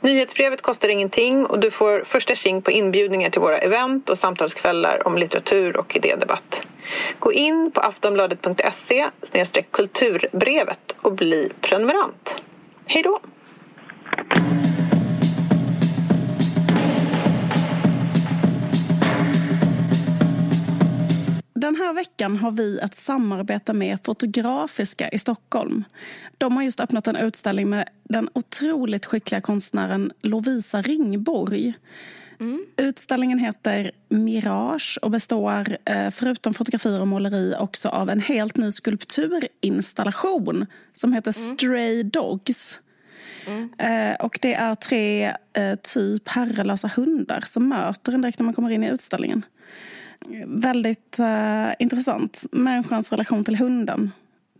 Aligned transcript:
Nyhetsbrevet 0.00 0.62
kostar 0.62 0.88
ingenting 0.88 1.46
och 1.46 1.58
du 1.58 1.70
får 1.70 2.04
första 2.04 2.34
tjing 2.34 2.62
på 2.62 2.70
inbjudningar 2.70 3.30
till 3.30 3.40
våra 3.40 3.58
event 3.58 4.08
och 4.08 4.18
samtalskvällar 4.18 5.06
om 5.06 5.18
litteratur 5.18 5.76
och 5.76 5.96
idédebatt. 5.96 6.66
Gå 7.18 7.32
in 7.32 7.70
på 7.70 7.80
aftonbladet.se 7.80 9.10
kulturbrevet 9.70 10.94
och 11.00 11.12
bli 11.12 11.52
prenumerant. 11.60 12.36
Hej 12.86 13.02
då! 13.02 13.20
Den 21.68 21.76
här 21.76 21.92
veckan 21.92 22.36
har 22.36 22.50
vi 22.50 22.78
ett 22.78 22.94
samarbete 22.94 23.72
med 23.72 23.98
Fotografiska 24.04 25.08
i 25.08 25.18
Stockholm. 25.18 25.84
De 26.38 26.56
har 26.56 26.62
just 26.62 26.80
öppnat 26.80 27.06
en 27.06 27.16
utställning 27.16 27.70
med 27.70 27.88
den 28.04 28.28
otroligt 28.32 29.06
skickliga 29.06 29.40
konstnären 29.40 30.12
Lovisa 30.22 30.82
Ringborg. 30.82 31.74
Mm. 32.40 32.66
Utställningen 32.76 33.38
heter 33.38 33.92
Mirage 34.08 34.98
och 35.02 35.10
består 35.10 35.78
eh, 35.84 36.10
förutom 36.10 36.54
fotografier 36.54 37.00
och 37.00 37.08
måleri 37.08 37.54
också 37.58 37.88
av 37.88 38.10
en 38.10 38.20
helt 38.20 38.56
ny 38.56 38.70
skulpturinstallation 38.70 40.66
som 40.94 41.12
heter 41.12 41.38
mm. 41.38 41.56
Stray 41.56 42.02
Dogs. 42.02 42.80
Mm. 43.46 43.72
Eh, 43.78 44.16
och 44.16 44.38
det 44.42 44.54
är 44.54 44.74
tre 44.74 45.34
eh, 45.52 45.74
typ 45.82 46.28
herrelösa 46.28 46.90
hundar 46.96 47.40
som 47.46 47.68
möter 47.68 48.12
en 48.12 48.20
direkt 48.20 48.38
när 48.38 48.44
man 48.44 48.54
kommer 48.54 48.70
in 48.70 48.84
i 48.84 48.88
utställningen 48.88 49.44
väldigt 50.46 51.16
uh, 51.20 51.70
intressant. 51.78 52.44
Människans 52.52 53.10
relation 53.10 53.44
till 53.44 53.56
hunden. 53.56 54.10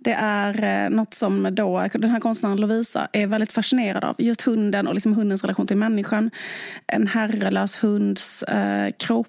Det 0.00 0.12
är 0.12 0.84
uh, 0.84 0.96
något 0.96 1.14
som 1.14 1.54
då, 1.54 1.88
den 1.92 2.10
här 2.10 2.20
konstnären 2.20 2.56
Lovisa 2.56 3.08
är 3.12 3.26
väldigt 3.26 3.52
fascinerad 3.52 4.04
av. 4.04 4.14
Just 4.18 4.42
hunden 4.42 4.86
och 4.86 4.94
liksom 4.94 5.14
hundens 5.14 5.42
relation 5.42 5.66
till 5.66 5.76
människan. 5.76 6.30
En 6.86 7.06
herrelös 7.06 7.84
hunds 7.84 8.44
uh, 8.54 8.92
kropp 8.98 9.28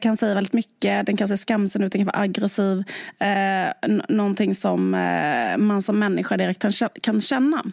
kan 0.00 0.16
säga 0.16 0.34
väldigt 0.34 0.52
mycket. 0.52 1.06
Den 1.06 1.16
kan 1.16 1.28
se 1.28 1.36
skamsen 1.36 1.82
ut, 1.82 1.92
den 1.92 2.00
kan 2.00 2.06
vara 2.06 2.22
aggressiv. 2.22 2.84
Eh, 3.18 3.90
någonting 4.08 4.54
som 4.54 4.94
eh, 4.94 5.56
man 5.58 5.82
som 5.82 5.98
människa 5.98 6.36
direkt 6.36 6.64
kan 7.00 7.20
känna. 7.20 7.64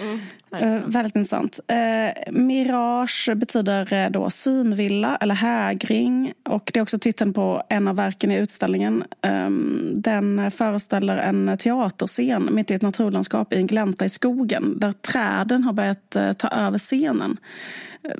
Mm. 0.00 0.20
Uh, 0.62 0.86
väldigt 0.86 1.16
intressant. 1.16 1.60
Uh, 1.72 2.32
Mirage 2.32 3.30
betyder 3.36 3.92
uh, 3.92 4.10
då 4.10 4.30
synvilla 4.30 5.16
eller 5.16 5.34
hägring. 5.34 6.32
Och 6.44 6.70
det 6.74 6.80
är 6.80 6.82
också 6.82 6.98
titeln 6.98 7.32
på 7.32 7.62
en 7.68 7.88
av 7.88 7.96
verken 7.96 8.30
i 8.30 8.36
utställningen. 8.36 9.04
Um, 9.22 9.92
den 9.94 10.50
föreställer 10.50 11.16
en 11.16 11.56
teaterscen 11.58 12.54
mitt 12.54 12.70
i 12.70 12.74
ett 12.74 12.82
naturlandskap 12.82 13.52
i 13.52 13.56
en 13.56 13.66
glänta 13.66 14.04
i 14.04 14.08
skogen 14.08 14.78
där 14.78 14.92
träden 14.92 15.64
har 15.64 15.72
börjat 15.72 16.16
ta 16.38 16.48
över 16.48 16.78
scenen. 16.78 17.36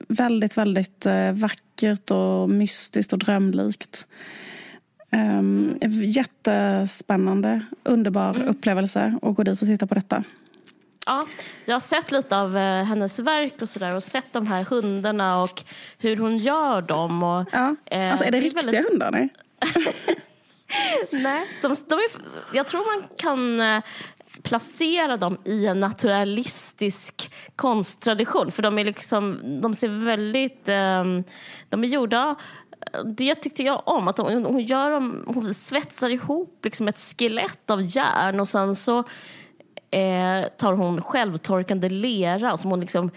väldigt, 0.08 0.58
väldigt 0.58 1.06
vackert 1.32 2.10
och 2.10 2.50
mystiskt 2.50 3.12
och 3.12 3.18
drömlikt. 3.18 4.06
Um, 5.12 5.78
jättespännande, 6.02 7.60
underbar 7.82 8.34
mm. 8.34 8.48
upplevelse 8.48 9.18
att 9.22 9.34
gå 9.34 9.42
dit 9.42 9.62
och 9.62 9.68
titta 9.68 9.86
på 9.86 9.94
detta. 9.94 10.24
Ja, 11.06 11.26
jag 11.64 11.74
har 11.74 11.80
sett 11.80 12.12
lite 12.12 12.36
av 12.36 12.56
eh, 12.56 12.84
hennes 12.84 13.18
verk 13.18 13.62
och 13.62 13.68
sådär 13.68 13.94
och 13.94 14.02
sett 14.02 14.32
de 14.32 14.46
här 14.46 14.64
hundarna 14.64 15.42
och 15.42 15.62
hur 15.98 16.16
hon 16.16 16.36
gör 16.36 16.82
dem. 16.82 17.22
Och, 17.22 17.48
ja. 17.52 17.76
eh, 17.84 18.10
alltså 18.10 18.24
är 18.24 18.30
det, 18.30 18.38
det 18.38 18.44
riktiga 18.44 18.62
väldigt... 18.62 18.90
hundar? 18.90 19.10
Nej, 19.10 19.28
nej 21.10 21.46
de, 21.62 21.76
de 21.88 21.94
är, 21.94 22.06
jag 22.52 22.66
tror 22.66 22.98
man 22.98 23.08
kan 23.16 23.60
eh, 23.60 23.82
placera 24.42 25.16
dem 25.16 25.38
i 25.44 25.66
en 25.66 25.80
naturalistisk 25.80 27.32
konsttradition. 27.56 28.52
För 28.52 28.62
de 28.62 28.78
är 28.78 28.84
liksom, 28.84 29.40
de 29.60 29.74
ser 29.74 29.88
väldigt, 29.88 30.68
eh, 30.68 31.04
de 31.68 31.84
är 31.84 31.88
gjorda 31.88 32.36
det 33.04 33.34
tyckte 33.34 33.62
jag 33.62 33.82
om, 33.84 34.08
att 34.08 34.18
hon, 34.18 34.44
hon, 34.44 34.60
gör 34.60 34.90
dem, 34.90 35.24
hon 35.26 35.54
svetsar 35.54 36.10
ihop 36.10 36.60
liksom 36.64 36.88
ett 36.88 36.98
skelett 36.98 37.70
av 37.70 37.80
järn 37.82 38.40
och 38.40 38.48
sen 38.48 38.74
så 38.74 39.04
eh, 39.96 40.48
tar 40.48 40.72
hon 40.72 41.02
självtorkande 41.02 41.88
lera 41.88 42.56
som 42.56 42.70
hon 42.70 42.80
liksom 42.80 43.10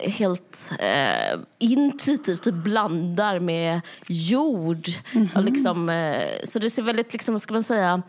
helt 0.00 0.72
eh, 0.78 1.38
intuitivt 1.58 2.42
typ 2.42 2.54
blandar 2.54 3.40
med 3.40 3.80
jord. 4.08 4.88
Mm 5.14 5.26
-hmm. 5.26 5.36
och 5.36 5.44
liksom, 5.44 5.88
eh, 5.88 6.28
så 6.44 6.58
det 6.58 6.70
ser 6.70 6.82
väldigt, 6.82 7.12
liksom, 7.12 7.38
ska 7.38 7.52
man 7.52 7.62
säga, 7.62 8.02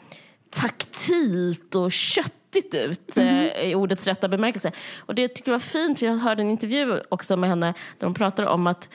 taktilt 0.50 1.76
och 1.76 1.92
köttigt 1.92 2.76
ut 2.76 3.18
mm 3.18 3.36
-hmm. 3.36 3.62
i 3.62 3.76
ordets 3.76 4.08
rätta 4.08 4.28
bemärkelse. 4.28 4.72
Och 5.00 5.16
det 5.16 5.28
tyckte 5.28 5.52
jag 5.52 5.56
var 5.56 5.60
fint, 5.60 6.02
jag 6.02 6.18
hörde 6.18 6.42
en 6.42 6.50
intervju 6.50 7.02
också 7.10 7.38
med 7.38 7.50
henne 7.50 7.74
där 8.00 8.08
hon 8.08 8.14
pratade 8.14 8.50
om 8.50 8.68
att 8.68 8.90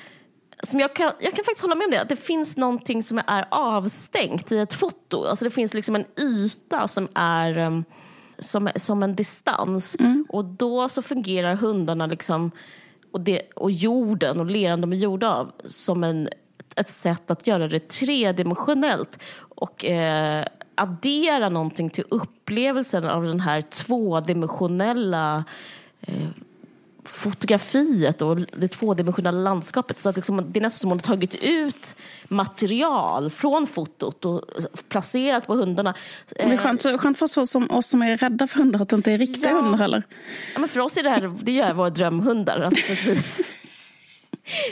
som 0.62 0.81
jag, 0.81 0.94
kan, 0.94 1.12
jag 1.21 1.34
kan 1.34 1.44
faktiskt 1.44 1.62
hålla 1.62 1.75
med 1.75 1.84
om 1.84 1.91
det, 1.91 2.00
att 2.00 2.09
det 2.09 2.16
finns 2.16 2.56
någonting 2.56 3.03
som 3.03 3.19
är 3.27 3.47
avstängt 3.50 4.53
i 4.53 4.59
ett 4.59 4.75
foto. 4.75 5.25
Alltså 5.25 5.44
det 5.44 5.50
finns 5.50 5.75
liksom 5.75 5.97
en 5.97 6.04
yta 6.19 6.89
som 6.89 7.09
är 7.15 7.59
um, 7.59 7.84
som, 8.38 8.70
som 8.76 9.03
en 9.03 9.15
distans. 9.15 9.97
Mm. 10.00 10.26
Och 10.28 10.44
då 10.44 10.88
så 10.88 11.03
fungerar 11.03 11.54
hundarna 11.54 12.06
liksom, 12.06 12.50
och, 13.10 13.20
det, 13.20 13.43
och 13.56 13.70
jorden 13.70 14.41
och 14.41 14.47
leran 14.47 14.81
de 14.81 14.93
är 14.93 14.97
gjorda 14.97 15.31
av 15.31 15.53
som 15.65 16.04
en, 16.04 16.28
ett 16.76 16.91
sätt 16.91 17.31
att 17.31 17.47
göra 17.47 17.69
det 17.69 17.88
tredimensionellt 17.88 19.19
och 19.38 19.84
eh, 19.84 20.44
addera 20.75 21.48
någonting 21.48 21.91
till 21.91 22.04
upplevelsen 22.09 23.04
av 23.04 23.25
den 23.25 23.41
här 23.41 23.62
tvådimensionella 23.62 25.44
eh, 26.00 26.28
fotografiet 27.04 28.22
och 28.22 28.36
det 28.36 28.68
tvådimensionella 28.68 29.40
landskapet. 29.40 29.98
Så 29.98 30.08
att 30.08 30.16
liksom, 30.16 30.52
det 30.52 30.60
är 30.60 30.62
nästan 30.62 30.78
som 30.78 30.88
om 30.88 30.96
man 30.96 30.98
har 30.98 31.16
tagit 31.16 31.34
ut 31.34 31.96
material 32.28 33.30
från 33.30 33.66
fotot 33.66 34.24
och 34.24 34.42
placerat 34.88 35.46
på 35.46 35.54
hundarna. 35.54 35.94
Men 36.38 36.48
det 36.48 36.54
är 36.54 36.58
skönt, 36.58 37.00
skönt 37.00 37.18
för 37.18 37.41
oss 37.41 37.50
som, 37.50 37.70
oss 37.70 37.86
som 37.86 38.02
är 38.02 38.16
rädda 38.16 38.46
för 38.46 38.58
hundar 38.58 38.80
att 38.82 38.88
det 38.88 38.96
inte 38.96 39.12
är 39.12 39.18
riktiga 39.18 39.50
ja. 39.50 39.60
hundar 39.60 39.78
heller. 39.78 40.02
Ja, 40.54 40.60
men 40.60 40.68
för 40.68 40.80
oss 40.80 40.96
är 40.96 41.02
det 41.02 41.10
här 41.10 41.34
det 41.41 41.60
är 41.60 41.72
våra 41.72 41.91
drömhundar. 41.91 42.60
Alltså, 42.60 42.92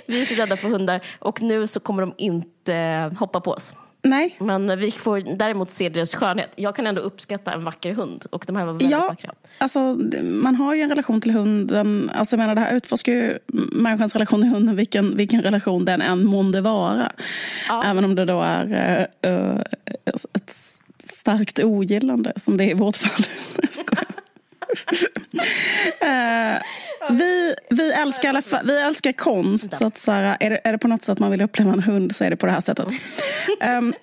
vi 0.06 0.20
är 0.20 0.24
så 0.24 0.34
rädda 0.34 0.56
för 0.56 0.68
hundar 0.68 1.00
och 1.18 1.42
nu 1.42 1.66
så 1.66 1.80
kommer 1.80 2.02
de 2.02 2.14
inte 2.16 3.12
hoppa 3.18 3.40
på 3.40 3.50
oss. 3.50 3.72
Nej. 4.02 4.36
Men 4.38 4.78
vi 4.78 4.90
får 4.90 5.36
däremot 5.36 5.70
se 5.70 5.88
deras 5.88 6.14
skönhet. 6.14 6.50
Jag 6.56 6.76
kan 6.76 6.86
ändå 6.86 7.00
uppskatta 7.00 7.52
en 7.52 7.64
vacker 7.64 7.92
hund 7.92 8.26
och 8.30 8.44
de 8.46 8.56
här 8.56 8.64
var 8.64 8.72
väldigt 8.72 8.90
ja, 8.90 9.06
vackra. 9.08 9.30
Alltså, 9.58 9.80
man 10.22 10.54
har 10.54 10.74
ju 10.74 10.82
en 10.82 10.88
relation 10.88 11.20
till 11.20 11.32
hunden. 11.32 12.10
Alltså, 12.14 12.36
jag 12.36 12.38
menar, 12.38 12.54
det 12.54 12.60
här 12.60 12.76
utforskar 12.76 13.12
ju 13.12 13.38
människans 13.72 14.14
relation 14.14 14.40
till 14.40 14.50
hunden 14.50 14.76
vilken, 14.76 15.16
vilken 15.16 15.42
relation 15.42 15.84
den 15.84 16.00
än 16.00 16.24
månde 16.24 16.60
vara. 16.60 17.12
Ja. 17.68 17.82
Även 17.84 18.04
om 18.04 18.14
det 18.14 18.24
då 18.24 18.42
är 18.42 19.08
uh, 19.26 19.60
ett 20.32 20.54
starkt 21.04 21.58
ogillande 21.58 22.32
som 22.36 22.56
det 22.56 22.64
är 22.64 22.70
i 22.70 22.74
vårt 22.74 22.96
fall. 22.96 23.24
Uh, 26.04 26.62
vi, 27.10 27.54
vi, 27.70 27.92
älskar, 27.92 28.64
vi 28.66 28.80
älskar 28.80 29.12
konst. 29.12 29.74
Så 29.74 29.86
att 29.86 29.98
så 29.98 30.12
här, 30.12 30.36
är, 30.40 30.50
det, 30.50 30.60
är 30.64 30.72
det 30.72 30.78
på 30.78 30.88
något 30.88 31.04
sätt 31.04 31.18
man 31.18 31.30
vill 31.30 31.42
uppleva 31.42 31.72
en 31.72 31.82
hund 31.82 32.16
så 32.16 32.24
är 32.24 32.30
det 32.30 32.36
på 32.36 32.46
det 32.46 32.52
här 32.52 32.60
sättet. 32.60 32.86
um, 32.88 33.88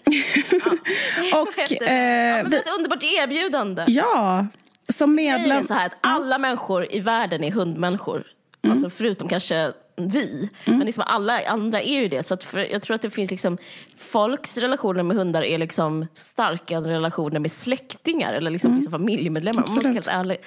och, 1.33 1.47
uh, 1.47 1.94
ja, 1.94 2.44
vi, 2.50 2.57
ett 2.57 2.75
underbart 2.78 3.03
erbjudande. 3.03 3.85
Ja. 3.87 4.47
Som 4.90 5.16
medlem... 5.16 5.64
så 5.64 5.73
här 5.73 5.85
att 5.85 5.97
alla 6.02 6.37
människor 6.37 6.87
i 6.90 6.99
världen 6.99 7.43
är 7.43 7.52
hundmänniskor. 7.52 8.23
Mm. 8.64 8.72
Alltså 8.72 8.90
förutom 8.90 9.28
kanske 9.28 9.73
vi. 9.97 10.49
Mm. 10.66 10.78
Men 10.78 10.85
liksom 10.85 11.03
alla 11.08 11.41
andra 11.47 11.82
är 11.82 11.99
ju 11.99 12.08
det. 12.08 12.23
Så 12.23 12.34
att 12.34 12.46
jag 12.72 12.82
tror 12.82 12.96
att 12.96 13.02
det 13.02 13.09
finns 13.09 13.32
liksom, 13.32 13.58
folks 13.97 14.58
relationer 14.58 15.03
med 15.03 15.17
hundar 15.17 15.44
är 15.44 15.58
liksom 15.58 16.08
starkare 16.14 16.78
än 16.78 16.88
relationer 16.88 17.40
med 17.40 17.52
släktingar 17.52 18.34
eller 18.34 18.52
liksom, 18.52 18.67
mm. 18.67 18.78
liksom 18.78 18.91
familjemedlemmar. 18.91 19.94
Helt 19.94 20.08
ärlig. 20.08 20.38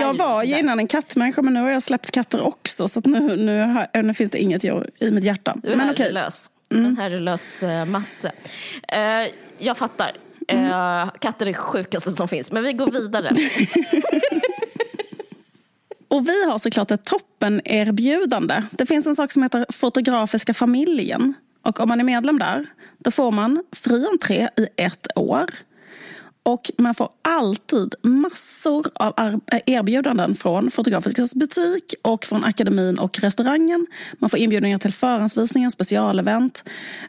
jag 0.00 0.14
var 0.14 0.42
ju 0.42 0.58
innan 0.58 0.78
en 0.78 0.86
kattmänniska 0.86 1.42
men 1.42 1.54
nu 1.54 1.60
har 1.60 1.70
jag 1.70 1.82
släppt 1.82 2.10
katter 2.10 2.40
också. 2.40 2.88
Så 2.88 3.00
nu, 3.04 3.36
nu, 3.36 3.60
har, 3.60 4.02
nu 4.02 4.14
finns 4.14 4.30
det 4.30 4.38
inget 4.38 4.64
i 4.64 5.10
mitt 5.10 5.24
hjärta. 5.24 5.56
Du 5.62 5.72
är 5.72 5.76
men 5.76 5.88
herrelös. 5.88 6.50
Okay. 6.70 6.80
Mm. 6.80 6.90
En 6.90 6.96
herrelös 6.96 7.62
uh, 7.62 7.84
matte. 7.84 8.32
Uh, 8.96 9.32
jag 9.58 9.76
fattar. 9.76 10.12
Uh, 10.52 11.10
katter 11.18 11.46
är 11.46 11.50
det 11.50 11.54
sjukaste 11.54 12.10
som 12.10 12.28
finns. 12.28 12.52
Men 12.52 12.62
vi 12.62 12.72
går 12.72 12.90
vidare. 12.90 13.30
Och 16.08 16.28
vi 16.28 16.44
har 16.46 16.58
såklart 16.58 16.90
ett 16.90 17.04
toppenerbjudande. 17.04 18.62
Det 18.70 18.86
finns 18.86 19.06
en 19.06 19.16
sak 19.16 19.32
som 19.32 19.42
heter 19.42 19.66
Fotografiska 19.72 20.54
familjen. 20.54 21.34
Och 21.62 21.80
om 21.80 21.88
man 21.88 22.00
är 22.00 22.04
medlem 22.04 22.38
där, 22.38 22.66
då 22.98 23.10
får 23.10 23.30
man 23.30 23.62
fri 23.72 24.06
entré 24.12 24.48
i 24.56 24.68
ett 24.76 25.06
år. 25.16 25.46
Och 26.46 26.70
man 26.78 26.94
får 26.94 27.08
alltid 27.22 27.94
massor 28.02 28.90
av 28.94 29.40
erbjudanden 29.66 30.34
från 30.34 30.70
Fotografiskans 30.70 31.34
butik 31.34 31.94
och 32.02 32.24
från 32.24 32.44
akademin 32.44 32.98
och 32.98 33.18
restaurangen. 33.18 33.86
Man 34.18 34.30
får 34.30 34.38
inbjudningar 34.38 34.78
till 34.78 34.92
förhandsvisningar, 34.92 35.70
specialevent. 35.70 36.64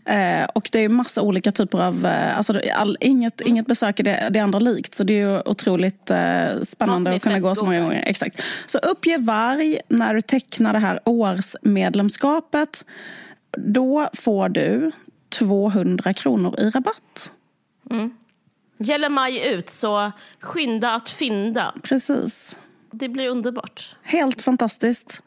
Eh, 0.06 0.44
och 0.44 0.69
det 0.72 0.80
är 0.80 0.89
massa 0.89 1.22
olika 1.22 1.51
typer 1.51 1.80
av... 1.80 2.06
Eh, 2.06 2.38
alltså 2.38 2.62
all, 2.74 2.98
inget, 3.00 3.42
inget 3.42 3.68
besök 3.68 4.00
är 4.00 4.04
det, 4.04 4.30
det 4.31 4.39
andra 4.39 4.60
likt. 4.60 4.95
Så 4.95 5.04
det 5.04 5.19
är 5.19 5.50
otroligt 5.50 6.10
eh, 6.10 6.62
spännande 6.63 7.16
att 7.16 7.24
kunna 7.24 7.39
gå 7.39 7.56
så 7.56 7.66
många 7.66 7.81
gånger. 7.81 8.04
Exakt. 8.07 8.42
Så 8.66 8.78
uppge 8.78 9.18
varg 9.18 9.80
när 9.88 10.13
du 10.13 10.22
tecknar 10.22 10.74
det 10.74 10.80
här 10.80 11.00
årsmedlemskapet. 11.06 12.86
Då 13.57 14.10
får 14.13 14.50
du 14.50 14.92
200 15.30 16.13
kronor 16.13 16.60
i 16.60 16.69
rabatt. 16.69 17.31
Mm. 17.92 18.12
Gäller 18.77 19.09
maj 19.09 19.47
ut, 19.47 19.69
så 19.69 20.12
skynda 20.39 20.91
att 20.91 21.09
fynda. 21.09 21.74
Precis. 21.83 22.57
Det 22.91 23.09
blir 23.09 23.29
underbart. 23.29 23.95
Helt 24.03 24.41
fantastiskt. 24.41 25.21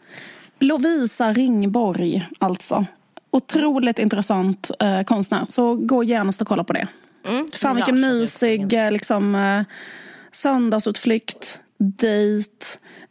Lovisa 0.59 1.33
Ringborg, 1.33 2.29
alltså. 2.39 2.87
Otroligt 3.31 3.99
intressant 3.99 4.71
eh, 4.81 5.03
konstnär. 5.03 5.45
Så 5.49 5.75
gå 5.75 6.05
gärna 6.05 6.33
och 6.41 6.47
kolla 6.49 6.65
på 6.65 6.73
det. 6.73 6.89
Mm, 7.27 7.47
Fan 7.55 7.77
vilken 7.77 8.01
mysig 8.01 8.73
eh, 8.73 8.91
liksom, 8.93 9.35
eh, 9.35 9.63
söndagsutflykt, 10.33 11.61
dejt, 11.79 12.67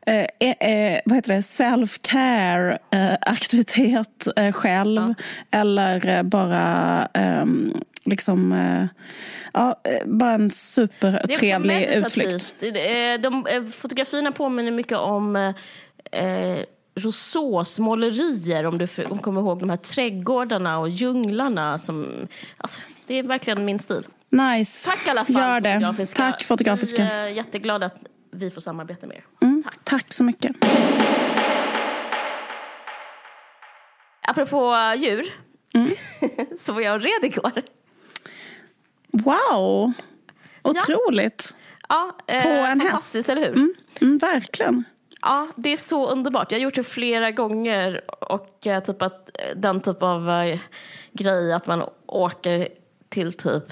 eh, 0.06 0.25
eh, 0.39 0.69
eh, 0.71 1.00
vad 1.06 1.15
heter 1.15 1.33
det, 1.33 1.41
self-care 1.41 2.77
eh, 2.91 3.18
aktivitet 3.21 4.27
eh, 4.36 4.51
själv. 4.51 5.13
Ja. 5.51 5.59
Eller 5.59 6.24
bara 6.24 7.06
ehm, 7.13 7.74
liksom 8.10 8.52
ja, 9.54 9.82
bara 10.06 10.34
en 10.34 10.52
supertrevlig 10.52 11.90
utflykt. 11.90 12.64
De, 13.20 13.46
fotografierna 13.76 14.32
påminner 14.32 14.72
mycket 14.72 14.98
om 14.98 15.36
eh, 16.12 16.60
Rousseaus 16.96 17.80
målerier, 17.80 18.66
om 18.66 18.78
du 18.78 18.88
kommer 19.22 19.42
ihåg 19.42 19.60
de 19.60 19.70
här 19.70 19.78
trädgårdarna 19.78 20.80
och 20.80 20.90
djunglarna. 20.90 21.78
Som, 21.78 22.28
alltså, 22.58 22.80
det 23.08 23.16
är 23.16 23.24
verkligen 23.24 23.66
min 23.66 23.80
stil. 23.80 24.04
Nice. 24.30 24.90
Tack 24.90 25.08
i 25.08 25.10
alla 25.10 25.26
fall, 25.26 25.36
Gör 25.36 25.62
det. 25.62 25.74
Fotografiska. 25.74 26.32
Tack, 26.32 26.44
Fotografiska. 26.44 27.04
Vi 27.04 27.10
är 27.10 27.28
jätteglada 27.28 27.86
att 27.86 27.98
vi 28.32 28.52
får 28.52 28.62
samarbeta 28.62 29.08
med 29.08 29.18
er. 29.18 29.24
Mm. 29.42 29.64
Tack. 29.64 29.78
Tack 29.84 30.14
så 30.14 30.24
mycket. 30.24 30.56
Apropå 34.28 34.76
djur, 34.98 35.34
mm. 35.74 35.90
så 36.58 36.74
var 36.74 36.82
jag 36.82 37.06
red 37.06 37.32
igår. 37.32 37.52
Wow! 39.24 39.94
Otroligt. 40.62 41.56
Ja, 41.89 42.16
ja 42.27 42.42
På 42.42 42.50
eh, 42.50 42.71
en 42.71 42.81
häst. 42.81 43.30
eller 43.30 43.42
hur? 43.42 43.54
Mm, 43.54 43.74
mm, 44.01 44.18
verkligen. 44.18 44.83
Ja, 45.21 45.48
det 45.56 45.69
är 45.69 45.77
så 45.77 46.10
underbart. 46.10 46.51
Jag 46.51 46.60
har 46.60 46.63
gjort 46.63 46.75
det 46.75 46.83
flera 46.83 47.31
gånger. 47.31 48.01
Och 48.24 48.68
eh, 48.68 48.83
typ 48.83 49.01
att, 49.01 49.30
eh, 49.33 49.56
den 49.56 49.81
typ 49.81 50.04
av 50.04 50.30
eh, 50.30 50.60
grej 51.12 51.54
att 51.54 51.68
man 51.68 51.83
åker 52.06 52.68
till 53.10 53.33
typ 53.33 53.63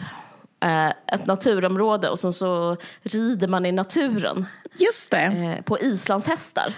eh, 0.63 0.87
ett 0.87 1.25
naturområde 1.25 2.09
och 2.09 2.19
sen 2.19 2.33
så 2.33 2.77
rider 3.01 3.47
man 3.47 3.65
i 3.65 3.71
naturen. 3.71 4.45
Just 4.73 5.11
det. 5.11 5.21
Eh, 5.57 5.63
på 5.63 5.79
islandshästar. 5.79 6.73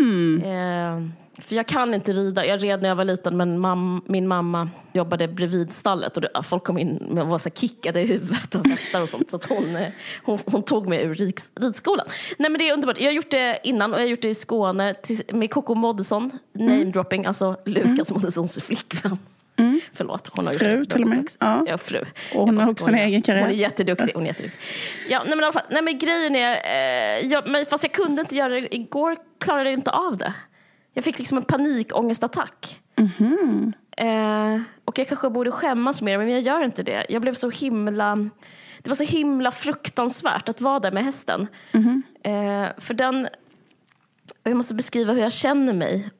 Mm. 0.00 1.12
För 1.44 1.56
jag 1.56 1.66
kan 1.66 1.94
inte 1.94 2.12
rida. 2.12 2.46
Jag 2.46 2.64
red 2.64 2.82
när 2.82 2.88
jag 2.88 2.96
var 2.96 3.04
liten 3.04 3.36
men 3.36 3.58
mam, 3.58 4.04
min 4.06 4.28
mamma 4.28 4.70
jobbade 4.92 5.28
bredvid 5.28 5.72
stallet 5.72 6.16
och 6.16 6.22
det, 6.22 6.42
folk 6.42 6.64
kom 6.64 6.78
in 6.78 7.18
och 7.18 7.26
var 7.26 7.38
så 7.38 7.50
kickade 7.50 8.00
i 8.00 8.06
huvudet 8.06 8.54
av 8.54 8.66
hästar 8.66 9.02
och 9.02 9.08
sånt. 9.08 9.30
Så 9.30 9.40
hon, 9.48 9.76
eh, 9.76 9.88
hon, 10.22 10.38
hon, 10.46 10.62
tog 10.62 10.88
mig 10.88 11.02
ur 11.02 11.14
rid, 11.14 11.40
ridskolan. 11.60 12.06
Nej 12.38 12.50
men 12.50 12.58
det 12.58 12.68
är 12.68 12.72
underbart. 12.72 13.00
Jag 13.00 13.06
har 13.06 13.12
gjort 13.12 13.30
det 13.30 13.60
innan 13.62 13.92
och 13.92 13.98
jag 13.98 14.04
har 14.04 14.10
gjort 14.10 14.22
det 14.22 14.28
i 14.28 14.34
Skåne 14.34 14.94
till, 14.94 15.22
med 15.32 15.50
Coco 15.50 15.74
Moddesson, 15.74 16.30
mm. 16.58 16.66
name 16.66 16.92
dropping, 16.92 17.26
alltså 17.26 17.56
Lukas 17.64 18.10
mm. 18.10 18.20
Moddessons 18.20 18.62
flickvän. 18.62 19.18
Mm. 19.56 19.80
Förlåt, 19.92 20.30
hon 20.32 20.46
har 20.46 20.54
fru 20.54 20.84
till 20.84 21.02
och 21.02 21.08
med. 21.08 21.28
Ja. 21.38 21.64
ja, 21.66 21.78
fru. 21.78 22.04
Och 22.34 22.46
hon 22.46 22.58
har 22.58 22.70
också 22.70 22.88
en 22.88 22.94
egen 22.94 23.22
karriär. 23.22 23.42
Hon 23.42 23.50
är 23.50 23.54
jätteduktig. 23.54 24.12
Hon 24.14 24.22
är 24.22 24.26
jätteduktig. 24.26 24.60
Ja, 25.08 25.22
nej, 25.26 25.36
men 25.36 25.52
fall, 25.52 25.62
nej, 25.70 25.82
men 25.82 25.98
grejen 25.98 26.36
är, 26.36 26.52
eh, 26.52 27.26
jag, 27.26 27.48
men 27.48 27.66
fast 27.66 27.84
jag 27.84 27.92
kunde 27.92 28.20
inte 28.20 28.36
göra 28.36 28.60
det 28.60 28.74
igår, 28.74 29.16
klarade 29.40 29.64
jag 29.64 29.78
inte 29.78 29.90
av 29.90 30.16
det. 30.16 30.34
Jag 30.92 31.04
fick 31.04 31.18
liksom 31.18 31.38
en 31.38 31.44
panikångestattack. 31.44 32.80
Mm-hmm. 32.96 33.72
Eh, 33.96 34.60
och 34.84 34.98
jag 34.98 35.08
kanske 35.08 35.30
borde 35.30 35.50
skämmas 35.50 36.02
mer, 36.02 36.18
men 36.18 36.30
jag 36.30 36.40
gör 36.40 36.64
inte 36.64 36.82
det. 36.82 37.06
Jag 37.08 37.22
blev 37.22 37.34
så 37.34 37.50
himla... 37.50 38.28
Det 38.82 38.90
var 38.90 38.94
så 38.94 39.04
himla 39.04 39.50
fruktansvärt 39.50 40.48
att 40.48 40.60
vara 40.60 40.80
där 40.80 40.92
med 40.92 41.04
hästen. 41.04 41.46
Mm-hmm. 41.72 42.02
Eh, 42.22 42.70
för 42.78 42.94
den... 42.94 43.28
Jag 44.42 44.56
måste 44.56 44.74
beskriva 44.74 45.12
hur 45.12 45.20
jag 45.20 45.32
känner 45.32 45.72
mig. 45.72 46.10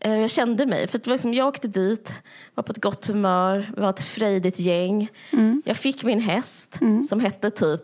Eh, 0.00 0.18
jag 0.18 0.30
kände 0.30 0.66
mig. 0.66 0.88
För 0.88 0.98
det 0.98 1.06
var 1.06 1.14
liksom, 1.14 1.34
jag 1.34 1.48
åkte 1.48 1.68
dit, 1.68 2.14
var 2.54 2.62
på 2.62 2.72
ett 2.72 2.82
gott 2.82 3.06
humör, 3.06 3.72
var 3.76 3.90
ett 3.90 4.02
frejdigt 4.02 4.60
gäng. 4.60 5.08
Mm. 5.30 5.62
Jag 5.64 5.76
fick 5.76 6.04
min 6.04 6.20
häst 6.20 6.78
mm. 6.80 7.02
som 7.02 7.20
hette 7.20 7.50
typ... 7.50 7.82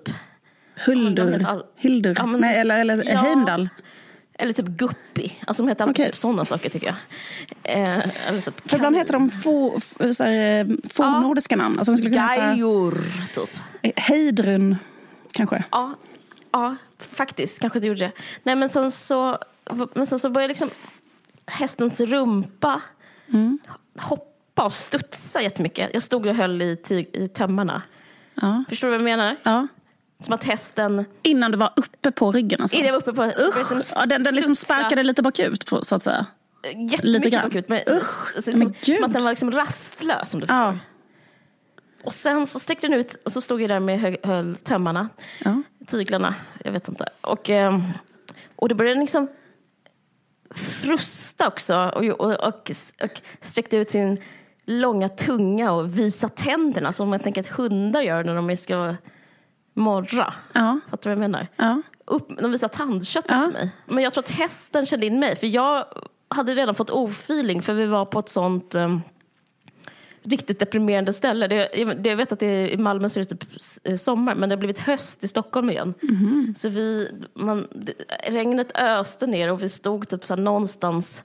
Huldur? 0.86 1.46
All... 1.46 1.64
Hildur? 1.76 2.14
Ja, 2.18 2.26
men, 2.26 2.40
Nej, 2.40 2.58
eller, 2.58 2.78
eller 2.78 3.04
ja, 3.04 3.18
Heimdall? 3.18 3.68
Eller 4.38 4.52
typ 4.52 4.66
Guppy. 4.66 5.30
Alltså 5.46 5.62
de 5.62 5.68
heter 5.68 5.84
alltid 5.84 5.94
okay. 5.94 6.06
typ 6.06 6.16
sådana 6.16 6.44
saker 6.44 6.70
tycker 6.70 6.86
jag. 6.86 6.96
Eh, 7.62 8.28
eller 8.28 8.40
typ 8.40 8.70
För 8.70 8.76
ibland 8.76 8.96
heter 8.96 9.12
de 9.12 9.30
fornnordiska 10.90 11.54
ja. 11.54 11.62
namn. 11.62 11.78
Alltså 11.78 11.92
de 11.92 11.98
skulle 11.98 12.10
kunna 12.10 12.36
Gajor, 12.36 13.04
typ. 13.34 13.50
Eh, 13.82 13.92
Heidrun, 13.96 14.76
kanske? 15.32 15.64
Ja, 15.70 15.94
ja, 16.52 16.76
faktiskt. 16.98 17.58
Kanske 17.58 17.80
det 17.80 17.86
gjorde 17.86 18.00
det. 18.00 18.12
Nej, 18.42 18.56
men 18.56 18.68
sen 18.68 18.90
så, 18.90 19.38
men 19.94 20.06
sen 20.06 20.18
så 20.18 20.30
började 20.30 20.48
liksom 20.48 20.70
hästens 21.46 22.00
rumpa 22.00 22.80
mm. 23.28 23.58
hoppa 23.98 24.64
och 24.64 24.72
studsa 24.72 25.42
jättemycket. 25.42 25.90
Jag 25.92 26.02
stod 26.02 26.26
och 26.26 26.34
höll 26.34 26.62
i, 26.62 26.76
tyg, 26.76 27.10
i 27.12 27.28
tömmarna. 27.28 27.82
Ja. 28.34 28.64
Förstår 28.68 28.88
du 28.88 28.90
vad 28.90 29.00
jag 29.00 29.18
menar? 29.18 29.36
Ja. 29.42 29.66
Som 30.20 30.34
att 30.34 30.44
hästen... 30.44 31.04
Innan 31.22 31.50
du 31.50 31.58
var 31.58 31.72
uppe 31.76 32.10
på 32.10 32.32
ryggen? 32.32 32.60
Alltså. 32.60 32.76
Innan 32.76 32.86
jag 32.86 32.92
var 32.92 33.00
uppe 33.00 33.12
på... 33.12 33.24
Usch! 33.24 33.58
Liksom 33.58 33.82
ja, 33.94 34.06
den 34.06 34.22
den 34.22 34.34
liksom 34.34 34.54
sparkade 34.56 35.02
lite 35.02 35.22
bakut, 35.22 35.66
på, 35.66 35.84
så 35.84 35.94
att 35.94 36.02
säga. 36.02 36.26
Jättemycket 36.90 37.42
bakut. 37.42 37.68
Men, 37.68 37.80
Usch! 37.88 38.42
Så, 38.42 38.50
liksom, 38.50 38.74
som 38.94 39.04
att 39.04 39.12
den 39.12 39.24
var 39.24 39.30
liksom 39.30 39.50
rastlös, 39.50 40.34
om 40.34 40.40
du 40.40 40.46
ja. 40.48 40.76
Och 42.04 42.14
sen 42.14 42.46
så 42.46 42.58
sträckte 42.58 42.86
den 42.88 43.00
ut 43.00 43.14
och 43.24 43.32
så 43.32 43.40
stod 43.40 43.62
jag 43.62 43.70
där 43.70 43.80
med 43.80 44.00
höll, 44.00 44.16
höll 44.22 44.56
tömmarna, 44.56 45.08
ja. 45.44 45.62
tyglarna, 45.86 46.34
jag 46.64 46.72
vet 46.72 46.88
inte. 46.88 47.08
Och, 47.20 47.50
ehm, 47.50 47.82
och 48.56 48.69
då 48.69 48.74
började 48.74 48.94
den 48.94 49.00
liksom 49.00 49.29
frusta 50.55 51.48
också 51.48 51.76
och, 51.94 52.05
och, 52.05 52.31
och, 52.31 52.70
och 53.02 53.20
sträckte 53.41 53.76
ut 53.76 53.91
sin 53.91 54.20
långa 54.64 55.08
tunga 55.08 55.72
och 55.72 55.98
visa 55.98 56.29
tänderna 56.29 56.93
som 56.93 57.08
man 57.08 57.20
tänker 57.20 57.41
att 57.41 57.46
hundar 57.46 58.02
gör 58.02 58.24
när 58.24 58.34
de 58.34 58.56
ska 58.56 58.94
morra. 59.76 60.34
Ja. 60.52 60.80
Fattar 60.90 61.10
du 61.10 61.16
vad 61.16 61.24
jag 61.24 61.30
menar? 61.30 61.48
Ja. 61.56 61.82
Upp, 62.04 62.28
de 62.40 62.50
visar 62.50 62.68
tandköttet 62.68 63.30
ja. 63.30 63.42
för 63.44 63.52
mig. 63.52 63.70
Men 63.86 64.04
jag 64.04 64.12
tror 64.12 64.24
att 64.24 64.30
hästen 64.30 64.86
kände 64.86 65.06
in 65.06 65.18
mig. 65.18 65.36
För 65.36 65.46
jag 65.46 65.84
hade 66.28 66.54
redan 66.54 66.74
fått 66.74 66.90
ofeeling 66.90 67.62
för 67.62 67.74
vi 67.74 67.86
var 67.86 68.04
på 68.04 68.18
ett 68.18 68.28
sånt 68.28 68.74
um, 68.74 69.02
riktigt 70.22 70.58
deprimerande 70.58 71.12
ställe. 71.12 71.46
Det, 71.46 71.70
jag, 71.74 72.06
jag 72.06 72.16
vet 72.16 72.32
att 72.32 72.40
det 72.40 72.46
är, 72.46 72.68
i 72.68 72.76
Malmö 72.76 73.08
så 73.08 73.20
är 73.20 73.24
det 73.24 73.36
typ 73.36 73.48
eh, 73.84 73.96
sommar 73.96 74.34
men 74.34 74.48
det 74.48 74.54
har 74.54 74.58
blivit 74.58 74.78
höst 74.78 75.24
i 75.24 75.28
Stockholm 75.28 75.70
igen. 75.70 75.94
Mm. 76.02 76.54
Så 76.56 76.68
vi, 76.68 77.10
man, 77.34 77.68
regnet 78.28 78.76
öste 78.76 79.26
ner 79.26 79.52
och 79.52 79.62
vi 79.62 79.68
stod 79.68 80.08
typ 80.08 80.24
så 80.24 80.36
någonstans 80.36 81.24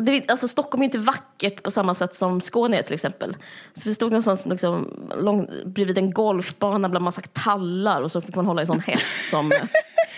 det, 0.00 0.30
alltså 0.30 0.48
Stockholm 0.48 0.82
är 0.82 0.84
inte 0.84 0.98
vackert 0.98 1.62
på 1.62 1.70
samma 1.70 1.94
sätt 1.94 2.14
som 2.14 2.40
Skåne 2.40 2.78
är 2.78 2.82
till 2.82 2.94
exempel. 2.94 3.36
Så 3.72 3.88
vi 3.88 3.94
stod 3.94 4.10
någonstans 4.10 4.46
liksom, 4.46 5.08
lång, 5.16 5.48
bredvid 5.64 5.98
en 5.98 6.12
golfbana 6.12 6.88
bland 6.88 7.04
massa 7.04 7.22
tallar 7.32 8.02
och 8.02 8.12
så 8.12 8.20
fick 8.20 8.34
man 8.34 8.46
hålla 8.46 8.60
i 8.60 8.62
en 8.62 8.66
sån 8.66 8.80
häst 8.80 9.30
som 9.30 9.52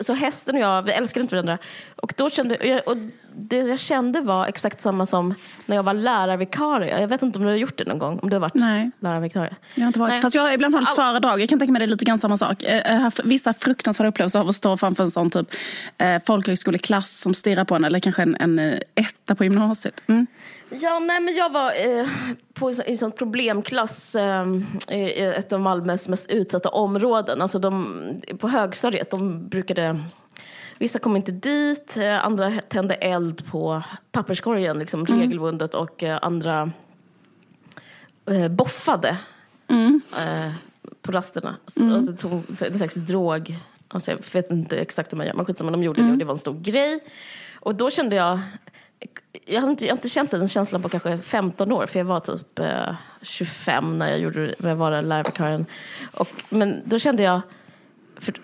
Så 0.00 0.14
hästen 0.14 0.54
och 0.54 0.60
jag, 0.60 0.82
vi 0.82 0.92
älskade 0.92 1.22
inte 1.22 1.34
varandra. 1.34 1.58
Och, 1.96 2.12
då 2.16 2.30
kände, 2.30 2.80
och 2.80 2.96
det 3.36 3.56
jag 3.56 3.78
kände 3.78 4.20
var 4.20 4.46
exakt 4.46 4.80
samma 4.80 5.06
som 5.06 5.34
när 5.66 5.76
jag 5.76 5.82
var 5.82 5.94
lärarvikarie. 5.94 7.00
Jag 7.00 7.08
vet 7.08 7.22
inte 7.22 7.38
om 7.38 7.44
du 7.44 7.50
har 7.50 7.56
gjort 7.56 7.78
det 7.78 7.84
någon 7.84 7.98
gång? 7.98 8.18
Om 8.22 8.30
du 8.30 8.36
har 8.36 8.40
varit 8.40 8.54
Nej. 8.54 8.90
lärarvikarie? 9.00 9.56
Jag 9.74 9.82
har 9.82 9.86
inte 9.86 10.00
varit. 10.00 10.10
Nej. 10.10 10.22
Fast 10.22 10.34
jag 10.34 10.42
har 10.42 10.52
ibland 10.52 10.74
hållit 10.74 10.88
All... 10.88 10.96
föredrag. 10.96 11.40
Jag 11.40 11.48
kan 11.48 11.58
tänka 11.58 11.72
mig 11.72 11.78
det 11.78 11.84
är 11.84 11.86
lite 11.86 12.04
grann 12.04 12.18
samma 12.18 12.36
sak. 12.36 12.62
Jag 12.62 12.84
har 12.84 12.96
haft 12.96 13.20
vissa 13.24 13.52
fruktansvärda 13.52 14.08
upplevelser 14.08 14.40
av 14.40 14.48
att 14.48 14.54
stå 14.54 14.76
framför 14.76 15.04
en 15.04 15.10
sån 15.10 15.30
typ 15.30 15.54
eh, 15.98 16.18
folkhögskoleklass 16.26 17.20
som 17.20 17.34
stirrar 17.34 17.64
på 17.64 17.74
en. 17.74 17.84
Eller 17.84 18.00
kanske 18.00 18.22
en, 18.22 18.36
en 18.36 18.58
eh, 18.58 18.78
etta 18.94 19.34
på 19.34 19.44
gymnasiet. 19.44 20.02
Mm. 20.06 20.26
Ja, 20.70 20.98
nej, 20.98 21.20
men 21.20 21.34
jag 21.34 21.52
var 21.52 21.72
eh, 21.98 22.08
på 22.54 22.68
en, 22.68 22.74
en 22.86 22.98
sån 22.98 23.12
problemklass 23.12 24.14
eh, 24.14 24.46
i 24.90 25.20
ett 25.20 25.52
av 25.52 25.60
Malmös 25.60 26.08
mest 26.08 26.30
utsatta 26.30 26.68
områden. 26.68 27.42
Alltså 27.42 27.58
de, 27.58 28.22
på 28.38 28.48
högstadiet, 28.48 29.10
de 29.10 29.48
brukade 29.48 30.00
Vissa 30.78 30.98
kom 30.98 31.16
inte 31.16 31.32
dit, 31.32 31.96
eh, 31.96 32.24
andra 32.24 32.52
tände 32.68 32.94
eld 32.94 33.46
på 33.46 33.82
papperskorgen 34.12 34.78
liksom, 34.78 35.00
mm. 35.00 35.20
regelbundet 35.20 35.74
och 35.74 36.02
eh, 36.02 36.18
andra 36.22 36.70
eh, 38.30 38.48
boffade 38.48 39.18
mm. 39.68 40.00
eh, 40.12 40.52
på 41.02 41.12
rasterna. 41.12 41.56
Så, 41.66 41.82
mm. 41.82 41.94
alltså, 41.94 42.28
tog 42.28 42.32
en 42.70 42.78
slags 42.78 42.94
drog. 42.94 43.58
Alltså, 43.88 44.10
jag 44.10 44.18
vet 44.32 44.50
inte 44.50 44.78
exakt 44.78 45.12
hur 45.12 45.16
man 45.16 45.26
gör, 45.26 45.34
men 45.34 45.44
skitsamma, 45.44 45.70
de 45.70 45.82
gjorde 45.82 46.00
mm. 46.00 46.08
det 46.08 46.12
och 46.12 46.18
det 46.18 46.24
var 46.24 46.34
en 46.34 46.38
stor 46.38 46.60
grej. 46.60 47.00
Och 47.54 47.74
då 47.74 47.90
kände 47.90 48.16
jag, 48.16 48.40
jag 49.44 49.60
har, 49.60 49.70
inte, 49.70 49.84
jag 49.84 49.92
har 49.92 49.96
inte 49.96 50.08
känt 50.08 50.30
den 50.30 50.48
känslan 50.48 50.82
på 50.82 50.88
kanske 50.88 51.18
15 51.18 51.72
år, 51.72 51.86
för 51.86 51.98
jag 51.98 52.06
var 52.06 52.20
typ 52.20 52.58
eh, 52.58 52.94
25 53.22 53.98
när 53.98 54.10
jag, 54.10 54.18
gjorde, 54.18 54.54
när 54.58 54.68
jag 54.68 54.76
var 54.76 55.02
lärarvikarien. 55.02 55.66
Men 56.48 56.82
då 56.84 56.98
kände 56.98 57.22
jag, 57.22 57.40
för 58.20 58.34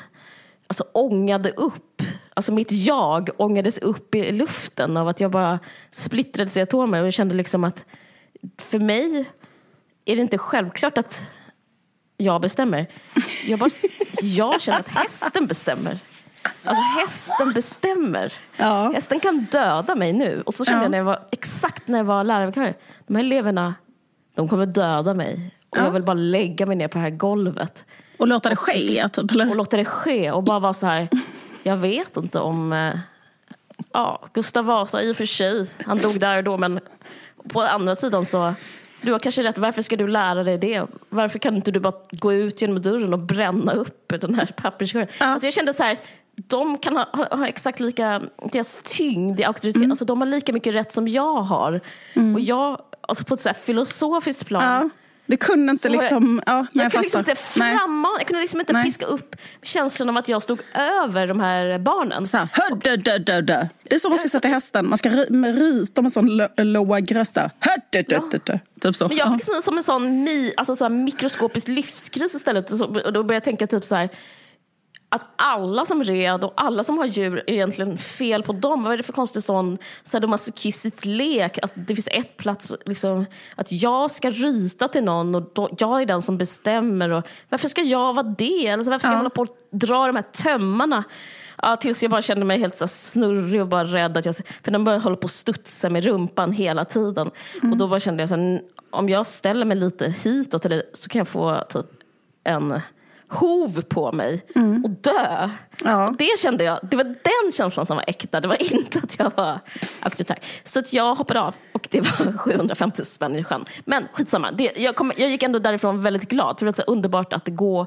alltså 0.66 0.84
ångade 0.92 1.50
upp 1.50 2.02
alltså 2.34 2.52
mitt 2.52 2.72
jag 2.72 3.30
ångades 3.36 3.78
upp 3.78 4.14
i 4.14 4.32
luften 4.32 4.96
av 4.96 5.08
att 5.08 5.20
jag 5.20 5.30
bara 5.30 5.58
splittrades 5.90 6.56
i 6.56 6.60
atomer 6.60 7.00
och 7.00 7.06
jag 7.06 7.14
kände 7.14 7.34
liksom 7.34 7.64
att 7.64 7.84
för 8.58 8.78
mig 8.78 9.30
är 10.04 10.16
det 10.16 10.22
inte 10.22 10.38
självklart 10.38 10.98
att 10.98 11.22
jag 12.16 12.40
bestämmer. 12.40 12.86
Jag, 13.46 13.58
bara, 13.58 13.70
jag 14.22 14.60
känner 14.60 14.80
att 14.80 14.88
hästen 14.88 15.46
bestämmer. 15.46 15.98
Alltså 16.64 16.82
hästen 17.00 17.52
bestämmer. 17.52 18.32
Ja. 18.56 18.90
Hästen 18.94 19.20
kan 19.20 19.46
döda 19.50 19.94
mig 19.94 20.12
nu. 20.12 20.42
Och 20.46 20.54
så 20.54 20.64
kände 20.64 20.78
ja. 20.78 20.84
jag 20.84 20.90
när 20.90 20.98
jag 20.98 21.04
var, 21.04 21.24
exakt 21.30 21.88
när 21.88 21.98
jag 21.98 22.04
var 22.04 22.24
lärarvikarie. 22.24 22.74
De 23.06 23.16
här 23.16 23.24
eleverna, 23.24 23.74
de 24.34 24.48
kommer 24.48 24.66
döda 24.66 25.14
mig. 25.14 25.53
Och 25.74 25.80
ja. 25.80 25.84
jag 25.84 25.90
vill 25.90 26.02
bara 26.02 26.14
lägga 26.14 26.66
mig 26.66 26.76
ner 26.76 26.88
på 26.88 26.98
det 26.98 27.02
här 27.02 27.10
golvet. 27.10 27.86
Och 28.16 28.28
låta 28.28 28.48
det 28.48 28.56
ske? 28.56 29.08
Typ, 29.08 29.30
eller? 29.30 29.50
Och 29.50 29.56
låta 29.56 29.76
det 29.76 29.84
ske 29.84 30.30
och 30.30 30.42
bara 30.42 30.58
vara 30.58 30.72
så 30.72 30.86
här. 30.86 31.08
Jag 31.62 31.76
vet 31.76 32.16
inte 32.16 32.40
om... 32.40 32.72
Eh, 32.72 32.94
ja, 33.92 34.28
Gustav 34.32 34.64
Vasa 34.64 35.02
i 35.02 35.12
och 35.12 35.16
för 35.16 35.24
sig, 35.24 35.66
han 35.86 35.98
dog 35.98 36.20
där 36.20 36.36
och 36.36 36.44
då 36.44 36.56
men 36.56 36.80
på 37.48 37.60
andra 37.60 37.96
sidan 37.96 38.26
så 38.26 38.54
du 39.00 39.12
har 39.12 39.18
kanske 39.18 39.42
rätt, 39.42 39.58
varför 39.58 39.82
ska 39.82 39.96
du 39.96 40.08
lära 40.08 40.44
dig 40.44 40.58
det? 40.58 40.86
Varför 41.08 41.38
kan 41.38 41.56
inte 41.56 41.70
du 41.70 41.80
bara 41.80 41.94
gå 42.10 42.32
ut 42.32 42.62
genom 42.62 42.82
dörren 42.82 43.12
och 43.12 43.18
bränna 43.18 43.72
upp 43.72 44.12
den 44.20 44.34
här 44.34 44.46
papperskorgen? 44.46 45.08
Ja. 45.20 45.26
Alltså 45.26 45.46
jag 45.46 45.54
kände 45.54 45.72
så 45.72 45.82
här, 45.82 45.98
de 46.36 46.78
kan 46.78 46.96
ha, 46.96 47.26
ha, 47.30 47.46
exakt 47.46 47.80
lika, 47.80 48.22
deras 48.52 48.82
tyngd 48.84 49.40
i 49.40 49.44
auktoritet, 49.44 49.76
mm. 49.76 49.90
alltså 49.90 50.04
de 50.04 50.20
har 50.20 50.26
lika 50.26 50.52
mycket 50.52 50.74
rätt 50.74 50.92
som 50.92 51.08
jag 51.08 51.42
har. 51.42 51.80
Mm. 52.14 52.34
Och 52.34 52.40
jag, 52.40 52.80
alltså 53.00 53.24
på 53.24 53.34
ett 53.34 53.40
så 53.40 53.54
filosofiskt 53.54 54.46
plan, 54.46 54.62
ja 54.62 54.90
du 55.26 55.36
kunde 55.36 55.70
inte 55.70 55.88
liksom... 55.88 56.42
Ja, 56.46 56.66
jag, 56.72 56.84
jag, 56.84 56.92
kunde 56.92 57.02
liksom 57.02 57.18
inte 57.18 57.34
framma, 57.34 58.08
jag 58.18 58.26
kunde 58.26 58.40
liksom 58.40 58.60
inte 58.60 58.72
nej. 58.72 58.84
piska 58.84 59.06
upp 59.06 59.36
känslan 59.62 60.08
av 60.08 60.16
att 60.16 60.28
jag 60.28 60.42
stod 60.42 60.60
över 61.04 61.26
de 61.26 61.40
här 61.40 61.78
barnen. 61.78 62.26
Så 62.26 62.36
här, 62.36 62.48
dö, 62.82 62.96
dö, 62.96 63.18
dö, 63.18 63.40
dö. 63.40 63.66
Det 63.82 63.94
är 63.94 63.98
så 63.98 64.08
man 64.08 64.18
ska 64.18 64.28
sätta 64.28 64.48
hästen. 64.48 64.88
Man 64.88 64.98
ska 64.98 65.08
ryta 65.10 66.02
med 66.02 66.12
sån 66.12 66.40
låg 66.56 67.16
röst. 67.16 67.38
Typ 68.80 68.96
så. 68.96 69.08
Men 69.08 69.16
jag 69.16 69.34
fick 69.34 69.64
som 69.64 69.76
en 69.76 69.82
sån, 69.82 70.22
mi, 70.22 70.52
alltså 70.56 70.76
så 70.76 70.88
mikroskopisk 70.88 71.68
livskris 71.68 72.34
istället. 72.34 72.70
Och, 72.70 72.78
då 72.78 73.22
började 73.22 73.34
jag 73.34 73.44
tänka 73.44 73.66
typ 73.66 73.84
så 73.84 73.94
här 73.94 74.08
att 75.14 75.26
alla 75.36 75.84
som 75.84 76.04
red 76.04 76.44
och 76.44 76.52
alla 76.56 76.84
som 76.84 76.98
har 76.98 77.04
djur 77.04 77.36
är 77.46 77.50
egentligen 77.52 77.98
fel 77.98 78.42
på 78.42 78.52
dem. 78.52 78.82
Vad 78.82 78.92
är 78.92 78.96
det 78.96 79.02
för 79.02 79.12
konstig 79.12 79.42
sån 79.42 79.78
sadomasochistisk 80.02 81.04
lek? 81.04 81.58
Att 81.62 81.72
det 81.74 81.94
finns 81.94 82.08
ett 82.12 82.36
plats, 82.36 82.72
liksom, 82.86 83.26
att 83.56 83.72
jag 83.72 84.10
ska 84.10 84.30
ryta 84.30 84.88
till 84.88 85.04
någon 85.04 85.34
och 85.34 85.50
då, 85.54 85.68
jag 85.78 86.02
är 86.02 86.06
den 86.06 86.22
som 86.22 86.38
bestämmer. 86.38 87.10
Och, 87.10 87.26
varför 87.48 87.68
ska 87.68 87.82
jag 87.82 88.14
vara 88.14 88.34
det? 88.38 88.70
Alltså, 88.70 88.90
varför 88.90 89.02
ska 89.02 89.08
ja. 89.08 89.12
jag 89.12 89.18
hålla 89.18 89.30
på 89.30 89.42
och 89.42 89.56
dra 89.70 90.06
de 90.06 90.16
här 90.16 90.22
tömmarna? 90.22 91.04
Ja, 91.62 91.76
tills 91.76 92.02
jag 92.02 92.10
bara 92.10 92.22
kände 92.22 92.44
mig 92.44 92.58
helt 92.58 92.76
så 92.76 92.86
snurrig 92.86 93.60
och 93.60 93.68
bara 93.68 93.84
rädd. 93.84 94.16
Att 94.16 94.26
jag, 94.26 94.36
för 94.36 94.70
den 94.70 94.84
började 94.84 95.04
hålla 95.04 95.16
på 95.16 95.24
att 95.24 95.30
studsa 95.30 95.90
med 95.90 96.04
rumpan 96.04 96.52
hela 96.52 96.84
tiden. 96.84 97.30
Mm. 97.62 97.72
Och 97.72 97.78
då 97.78 97.88
bara 97.88 98.00
kände 98.00 98.22
jag 98.22 98.28
så 98.28 98.58
om 98.90 99.08
jag 99.08 99.26
ställer 99.26 99.64
mig 99.64 99.76
lite 99.76 100.14
hitåt 100.22 100.66
så 100.94 101.08
kan 101.08 101.18
jag 101.18 101.28
få 101.28 101.64
typ 101.68 101.86
en 102.44 102.80
hov 103.28 103.82
på 103.82 104.12
mig 104.12 104.46
mm. 104.54 104.84
och 104.84 104.90
dö. 104.90 105.50
Ja. 105.84 106.08
Och 106.08 106.16
det 106.16 106.38
kände 106.38 106.64
jag, 106.64 106.78
det 106.82 106.96
var 106.96 107.04
den 107.04 107.52
känslan 107.52 107.86
som 107.86 107.96
var 107.96 108.04
äkta, 108.06 108.40
det 108.40 108.48
var 108.48 108.74
inte 108.74 108.98
att 108.98 109.18
jag 109.18 109.32
var 109.36 109.60
auktoritär. 110.02 110.38
Så 110.62 110.78
att 110.78 110.92
jag 110.92 111.14
hoppade 111.14 111.40
av 111.40 111.54
och 111.72 111.88
det 111.90 112.00
var 112.00 112.38
750 112.38 113.04
spänn 113.04 113.36
i 113.36 113.44
sjön. 113.44 113.64
Men 113.84 114.08
skitsamma, 114.12 114.52
det, 114.52 114.72
jag, 114.76 114.96
kom, 114.96 115.12
jag 115.16 115.30
gick 115.30 115.42
ändå 115.42 115.58
därifrån 115.58 116.02
väldigt 116.02 116.28
glad. 116.28 116.58
För 116.58 116.66
det 116.66 116.70
var 116.70 116.84
så 116.84 116.92
underbart 116.92 117.32
att 117.32 117.48
gå, 117.48 117.86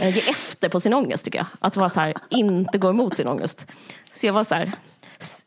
äh, 0.00 0.16
ge 0.16 0.20
efter 0.30 0.68
på 0.68 0.80
sin 0.80 0.94
ångest 0.94 1.24
tycker 1.24 1.38
jag. 1.38 1.46
Att 1.58 1.76
vara 1.76 1.88
så 1.88 2.00
här, 2.00 2.14
inte 2.30 2.78
gå 2.78 2.90
emot 2.90 3.16
sin 3.16 3.28
ångest. 3.28 3.66
Så 4.12 4.26
jag 4.26 4.32
var 4.32 4.44
så 4.44 4.54
här, 4.54 4.72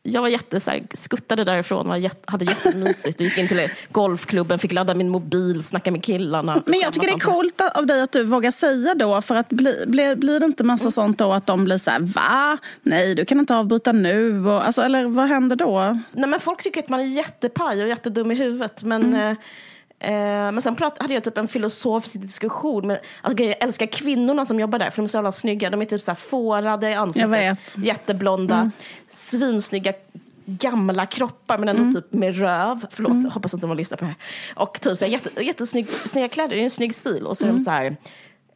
jag 0.02 0.22
var 0.22 0.28
jätte, 0.28 0.60
så 0.60 0.70
här, 0.70 0.82
skuttade 0.92 1.44
därifrån, 1.44 1.88
var 1.88 1.96
jätte, 1.96 2.20
hade 2.24 2.44
jättemysigt. 2.44 3.20
Jag 3.20 3.28
gick 3.28 3.38
in 3.38 3.48
till 3.48 3.68
golfklubben, 3.90 4.58
fick 4.58 4.72
ladda 4.72 4.94
min 4.94 5.08
mobil, 5.08 5.62
snacka 5.62 5.90
med 5.90 6.04
killarna. 6.04 6.62
Men 6.66 6.80
jag 6.80 6.92
tycker 6.92 7.06
det 7.06 7.12
är 7.12 7.18
coolt 7.18 7.60
av 7.74 7.86
dig 7.86 8.02
att 8.02 8.12
du 8.12 8.24
vågar 8.24 8.50
säga 8.50 8.94
då, 8.94 9.22
för 9.22 9.34
att 9.34 9.48
bli, 9.48 9.84
bli, 9.86 10.16
blir 10.16 10.40
det 10.40 10.46
inte 10.46 10.64
massa 10.64 10.84
mm. 10.84 10.92
sånt 10.92 11.18
då 11.18 11.32
att 11.32 11.46
de 11.46 11.64
blir 11.64 11.76
så 11.76 11.90
här, 11.90 12.00
va? 12.00 12.58
Nej, 12.82 13.14
du 13.14 13.24
kan 13.24 13.40
inte 13.40 13.56
avbryta 13.56 13.92
nu. 13.92 14.46
Och, 14.46 14.66
alltså, 14.66 14.82
eller 14.82 15.04
vad 15.04 15.28
händer 15.28 15.56
då? 15.56 15.98
Nej, 16.12 16.28
men 16.28 16.40
folk 16.40 16.62
tycker 16.62 16.82
att 16.82 16.88
man 16.88 17.00
är 17.00 17.04
jättepaj 17.04 17.82
och 17.82 17.88
jättedum 17.88 18.30
i 18.30 18.34
huvudet. 18.34 18.82
Men 18.82 19.04
mm. 19.04 19.30
eh, 19.30 19.36
Eh, 20.00 20.12
men 20.52 20.62
sen 20.62 20.76
prat, 20.76 21.02
hade 21.02 21.14
jag 21.14 21.24
typ 21.24 21.38
en 21.38 21.48
filosofisk 21.48 22.20
diskussion 22.20 22.86
med, 22.86 23.00
alltså, 23.22 23.44
jag 23.44 23.62
älskar 23.62 23.86
kvinnorna 23.86 24.44
som 24.44 24.60
jobbar 24.60 24.78
där 24.78 24.90
för 24.90 24.96
de 24.96 25.04
är 25.04 25.08
så 25.08 25.16
jävla 25.16 25.32
snygga. 25.32 25.70
De 25.70 25.82
är 25.82 25.86
typ 25.86 26.02
så 26.02 26.10
här 26.10 26.16
fårade 26.16 26.90
i 26.90 26.94
ansiktet, 26.94 27.76
jätteblonda, 27.78 28.56
mm. 28.56 28.70
svinsnygga 29.08 29.92
gamla 30.44 31.06
kroppar 31.06 31.58
men 31.58 31.68
ändå 31.68 31.82
mm. 31.82 31.94
typ 31.94 32.12
med 32.12 32.38
röv. 32.38 32.86
Förlåt, 32.90 33.12
mm. 33.12 33.30
hoppas 33.30 33.54
att 33.54 33.60
de 33.60 33.70
har 33.70 33.76
lyssnat 33.76 34.00
på 34.00 34.04
det 34.04 34.08
här. 34.08 34.18
Och 34.54 34.80
typ 34.80 34.98
så 34.98 35.04
här, 35.04 35.12
jätte, 35.12 35.44
jättesnygga 35.44 36.28
kläder, 36.28 36.56
det 36.56 36.62
är 36.62 36.64
en 36.64 36.70
snygg 36.70 36.94
stil. 36.94 37.26
Och 37.26 37.36
så 37.36 37.44
mm. 37.44 37.54
är 37.54 37.58
de 37.58 37.64
så 37.64 37.70
här 37.70 37.96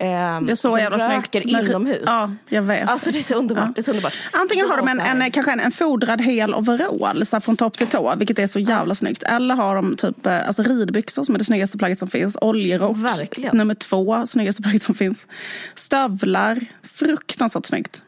Um, 0.00 0.46
det 0.46 0.52
är 0.52 0.54
så 0.54 0.78
jävla 0.78 0.98
snyggt. 0.98 1.34
röker 1.34 1.48
inomhus. 1.48 2.02
Ja, 2.06 2.30
jag 2.48 2.62
vet. 2.62 2.88
Alltså 2.88 3.10
det 3.10 3.18
är 3.18 3.22
så 3.22 3.34
underbart. 3.34 3.64
Ja. 3.66 3.72
Det 3.74 3.80
är 3.80 3.82
så 3.82 3.90
underbart. 3.90 4.14
Antingen 4.32 4.68
har 4.68 4.76
de 4.76 4.88
en, 4.88 5.00
en, 5.00 5.30
kanske 5.30 5.52
en, 5.52 5.60
en 5.60 5.72
fodrad 5.72 6.20
hel 6.20 6.54
overall 6.54 7.26
så 7.26 7.40
från 7.40 7.56
topp 7.56 7.76
till 7.76 7.86
tå, 7.86 8.14
vilket 8.16 8.38
är 8.38 8.46
så 8.46 8.58
jävla 8.58 8.90
ja. 8.90 8.94
snyggt. 8.94 9.22
Eller 9.22 9.54
har 9.54 9.74
de 9.74 9.96
typ 9.96 10.26
eh, 10.26 10.46
alltså, 10.46 10.62
ridbyxor 10.62 11.22
som 11.22 11.34
är 11.34 11.38
det 11.38 11.44
snyggaste 11.44 11.78
plagget 11.78 11.98
som 11.98 12.08
finns. 12.08 12.36
Oljerock, 12.40 12.96
Verkligen. 12.96 13.56
nummer 13.56 13.74
två, 13.74 14.26
snyggaste 14.26 14.62
plagget 14.62 14.82
som 14.82 14.94
finns. 14.94 15.26
Stövlar, 15.74 16.60
fruktansvärt 16.82 17.66
snyggt. 17.66 18.04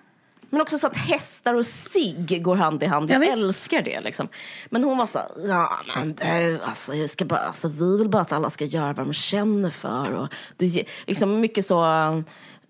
Men 0.50 0.60
också 0.60 0.78
så 0.78 0.86
att 0.86 0.96
hästar 0.96 1.54
och 1.54 1.66
sig 1.66 2.40
går 2.42 2.56
hand 2.56 2.82
i 2.82 2.86
hand. 2.86 3.10
Jag 3.10 3.24
ja, 3.24 3.32
älskar 3.32 3.82
det. 3.82 4.00
Liksom. 4.00 4.28
Men 4.70 4.84
hon 4.84 4.98
var 4.98 5.06
så 5.06 5.18
ja 5.48 5.70
men 5.96 6.14
du, 6.14 6.60
alltså, 6.62 6.94
jag 6.94 7.10
ska 7.10 7.24
bara, 7.24 7.40
alltså, 7.40 7.68
vi 7.68 7.98
vill 7.98 8.08
bara 8.08 8.22
att 8.22 8.32
alla 8.32 8.50
ska 8.50 8.64
göra 8.64 8.92
vad 8.92 9.06
de 9.06 9.12
känner 9.12 9.70
för. 9.70 10.12
Och 10.12 10.34
du, 10.56 10.84
liksom 11.06 11.40
mycket 11.40 11.66
så 11.66 11.82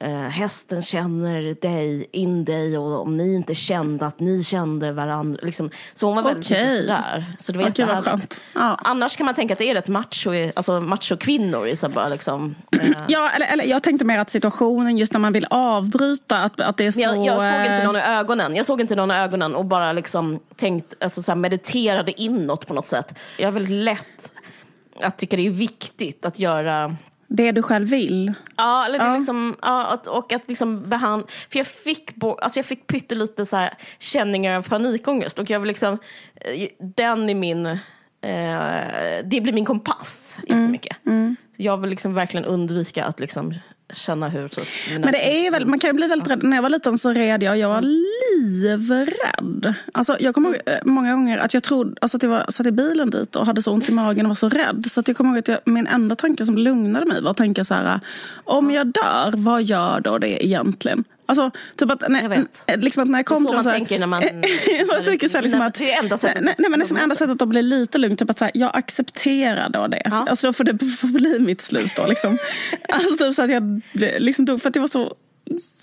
Uh, 0.04 0.10
hästen 0.10 0.82
känner 0.82 1.54
dig, 1.60 2.06
in 2.12 2.44
dig 2.44 2.78
och 2.78 3.02
om 3.02 3.16
ni 3.16 3.34
inte 3.34 3.54
kände 3.54 4.06
att 4.06 4.20
ni 4.20 4.44
kände 4.44 4.92
varandra. 4.92 5.40
Liksom. 5.42 5.70
Så 5.94 6.06
hon 6.06 6.16
var 6.16 6.22
väldigt 6.22 6.50
okay. 6.50 6.80
sådär. 6.80 7.24
Så 7.38 7.52
det 7.52 7.58
var 7.58 7.68
okay, 7.68 7.86
skönt. 7.86 8.40
Ja. 8.54 8.78
Annars 8.84 9.16
kan 9.16 9.26
man 9.26 9.34
tänka 9.34 9.52
att 9.52 9.58
det 9.58 9.70
är 9.70 9.74
rätt 9.74 9.88
macho, 9.88 10.30
alltså 10.56 10.80
macho-kvinnor. 10.80 11.74
Så 11.74 11.88
bara, 11.88 12.08
liksom, 12.08 12.54
uh. 12.76 12.96
Ja, 13.08 13.30
eller, 13.30 13.46
eller, 13.46 13.64
jag 13.64 13.82
tänkte 13.82 14.04
mer 14.04 14.18
att 14.18 14.30
situationen 14.30 14.98
just 14.98 15.12
när 15.12 15.20
man 15.20 15.32
vill 15.32 15.46
avbryta, 15.50 16.36
att, 16.36 16.60
att 16.60 16.76
det 16.76 16.86
är 16.86 16.90
så... 16.90 17.00
Jag, 17.00 17.24
jag 17.24 17.36
såg 17.36 17.60
inte 17.60 17.72
eh, 17.72 17.84
någon 17.84 17.96
i 17.96 18.00
ögonen. 18.00 18.56
Jag 18.56 18.66
såg 18.66 18.80
inte 18.80 18.96
någon 18.96 19.10
i 19.10 19.14
ögonen 19.14 19.54
och 19.54 19.64
bara 19.64 19.92
liksom 19.92 20.40
tänkt, 20.56 20.94
alltså, 21.00 21.22
så 21.22 21.34
mediterade 21.34 22.20
inåt 22.22 22.66
på 22.66 22.74
något 22.74 22.86
sätt. 22.86 23.18
Jag 23.38 23.48
är 23.48 23.52
väldigt 23.52 23.84
lätt 23.84 24.32
att 25.00 25.18
tycka 25.18 25.36
det 25.36 25.46
är 25.46 25.50
viktigt 25.50 26.24
att 26.24 26.38
göra 26.38 26.96
det 27.28 27.52
du 27.52 27.62
själv 27.62 27.88
vill? 27.88 28.32
Ja, 28.56 28.86
eller 28.86 28.98
det 28.98 29.04
ja. 29.04 29.16
Liksom, 29.16 29.56
ja, 29.62 30.00
och 30.06 30.32
att 30.32 30.48
liksom 30.48 30.88
behandla... 30.88 31.26
För 31.28 31.58
jag 31.58 31.66
fick, 31.66 32.10
alltså 32.22 32.58
jag 32.58 32.66
fick 32.66 32.86
pyttelite 32.86 33.46
så 33.46 33.56
här 33.56 33.74
känningar 33.98 34.56
av 34.56 34.62
panikångest 34.62 35.38
och 35.38 35.50
jag 35.50 35.60
vill 35.60 35.68
liksom... 35.68 35.98
Eh, 36.34 36.68
den 36.78 37.30
är 37.30 37.34
min... 37.34 37.66
Eh, 37.66 37.78
det 39.24 39.40
blir 39.40 39.52
min 39.52 39.64
kompass 39.64 40.38
jättemycket. 40.42 40.96
Mm. 41.06 41.18
Mm. 41.18 41.36
Jag 41.56 41.76
vill 41.76 41.90
liksom 41.90 42.14
verkligen 42.14 42.44
undvika 42.44 43.04
att 43.04 43.20
liksom 43.20 43.54
känna 43.92 44.28
hur... 44.28 44.48
Typ, 44.48 44.66
Men 44.90 45.12
det 45.12 45.46
är 45.46 45.50
väl, 45.50 45.66
man 45.66 45.78
kan 45.78 45.88
ju 45.90 45.94
bli 45.94 46.06
väldigt 46.06 46.28
rädd. 46.28 46.42
När 46.42 46.56
jag 46.56 46.62
var 46.62 46.70
liten 46.70 46.98
så 46.98 47.12
red 47.12 47.42
jag. 47.42 47.56
Jag 47.56 47.68
var 47.68 47.78
mm. 47.78 48.04
livrädd. 48.62 49.74
Alltså, 49.92 50.16
jag 50.20 50.34
kommer 50.34 50.48
ihåg 50.48 50.60
eh, 50.66 50.78
många 50.84 51.12
gånger 51.12 51.38
att 51.38 51.54
jag 51.54 51.62
trodde, 51.62 51.94
alltså 52.00 52.16
att 52.16 52.22
jag 52.22 52.30
var, 52.30 52.46
satt 52.48 52.66
i 52.66 52.72
bilen 52.72 53.10
dit 53.10 53.36
och 53.36 53.46
hade 53.46 53.62
så 53.62 53.72
ont 53.72 53.88
i 53.88 53.92
magen 53.92 54.26
och 54.26 54.30
var 54.30 54.34
så 54.34 54.48
rädd. 54.48 54.86
Så 54.90 55.00
att 55.00 55.08
jag 55.08 55.16
kommer 55.16 55.30
ihåg 55.30 55.38
att 55.38 55.48
jag, 55.48 55.60
min 55.64 55.86
enda 55.86 56.16
tanke 56.16 56.46
som 56.46 56.58
lugnade 56.58 57.06
mig 57.06 57.22
var 57.22 57.30
att 57.30 57.36
tänka 57.36 57.64
så 57.64 57.74
här. 57.74 58.00
Om 58.44 58.70
jag 58.70 58.86
dör, 58.86 59.32
vad 59.36 59.62
gör 59.62 60.00
då 60.00 60.18
det 60.18 60.46
egentligen? 60.46 61.04
Alltså, 61.26 61.50
typ 61.76 61.90
att, 61.90 62.08
när, 62.08 62.22
Jag 62.22 62.28
vet. 62.28 62.64
Liksom 62.84 63.02
att 63.02 63.08
när 63.08 63.18
jag 63.18 63.26
kom 63.26 63.44
Det 63.44 63.46
är 63.46 63.48
så 63.48 63.54
man 63.54 63.64
så 63.64 63.70
här- 63.70 63.76
tänker 63.76 63.98
när 63.98 64.06
man- 64.06 64.22
man 64.86 65.04
tänker 65.04 65.28
så 65.28 65.36
här, 65.38 65.42
liksom 65.42 65.58
när- 65.58 65.66
att, 65.66 65.74
det 65.74 65.92
är 65.92 66.02
enda 66.02 66.18
sättet 66.18 66.44
nej, 66.44 66.54
nej, 66.58 66.70
men 66.70 66.78
det 66.80 66.84
är 66.84 66.86
som 66.86 66.96
enda 66.96 67.14
sättet 67.14 67.42
att 67.42 67.48
bli 67.48 67.62
lite 67.62 67.98
lugn. 67.98 68.16
Typ 68.16 68.30
att 68.30 68.38
så 68.38 68.44
här, 68.44 68.52
jag 68.54 68.76
accepterar 68.76 69.68
då 69.68 69.86
det. 69.86 70.02
Ja. 70.04 70.26
Alltså 70.28 70.46
då 70.46 70.52
får 70.52 70.64
det 70.64 70.86
får 70.86 71.08
bli 71.18 71.38
mitt 71.38 71.60
slut 71.62 71.92
då. 71.96 72.06
Liksom. 72.06 72.38
alltså 72.88 73.24
typ 73.24 73.34
så 73.34 73.42
att 73.42 73.50
jag 73.50 73.80
liksom 74.18 74.44
dog 74.44 74.62
för 74.62 74.68
att 74.68 74.76
jag 74.76 74.82
var 74.82 74.88
så 74.88 75.14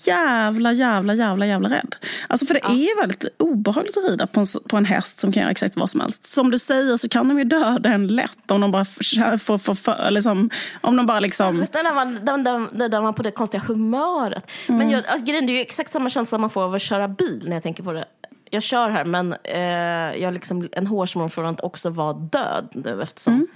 jävla, 0.06 0.72
jävla, 0.72 1.14
jävla, 1.14 1.46
jävla 1.46 1.68
rädd. 1.68 1.96
Alltså 2.28 2.46
för 2.46 2.54
det 2.54 2.60
är 2.60 3.00
väldigt 3.00 3.24
obehagligt 3.38 3.96
att 3.96 4.04
rida 4.04 4.26
på 4.26 4.40
en, 4.40 4.46
på 4.68 4.76
en 4.76 4.84
häst 4.84 5.20
som 5.20 5.32
kan 5.32 5.40
göra 5.40 5.50
exakt 5.50 5.76
vad 5.76 5.90
som 5.90 6.00
helst. 6.00 6.24
Som 6.24 6.50
du 6.50 6.58
säger 6.58 6.96
så 6.96 7.08
kan 7.08 7.28
de 7.28 7.38
ju 7.38 7.44
döda 7.44 7.88
en 7.88 8.06
lätt 8.06 8.50
om 8.50 8.60
de 8.60 8.70
bara 8.70 8.84
får, 8.84 9.36
får, 9.36 9.58
får, 9.58 9.74
får 9.74 10.10
liksom, 10.10 10.50
om 10.80 10.96
de 10.96 11.06
bara 11.06 11.20
liksom... 11.20 11.60
Vet 11.60 11.74
när 11.74 11.94
man, 11.94 12.14
där, 12.24 12.78
där, 12.78 12.88
där 12.88 13.00
man 13.00 13.14
på 13.14 13.22
det 13.22 13.30
konstiga 13.30 13.62
humöret. 13.66 14.50
Mm. 14.68 14.78
Men 14.78 14.90
jag, 14.90 15.06
alltså, 15.06 15.26
det 15.26 15.38
är 15.38 15.50
ju 15.50 15.60
exakt 15.60 15.92
samma 15.92 16.10
känsla 16.10 16.38
man 16.38 16.50
får 16.50 16.62
av 16.62 16.74
att 16.74 16.82
köra 16.82 17.08
bil 17.08 17.42
när 17.46 17.56
jag 17.56 17.62
tänker 17.62 17.82
på 17.82 17.92
det. 17.92 18.04
Jag 18.50 18.62
kör 18.62 18.90
här 18.90 19.04
men 19.04 19.34
eh, 19.44 20.22
jag 20.22 20.34
liksom 20.34 20.68
en 20.72 20.86
hårsmån 20.86 21.30
från 21.30 21.46
att 21.46 21.60
också 21.60 21.90
vara 21.90 22.12
död 22.12 22.68
nu 22.72 23.02
eftersom 23.02 23.46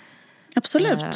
Absolut. 0.55 1.03
eh, 1.03 1.11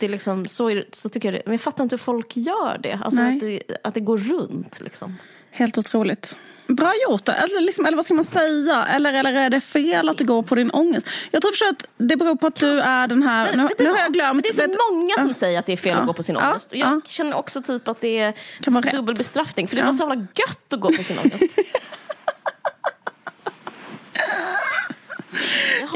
det 0.00 0.06
är 0.06 0.10
liksom, 0.10 0.46
så, 0.46 0.70
är, 0.70 0.84
så 0.92 1.08
tycker 1.08 1.32
jag 1.32 1.40
det. 1.40 1.42
Men 1.46 1.52
jag 1.52 1.60
fattar 1.60 1.84
inte 1.84 1.92
hur 1.96 1.98
folk 1.98 2.36
gör 2.36 2.78
det. 2.82 2.98
Alltså 3.04 3.20
Nej. 3.20 3.34
att 3.34 3.40
det, 3.40 3.62
att 3.84 3.94
det 3.94 4.00
går 4.00 4.18
runt 4.18 4.80
liksom. 4.80 5.16
Helt 5.50 5.78
otroligt. 5.78 6.36
Bra 6.66 6.92
gjort. 7.08 7.28
Eller, 7.28 7.60
liksom, 7.60 7.86
eller 7.86 7.96
vad 7.96 8.04
ska 8.04 8.14
man 8.14 8.24
säga? 8.24 8.86
Eller, 8.86 9.12
eller 9.14 9.32
är 9.34 9.50
det 9.50 9.60
fel 9.60 10.08
att 10.08 10.18
det 10.18 10.24
går 10.24 10.42
på 10.42 10.54
din 10.54 10.70
ångest? 10.70 11.06
Jag 11.30 11.42
tror 11.42 11.52
för 11.52 11.66
att 11.74 11.86
det 12.08 12.16
beror 12.16 12.36
på 12.36 12.46
att 12.46 12.54
du 12.56 12.80
är 12.80 13.06
den 13.08 13.22
här... 13.22 13.46
Men, 13.56 13.58
nu, 13.66 13.68
du 13.78 13.84
nu 13.84 13.90
har 13.90 13.98
jag 13.98 14.12
glömt. 14.12 14.42
Det 14.42 14.48
är 14.48 14.52
så 14.52 14.62
vet- 14.66 14.76
många 14.92 15.14
som 15.16 15.34
säger 15.34 15.58
att 15.58 15.66
det 15.66 15.72
är 15.72 15.76
fel 15.76 15.92
Ja. 15.92 16.00
att 16.00 16.06
gå 16.06 16.12
på 16.12 16.22
sin 16.22 16.36
ångest. 16.36 16.68
Jag 16.70 16.88
Ja. 16.88 17.00
känner 17.06 17.34
också 17.36 17.62
typ 17.62 17.88
att 17.88 18.00
det 18.00 18.18
är 18.18 18.92
dubbel 18.92 19.14
bestraffning. 19.16 19.68
För 19.68 19.76
det 19.76 19.82
var 19.82 19.92
så 19.92 20.02
jävla 20.02 20.14
gött 20.14 20.72
att 20.72 20.80
gå 20.80 20.88
på 20.88 21.02
sin 21.02 21.18
ångest. 21.18 21.42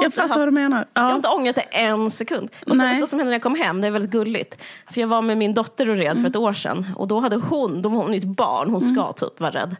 Jag 0.03 0.15
fattar 0.15 0.29
haft- 0.29 0.39
vad 0.39 0.49
du 0.49 0.53
menar. 0.53 0.87
Jag 0.95 1.03
har 1.03 1.11
Ja. 1.11 1.17
inte 1.17 1.29
ångrat 1.29 1.55
det 1.55 1.61
en 1.63 2.11
sekund. 2.11 2.51
Och 2.67 2.77
sen, 2.77 3.01
vad 3.01 3.09
som 3.09 3.19
hände 3.19 3.31
när 3.31 3.35
jag 3.35 3.43
kom 3.43 3.55
hem, 3.55 3.81
det 3.81 3.87
är 3.87 3.91
väldigt 3.91 4.11
gulligt. 4.11 4.59
För 4.91 5.01
jag 5.01 5.09
var 5.09 5.23
med 5.23 5.39
min 5.39 5.55
dotter 5.55 5.91
och 5.91 5.97
red 5.97 6.11
Mm. 6.11 6.23
för 6.23 6.31
ett 6.31 6.37
år 6.37 6.53
sedan. 6.53 6.87
Och 6.97 7.09
då 7.09 7.21
hade 7.21 7.37
hon, 7.37 7.83
då 7.83 7.89
var 7.89 8.03
hon 8.03 8.15
ett 8.15 8.25
barn, 8.25 8.71
hon 8.71 8.81
ska 8.81 9.13
typ 9.13 9.41
vara 9.41 9.51
rädd. 9.51 9.77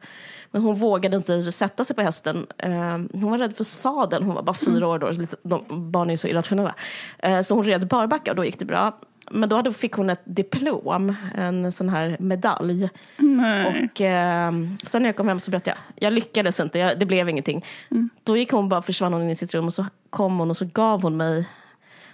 Men 0.51 0.63
hon 0.63 0.75
vågade 0.75 1.17
inte 1.17 1.53
sätta 1.53 1.85
sig 1.85 1.97
på 1.97 2.03
hästen. 2.03 2.47
Eh, 2.59 2.71
hon 3.13 3.31
var 3.31 3.39
rädd 3.39 3.57
för 3.57 3.65
sadeln, 3.65 4.25
hon 4.27 4.35
var 4.35 4.43
bara 4.43 4.55
fyra 4.55 4.77
Mm. 4.77 4.89
år 4.89 4.99
då. 4.99 5.15
Så 5.15 5.21
lite, 5.21 5.37
de, 5.43 5.65
barn 5.93 6.11
är 6.11 6.17
så 6.17 6.27
irrationella. 6.29 6.75
Eh, 7.19 7.41
så 7.41 7.55
hon 7.55 7.65
red 7.65 7.87
barbacka 7.89 8.31
och 8.31 8.37
då 8.37 8.45
gick 8.45 8.59
det 8.59 8.65
bra. 8.65 8.97
Men 9.31 9.49
då 9.49 9.57
hade, 9.57 9.73
fick 9.73 9.93
hon 9.93 10.11
ett 10.11 10.21
diplom, 10.25 11.17
en 11.35 11.73
sån 11.73 11.89
här 11.89 12.17
medalj. 12.21 12.89
Nej. 13.17 13.67
Och 13.95 14.01
eh, 14.01 14.53
sen 14.83 15.03
när 15.03 15.09
jag 15.09 15.17
kom 15.17 15.29
hem 15.29 15.41
så 15.41 15.51
berättade 15.51 15.77
jag, 15.97 16.07
jag 16.07 16.13
lyckades 16.13 16.61
inte, 16.61 16.79
jag, 16.79 16.99
det 16.99 17.07
blev 17.07 17.29
ingenting. 17.29 17.65
Mm. 17.91 18.11
Då 18.25 18.37
gick 18.37 18.51
hon 18.51 18.69
bara, 18.69 18.83
försvann 18.83 19.13
hon 19.13 19.23
in 19.23 19.31
i 19.31 19.35
sitt 19.35 19.55
rum 19.55 19.67
och 19.67 19.75
så 19.75 19.87
kom 20.11 20.39
hon 20.39 20.51
och 20.51 20.57
så 20.57 20.65
gav 20.65 21.03
hon 21.03 21.17
mig 21.17 21.49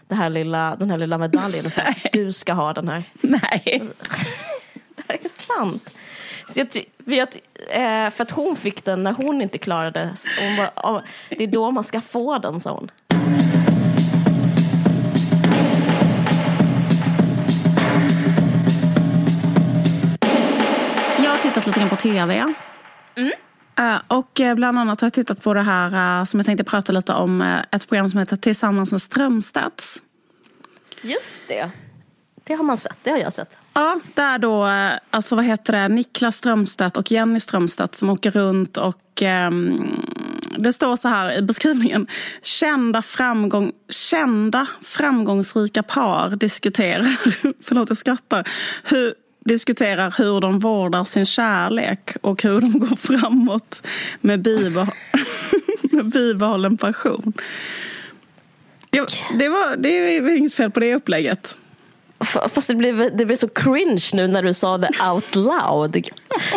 det 0.08 0.14
här 0.14 0.30
lilla, 0.30 0.76
den 0.76 0.90
här 0.90 0.98
lilla 0.98 1.18
medaljen 1.18 1.66
och 1.66 1.72
sa 1.72 1.82
du 2.12 2.32
ska 2.32 2.52
ha 2.52 2.72
den 2.72 2.88
här. 2.88 3.04
Nej. 3.20 3.82
Det 4.96 5.02
här 5.08 5.18
är 5.22 5.28
sant. 5.28 5.96
Så 6.48 6.60
jag, 6.60 6.66
vet, 6.98 7.34
eh, 7.70 8.10
för 8.10 8.22
att 8.22 8.30
hon 8.30 8.56
fick 8.56 8.84
den 8.84 9.02
när 9.02 9.12
hon 9.12 9.42
inte 9.42 9.58
klarade. 9.58 10.10
Hon 10.40 10.56
bara, 10.56 10.70
"Ja, 10.76 11.02
det 11.28 11.44
är 11.44 11.46
då 11.48 11.70
man 11.70 11.84
ska 11.84 12.00
få 12.00 12.38
den, 12.38 12.60
sa 12.60 12.70
hon. 12.72 12.90
Lite 21.70 21.80
grann 21.80 21.90
på 21.90 21.96
tv. 21.96 22.54
Eh, 23.78 23.96
Och 24.08 24.40
eh, 24.40 24.54
bland 24.54 24.78
annat 24.78 25.00
har 25.00 25.06
jag 25.06 25.12
tittat 25.12 25.42
på 25.42 25.54
det 25.54 25.62
här 25.62 26.18
eh, 26.20 26.24
som 26.24 26.40
jag 26.40 26.46
tänkte 26.46 26.64
prata 26.64 26.92
lite 26.92 27.12
om. 27.12 27.60
Ett 27.70 27.88
program 27.88 28.08
som 28.08 28.18
heter 28.18 28.36
Tillsammans 28.36 28.92
med 28.92 29.02
Strömstads. 29.02 30.02
Just 31.02 31.48
det. 31.48 31.70
Det 32.44 32.54
har 32.54 32.64
man 32.64 32.76
sett, 32.78 32.96
det 33.02 33.10
har 33.10 33.18
jag 33.18 33.32
sett. 33.32 33.58
Ja, 33.74 34.00
där 34.14 34.38
då, 34.38 34.66
eh, 34.66 34.92
alltså 35.10 35.36
vad 35.36 35.44
heter 35.44 35.72
det, 35.72 35.88
Niklas 35.88 36.36
Strömstedt 36.36 36.96
och 36.96 37.12
Jenny 37.12 37.40
Strömstedt 37.40 37.94
som 37.94 38.10
åker 38.10 38.30
runt 38.30 38.76
och 38.76 39.22
ehm, 39.22 40.04
det 40.58 40.72
står 40.72 40.96
så 40.96 41.08
här 41.08 41.38
i 41.38 41.42
beskrivningen. 41.42 42.06
Kända, 42.42 43.02
framgång, 43.02 43.72
kända 43.88 44.66
framgångsrika 44.82 45.82
par 45.82 46.30
diskuterar, 46.30 47.16
förlåt 47.62 47.88
jag 47.88 47.98
skrattar, 47.98 48.48
hur, 48.84 49.14
diskuterar 49.40 50.14
hur 50.18 50.40
de 50.40 50.58
vårdar 50.58 51.04
sin 51.04 51.26
kärlek 51.26 52.10
och 52.20 52.42
hur 52.42 52.60
de 52.60 52.78
går 52.78 52.96
framåt 52.96 53.86
med, 54.20 54.46
bibeh- 54.46 54.92
med 55.92 56.10
bibehållen 56.10 56.76
passion. 56.76 57.32
Ja, 58.90 59.06
det, 59.38 59.48
var, 59.48 59.76
det 59.76 59.88
är 59.88 60.36
inget 60.36 60.54
fel 60.54 60.70
på 60.70 60.80
det 60.80 60.94
upplägget. 60.94 61.58
Fast 62.24 62.68
det 62.68 62.74
blev, 62.74 63.16
det 63.16 63.26
blev 63.26 63.36
så 63.36 63.48
cringe 63.48 64.04
nu 64.12 64.26
när 64.26 64.42
du 64.42 64.54
sa 64.54 64.78
det 64.78 64.90
out 65.12 65.34
loud. 65.34 66.08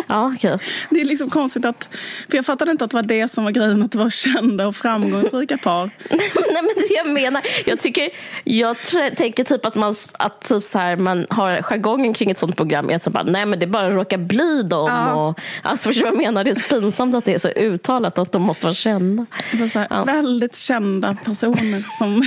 Ja, 0.06 0.32
okej. 0.34 0.58
Det 0.90 1.00
är 1.00 1.04
liksom 1.04 1.30
konstigt 1.30 1.64
att... 1.64 1.88
För 2.30 2.36
jag 2.36 2.46
fattade 2.46 2.70
inte 2.70 2.84
att 2.84 2.90
det 2.90 2.96
var 2.96 3.02
det 3.02 3.28
som 3.28 3.44
var 3.44 3.50
grejen, 3.50 3.82
att 3.82 3.92
det 3.92 3.98
var 3.98 4.10
kända 4.10 4.66
och 4.66 4.76
framgångsrika 4.76 5.58
par. 5.58 5.90
Nej 6.10 6.62
men 6.62 6.74
det 6.76 6.94
jag 6.94 7.08
menar, 7.08 7.42
jag 7.66 7.78
tycker, 7.78 8.10
jag 8.44 8.76
tänker 9.16 9.44
typ 9.44 9.66
att 9.66 9.74
man, 9.74 9.94
att 10.18 10.48
typ 10.48 10.62
så 10.62 10.78
här, 10.78 10.96
man 10.96 11.26
har 11.30 11.62
jargongen 11.62 12.14
kring 12.14 12.30
ett 12.30 12.38
sånt 12.38 12.56
program 12.56 12.90
är 12.90 12.96
att 12.96 13.02
så 13.02 13.10
bara, 13.10 13.24
nej 13.24 13.46
men 13.46 13.58
det 13.58 13.66
bara 13.66 13.90
råkar 13.90 14.18
bli 14.18 14.62
dem. 14.62 14.90
Ja. 14.90 15.12
Och, 15.14 15.40
alltså 15.62 15.88
förstår 15.88 16.04
du 16.04 16.10
vad 16.10 16.18
jag 16.18 16.26
menar? 16.26 16.44
Det 16.44 16.50
är 16.50 16.54
så 16.54 16.80
pinsamt 16.80 17.14
att 17.14 17.24
det 17.24 17.34
är 17.34 17.38
så 17.38 17.48
uttalat 17.48 18.18
att 18.18 18.32
de 18.32 18.42
måste 18.42 18.66
vara 18.66 18.74
kända. 18.74 19.26
Alltså 19.52 19.68
så 19.68 19.78
här, 19.78 19.88
Ja. 19.90 20.04
Väldigt 20.04 20.56
kända 20.56 21.16
personer 21.24 21.84
som... 21.98 22.26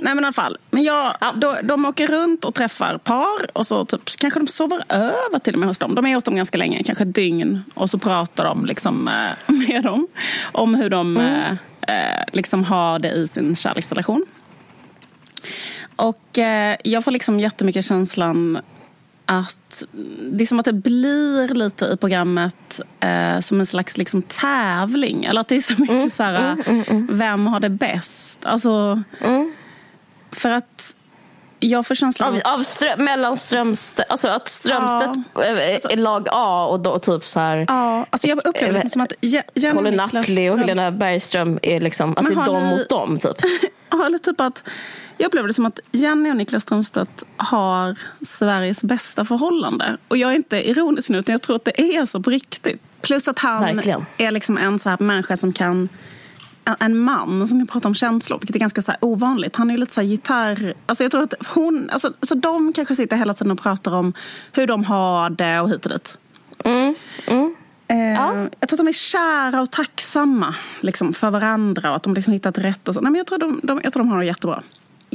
Nej 0.00 0.14
men 0.14 0.18
i 0.18 0.26
alla 0.26 0.32
fall. 0.32 0.58
Men 0.70 0.82
jag, 0.82 1.16
då, 1.34 1.58
de 1.62 1.84
åker 1.84 2.06
runt 2.06 2.44
och 2.44 2.54
träffar 2.54 2.98
par 2.98 3.56
och 3.56 3.66
så 3.66 3.84
typ, 3.84 4.00
kanske 4.18 4.40
de 4.40 4.46
sover 4.46 4.84
över 4.88 5.38
till 5.38 5.54
och 5.54 5.60
med 5.60 5.68
hos 5.68 5.78
dem. 5.78 5.94
De 5.94 6.06
är 6.06 6.14
hos 6.14 6.24
dem 6.24 6.36
ganska 6.36 6.58
länge, 6.58 6.82
kanske 6.82 7.04
ett 7.04 7.14
dygn. 7.14 7.62
Och 7.74 7.90
så 7.90 7.98
pratar 7.98 8.44
de 8.44 8.64
liksom, 8.64 9.08
eh, 9.08 9.54
med 9.54 9.82
dem 9.82 10.08
om 10.52 10.74
hur 10.74 10.90
de 10.90 11.16
eh, 11.16 11.50
eh, 11.88 12.24
liksom 12.32 12.64
har 12.64 12.98
det 12.98 13.10
i 13.10 13.26
sin 13.26 13.56
kärleksrelation. 13.56 14.26
Och 15.96 16.38
eh, 16.38 16.76
jag 16.84 17.04
får 17.04 17.10
liksom 17.10 17.40
jättemycket 17.40 17.84
känslan 17.84 18.58
att 19.26 19.82
det 20.32 20.44
är 20.44 20.46
som 20.46 20.58
att 20.58 20.64
det 20.64 20.72
blir 20.72 21.48
lite 21.54 21.84
i 21.86 21.96
programmet 21.96 22.80
eh, 23.00 23.40
som 23.40 23.60
en 23.60 23.66
slags 23.66 23.96
liksom, 23.98 24.22
tävling. 24.22 25.24
Eller 25.24 25.40
att 25.40 25.48
det 25.48 25.56
är 25.56 25.60
så 25.60 25.74
mycket 25.82 26.12
så 26.12 26.22
här, 26.22 26.56
vem 27.12 27.46
har 27.46 27.60
det 27.60 27.68
bäst? 27.70 28.46
Alltså, 28.46 29.02
För 30.32 30.50
att 30.50 30.94
jag 31.60 31.86
får 31.86 31.94
känslan 31.94 32.28
Av, 32.34 32.40
av... 32.44 32.54
av 32.58 32.62
strö, 32.62 32.96
mellan 32.96 33.36
Strömstedt, 33.36 34.10
alltså 34.10 34.28
att 34.28 34.48
Strömstedt 34.48 35.16
är- 35.36 35.92
är 35.92 35.96
lag 35.96 36.26
A 36.30 36.66
och 36.70 36.80
då 36.80 36.98
typ 36.98 37.24
så 37.28 37.40
här 37.40 37.64
Ja, 37.68 38.06
alltså 38.10 38.28
jag 38.28 38.46
upplever 38.46 38.66
det 38.72 38.72
liksom 38.72 38.90
som 38.90 39.00
att 39.02 39.12
Je- 39.20 39.42
Jenny 39.54 39.74
Colin 39.76 40.00
Nutley 40.12 40.50
och 40.50 40.58
Helena 40.58 40.90
Bergström 40.90 41.58
är 41.62 41.80
liksom, 41.80 42.10
att 42.16 42.24
det 42.24 42.32
är 42.40 42.46
de 42.46 42.64
ni- 42.64 42.70
mot 42.70 42.88
dem 42.88 43.18
typ. 43.18 43.36
Ja, 43.90 44.06
eller 44.06 44.18
typ 44.18 44.40
att 44.40 44.62
jag 45.18 45.26
upplever 45.26 45.48
det 45.48 45.54
som 45.54 45.66
att 45.66 45.80
Jenny 45.92 46.30
och 46.30 46.36
Niklas 46.36 46.62
Strömstedt 46.62 47.24
har 47.36 47.98
Sveriges 48.20 48.82
bästa 48.82 49.24
förhållande. 49.24 49.96
Och 50.08 50.16
jag 50.16 50.32
är 50.32 50.36
inte 50.36 50.68
ironisk 50.68 51.08
nu, 51.10 51.18
utan 51.18 51.32
jag 51.32 51.42
tror 51.42 51.56
att 51.56 51.64
det 51.64 51.96
är 51.96 52.06
så 52.06 52.20
på 52.22 52.30
riktigt. 52.30 52.82
Plus 53.02 53.28
att 53.28 53.38
han 53.38 53.62
Verkligen. 53.62 54.04
är 54.16 54.30
liksom 54.30 54.58
en 54.58 54.78
så 54.78 54.88
här 54.88 54.98
människa 55.00 55.36
som 55.36 55.52
kan 55.52 55.88
en- 56.80 56.98
man 56.98 57.48
som 57.48 57.60
kan 57.60 57.66
prata 57.66 57.88
om 57.88 57.94
känslor, 57.94 58.38
vilket 58.38 58.56
är 58.56 58.60
ganska 58.60 58.82
så 58.82 58.92
ovanligt. 59.00 59.56
Han 59.56 59.70
är 59.70 59.74
ju 59.74 59.80
lite 59.80 59.94
så 59.94 60.00
här 60.00 60.08
gitarr... 60.08 60.74
Alltså 60.86 61.04
jag 61.04 61.10
tror 61.10 61.22
att 61.22 61.34
hon... 61.48 61.90
Alltså, 61.90 62.12
så 62.22 62.34
de 62.34 62.72
kanske 62.72 62.94
sitter 62.94 63.16
hela 63.16 63.34
tiden 63.34 63.50
och 63.50 63.60
pratar 63.62 63.94
om 63.94 64.12
hur 64.52 64.66
de 64.66 64.84
har 64.84 65.30
det 65.30 65.60
och 65.60 65.70
hit 65.70 65.86
och 65.86 65.92
dit. 65.92 66.18
Mm, 66.64 66.94
Eh, 67.88 67.96
Jag 68.60 68.68
tror 68.68 68.72
att 68.74 68.78
de 68.78 68.88
är 68.88 68.92
kära 68.92 69.60
och 69.62 69.70
tacksamma 69.70 70.54
liksom, 70.80 71.12
för 71.12 71.30
varandra 71.30 71.90
och 71.90 71.96
att 71.96 72.02
de 72.02 72.14
liksom 72.14 72.32
hittat 72.32 72.58
rätt. 72.58 72.88
Och 72.88 72.94
så. 72.94 73.00
Nej, 73.00 73.10
men 73.12 73.18
jag, 73.18 73.26
tror 73.26 73.38
de, 73.38 73.60
de, 73.62 73.80
jag 73.84 73.92
tror 73.92 74.02
de 74.02 74.08
har 74.10 74.18
det 74.18 74.26
jättebra. 74.26 74.62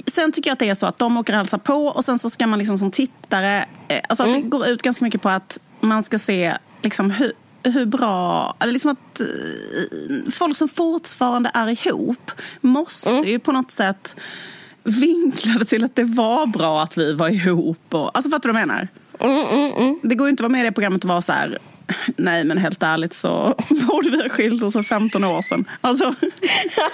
Sen 0.05 0.31
tycker 0.31 0.49
jag 0.49 0.53
att 0.53 0.59
det 0.59 0.69
är 0.69 0.73
så 0.73 0.85
att 0.85 0.99
de 0.99 1.17
åker 1.17 1.33
och 1.33 1.37
hälsar 1.37 1.57
på 1.57 1.87
och 1.87 2.03
sen 2.03 2.19
så 2.19 2.29
ska 2.29 2.47
man 2.47 2.59
liksom 2.59 2.77
som 2.77 2.91
tittare... 2.91 3.65
Eh, 3.87 3.99
alltså 4.09 4.23
att 4.23 4.33
det 4.33 4.41
går 4.41 4.67
ut 4.67 4.81
ganska 4.81 5.05
mycket 5.05 5.21
på 5.21 5.29
att 5.29 5.59
man 5.79 6.03
ska 6.03 6.19
se 6.19 6.57
liksom 6.81 7.11
hur, 7.11 7.31
hur 7.63 7.85
bra... 7.85 8.55
Eller 8.59 8.73
liksom 8.73 8.91
att 8.91 9.19
eh, 9.19 9.27
folk 10.31 10.57
som 10.57 10.67
fortfarande 10.67 11.51
är 11.53 11.87
ihop 11.87 12.31
måste 12.61 13.09
ju 13.09 13.39
på 13.39 13.51
något 13.51 13.71
sätt 13.71 14.15
vinkla 14.83 15.53
det 15.59 15.65
till 15.65 15.83
att 15.83 15.95
det 15.95 16.03
var 16.03 16.47
bra 16.47 16.83
att 16.83 16.97
vi 16.97 17.13
var 17.13 17.29
ihop. 17.29 17.93
Och, 17.93 18.17
alltså 18.17 18.29
fattar 18.29 18.49
du 18.49 18.53
vad 18.53 18.61
jag 18.61 18.67
menar? 18.67 18.87
Det 20.03 20.15
går 20.15 20.27
ju 20.27 20.29
inte 20.29 20.41
att 20.41 20.43
vara 20.43 20.51
med 20.51 20.61
i 20.61 20.63
det 20.63 20.71
programmet 20.71 21.03
och 21.03 21.09
vara 21.09 21.21
så 21.21 21.33
här 21.33 21.59
Nej 22.17 22.43
men 22.43 22.57
helt 22.57 22.83
ärligt 22.83 23.13
så 23.13 23.55
borde 23.87 24.09
vi 24.09 24.21
ha 24.21 24.29
skilt 24.29 24.63
oss 24.63 24.73
för 24.73 24.83
15 24.83 25.23
år 25.23 25.41
sedan. 25.41 25.65
Alltså, 25.81 26.13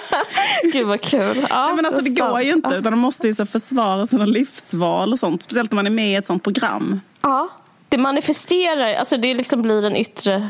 Gud 0.72 0.86
vad 0.86 1.00
kul. 1.00 1.46
Ja, 1.50 1.66
nej, 1.66 1.76
men 1.76 1.86
alltså 1.86 2.02
det 2.02 2.10
går 2.10 2.40
ju 2.40 2.52
inte 2.52 2.74
utan 2.74 2.92
de 2.92 2.98
måste 3.00 3.26
ju 3.26 3.34
så 3.34 3.46
försvara 3.46 4.06
sina 4.06 4.24
livsval 4.24 5.12
och 5.12 5.18
sånt. 5.18 5.42
Speciellt 5.42 5.72
när 5.72 5.76
man 5.76 5.86
är 5.86 5.90
med 5.90 6.12
i 6.12 6.14
ett 6.14 6.26
sånt 6.26 6.42
program. 6.44 7.00
Ja, 7.22 7.48
det 7.88 7.98
manifesterar, 7.98 8.94
alltså 8.94 9.16
det 9.16 9.34
liksom 9.34 9.62
blir 9.62 9.86
en 9.86 9.96
yttre... 9.96 10.48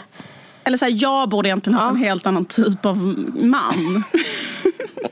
Eller 0.65 0.77
så 0.77 0.85
här, 0.85 0.93
jag 1.03 1.29
borde 1.29 1.49
egentligen 1.49 1.79
ha 1.79 1.85
Ja. 1.85 1.91
en 1.91 1.97
helt 1.97 2.27
annan 2.27 2.45
typ 2.45 2.87
av 2.87 2.97
man. 3.43 4.05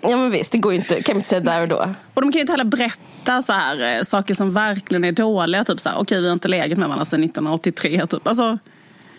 Ja 0.03 0.17
men 0.17 0.31
visst, 0.31 0.53
det 0.53 0.59
går 0.59 0.73
ju 0.73 0.79
inte, 0.79 1.03
kan 1.03 1.15
man 1.15 1.19
inte 1.19 1.29
säga 1.29 1.41
där 1.41 1.61
och 1.61 1.69
då. 1.69 1.95
Och 2.15 2.23
de 2.23 2.33
kan 2.33 2.39
ju 2.39 2.41
inte 2.41 2.53
heller 2.53 2.65
berätta 2.65 3.43
så 3.43 3.53
här, 3.53 3.97
eh, 3.97 4.03
saker 4.03 4.35
som 4.35 4.55
verkligen 4.55 5.05
är 5.05 5.13
dåliga. 5.13 5.65
Typ 5.65 5.81
så 5.81 5.89
här, 5.89 5.99
okej 5.99 6.21
vi 6.21 6.27
har 6.27 6.33
inte 6.33 6.49
legat 6.49 6.79
med 6.79 6.89
varandra 6.89 7.05
sedan 7.05 7.25
1983. 7.25 8.07
Typ. 8.07 8.27
Alltså, 8.29 8.59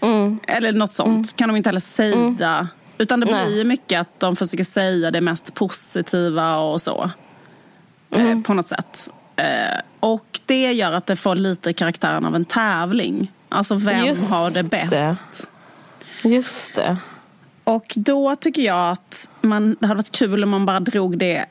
Mm. 0.05 0.39
Eller 0.47 0.73
något 0.73 0.93
sånt 0.93 1.35
kan 1.35 1.49
de 1.49 1.57
inte 1.57 1.69
heller 1.69 1.79
säga. 1.79 2.67
Utan 2.97 3.19
det 3.19 3.25
Nej. 3.25 3.47
blir 3.47 3.65
mycket 3.65 4.01
att 4.01 4.19
de 4.19 4.35
försöker 4.35 4.63
säga 4.63 5.11
det 5.11 5.21
mest 5.21 5.53
positiva 5.53 6.57
och 6.57 6.81
så. 6.81 7.09
Mm. 8.11 8.37
Eh, 8.37 8.43
på 8.43 8.53
något 8.53 8.67
sätt. 8.67 9.09
Eh, 9.35 9.79
och 9.99 10.39
det 10.45 10.73
gör 10.73 10.91
att 10.91 11.05
det 11.05 11.15
får 11.15 11.35
lite 11.35 11.73
karaktären 11.73 12.25
av 12.25 12.35
en 12.35 12.45
tävling. 12.45 13.31
Alltså 13.49 13.75
vem 13.75 14.05
Just 14.05 14.31
har 14.31 14.51
det 14.51 14.61
det. 14.61 14.87
bäst? 14.89 15.49
Just 16.23 16.75
det. 16.75 16.97
Och 17.63 17.93
då 17.95 18.35
tycker 18.35 18.61
jag 18.61 18.91
att 18.91 19.29
man, 19.41 19.77
det 19.79 19.87
hade 19.87 19.97
varit 19.97 20.11
kul 20.11 20.43
om 20.43 20.49
man 20.49 20.65
bara 20.65 20.79
drog 20.79 21.17
det 21.17 21.45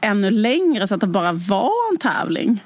ännu 0.00 0.30
längre 0.30 0.86
så 0.86 0.94
att 0.94 1.00
det 1.00 1.06
bara 1.06 1.32
var 1.32 1.92
en 1.92 1.98
tävling. 1.98 2.64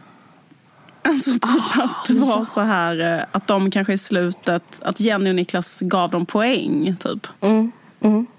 Alltså 1.08 1.32
typ 1.32 1.76
att 1.76 2.04
det 2.08 2.14
var 2.14 2.44
så 2.44 2.60
här 2.60 3.18
eh, 3.18 3.24
att 3.32 3.46
de 3.46 3.70
kanske 3.70 3.92
i 3.92 3.98
slutet, 3.98 4.80
att 4.82 5.00
Jenny 5.00 5.30
och 5.30 5.34
Niklas 5.34 5.80
gav 5.80 6.10
dem 6.10 6.26
poäng 6.26 6.96
typ. 6.96 7.26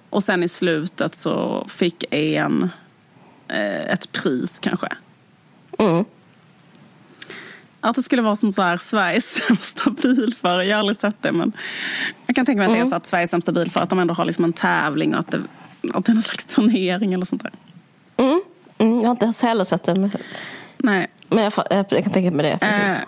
Och 0.10 0.24
sen 0.24 0.44
i 0.44 0.48
slutet 0.48 1.16
så 1.16 1.66
fick 1.70 2.06
en 2.12 2.70
eh, 3.48 3.94
ett 3.94 4.12
pris 4.12 4.60
kanske. 4.60 4.88
Mm. 5.80 6.06
Att 7.80 7.96
det 7.96 8.04
skulle 8.04 8.22
vara 8.22 8.36
som 8.36 8.52
så 8.52 8.62
här 8.62 8.78
Sveriges 8.78 9.26
sämsta 9.48 9.90
bilförare. 9.90 10.66
Jag 10.66 10.76
har 10.76 10.80
aldrig 10.80 10.98
sett 10.98 11.22
det 11.22 11.32
men 11.32 11.54
jag 12.26 12.36
kan 12.36 12.46
tänka 12.46 12.58
mig 12.58 12.68
att 12.68 12.74
det 12.74 12.80
är 12.80 12.86
så 12.86 12.96
att 12.96 13.06
Sveriges 13.06 13.30
sämsta 13.30 13.52
bilförare 13.52 13.84
att 13.84 13.90
de 13.90 14.00
ändå 14.00 14.14
har 14.14 14.26
liksom 14.26 14.46
en 14.46 14.54
tävling 14.54 15.14
och 15.14 15.20
att 15.20 15.32
det, 15.32 15.42
att 15.94 16.06
det 16.06 16.12
är 16.12 16.14
någon 16.14 16.22
slags 16.22 16.46
turnering 16.46 17.14
eller 17.14 17.26
sånt 17.26 17.44
där. 17.44 17.54
Mm. 18.18 18.42
Mm, 18.78 19.02
jag 19.02 19.08
har 19.08 19.26
inte 19.26 19.48
heller 19.48 19.64
sett 19.64 19.84
det, 19.84 19.96
men, 19.96 20.12
Nej. 20.78 21.08
Men 21.30 21.44
jag, 21.44 21.54
jag, 21.70 21.90
kan 21.90 22.14
tänka 22.14 22.32
mig 22.32 22.46
det. 22.52 22.58
Precis. 22.58 22.82
Eh, 22.82 23.08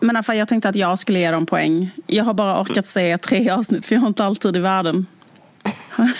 men 0.00 0.16
alltså, 0.16 0.34
jag 0.34 0.48
tänkte 0.48 0.68
att 0.68 0.76
jag 0.76 0.98
skulle 0.98 1.18
ge 1.18 1.30
dem 1.30 1.46
poäng. 1.46 1.90
Jag 2.06 2.24
har 2.24 2.34
bara 2.34 2.60
orkat 2.60 2.86
se 2.86 3.18
tre 3.18 3.50
avsnitt 3.50 3.86
för 3.86 3.94
jag 3.94 4.00
har 4.00 4.08
inte 4.08 4.24
alltid 4.24 4.56
i 4.56 4.60
världen. 4.60 5.06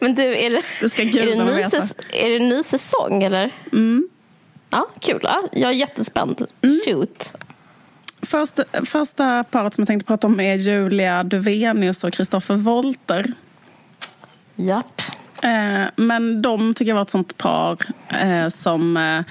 Men 0.00 0.14
du, 0.14 0.36
är 0.36 0.50
det, 0.50 0.62
Det 0.80 0.88
ska 0.88 1.02
är 1.02 1.26
det, 1.26 1.44
ny, 1.44 1.62
säs- 1.62 1.94
är 2.12 2.30
det 2.30 2.38
ny 2.38 2.62
säsong 2.62 3.22
eller? 3.22 3.50
Mm. 3.72 4.08
Ja, 4.70 4.88
kul. 5.00 5.20
Ja, 5.22 5.42
jag 5.52 5.70
är 5.70 5.74
jättespänd. 5.74 6.46
Mm. 6.62 6.80
Shoot. 6.86 7.32
Första, 8.22 8.64
första 8.84 9.44
paret 9.44 9.74
som 9.74 9.82
jag 9.82 9.88
tänkte 9.88 10.06
prata 10.06 10.26
om 10.26 10.40
är 10.40 10.54
Julia 10.54 11.22
Duvenius 11.24 12.04
och 12.04 12.12
Kristoffer 12.12 12.54
Wolter. 12.54 13.32
Japp. 14.56 15.02
Eh, 15.42 15.90
men 15.96 16.42
de 16.42 16.74
tycker 16.74 16.90
jag 16.90 16.94
var 16.94 17.02
ett 17.02 17.10
sånt 17.10 17.38
par 17.38 17.78
eh, 18.08 18.48
som... 18.48 18.96
Eh, 18.96 19.24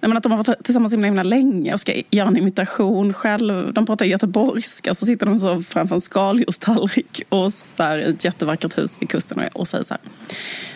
jag 0.00 0.08
menar 0.08 0.16
att 0.16 0.22
de 0.22 0.32
har 0.32 0.44
varit 0.44 0.64
tillsammans 0.64 0.92
himla, 0.92 1.06
himla 1.06 1.22
länge 1.22 1.72
och 1.72 1.80
ska 1.80 1.92
göra 2.10 2.28
en 2.28 2.36
imitation 2.36 3.12
själv. 3.12 3.72
De 3.72 3.86
pratar 3.86 4.06
göteborgska, 4.06 4.94
så 4.94 5.06
sitter 5.06 5.26
de 5.26 5.36
så 5.36 5.60
framför 5.60 5.94
en 5.94 6.00
skaldjurstallrik 6.00 7.22
och 7.28 7.52
så 7.52 7.82
här, 7.82 7.98
i 7.98 8.10
ett 8.10 8.24
jättevackert 8.24 8.78
hus 8.78 8.96
vid 9.00 9.08
kusten 9.08 9.38
och, 9.38 9.60
och 9.60 9.68
säger 9.68 9.84
så 9.84 9.94
här. 9.94 10.00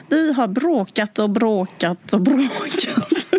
Vi 0.08 0.32
har 0.32 0.48
bråkat 0.48 1.18
och 1.18 1.30
bråkat 1.30 2.12
och 2.12 2.20
bråkat. 2.20 3.29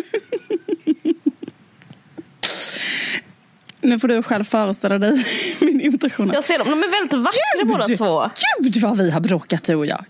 Nu 3.82 3.98
får 3.98 4.08
du 4.08 4.22
själv 4.22 4.44
föreställa 4.44 4.98
dig 4.98 5.24
min 5.60 5.80
imitation. 5.80 6.30
Jag 6.34 6.44
ser 6.44 6.58
dem. 6.58 6.70
De 6.70 6.82
är 6.82 6.90
väldigt 6.90 7.18
vackra 7.18 7.64
båda 7.66 7.96
två. 7.96 8.30
Gud 8.62 8.82
vad 8.82 8.98
vi 8.98 9.10
har 9.10 9.20
bråkat 9.20 9.64
du 9.64 9.74
och 9.74 9.86
jag. 9.86 10.04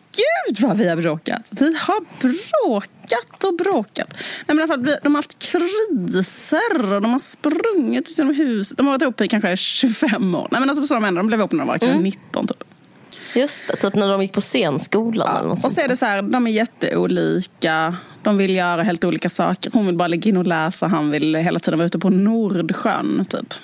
Gud 0.46 0.60
vad 0.60 0.76
vi 0.76 0.88
har 0.88 0.96
bråkat. 0.96 1.50
Vi 1.50 1.76
har 1.80 2.00
bråkat 2.20 3.44
och 3.44 3.54
bråkat. 3.56 4.08
Nej, 4.10 4.44
men 4.46 4.58
i 4.58 4.62
alla 4.62 4.66
fall, 4.66 4.96
de 5.02 5.14
har 5.14 5.18
haft 5.18 5.38
kriser 5.38 6.92
och 6.92 7.02
de 7.02 7.12
har 7.12 7.18
sprungit 7.18 8.08
ut 8.10 8.18
genom 8.18 8.34
huset. 8.34 8.76
De 8.76 8.86
har 8.86 8.92
varit 8.94 9.02
ihop 9.02 9.20
i 9.20 9.28
kanske 9.28 9.56
25 9.56 10.34
år. 10.34 10.48
Nej 10.50 10.60
men 10.60 10.70
alltså 10.70 10.82
vad 10.82 10.96
jag 10.96 11.02
menar? 11.02 11.22
De 11.22 11.26
blev 11.26 11.40
ihop 11.40 11.52
när 11.52 11.58
de 11.58 11.68
var 11.68 11.78
kanske 11.78 11.98
19 11.98 12.46
typ. 12.46 12.64
Just 13.34 13.66
det, 13.66 13.76
typ 13.76 13.94
när 13.94 14.08
de 14.08 14.22
gick 14.22 14.32
på 14.32 14.40
scenskolan 14.40 15.36
eller 15.36 15.48
något 15.48 15.64
Och 15.64 15.72
så 15.72 15.80
är 15.80 15.88
det 15.88 15.96
så 15.96 16.06
här, 16.06 16.22
de 16.22 16.46
är 16.46 16.50
jätteolika. 16.50 17.96
De 18.22 18.36
vill 18.36 18.54
göra 18.54 18.82
helt 18.82 19.04
olika 19.04 19.30
saker. 19.30 19.70
Hon 19.74 19.86
vill 19.86 19.96
bara 19.96 20.08
ligga 20.08 20.28
in 20.28 20.36
och 20.36 20.46
läsa. 20.46 20.86
Han 20.86 21.10
vill 21.10 21.34
hela 21.34 21.58
tiden 21.58 21.78
vara 21.78 21.86
ute 21.86 21.98
på 21.98 22.10
Nordsjön 22.10 23.26
typ. 23.28 23.54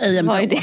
I 0.00 0.18
en 0.18 0.26
Vad 0.26 0.40
är 0.40 0.46
det? 0.46 0.62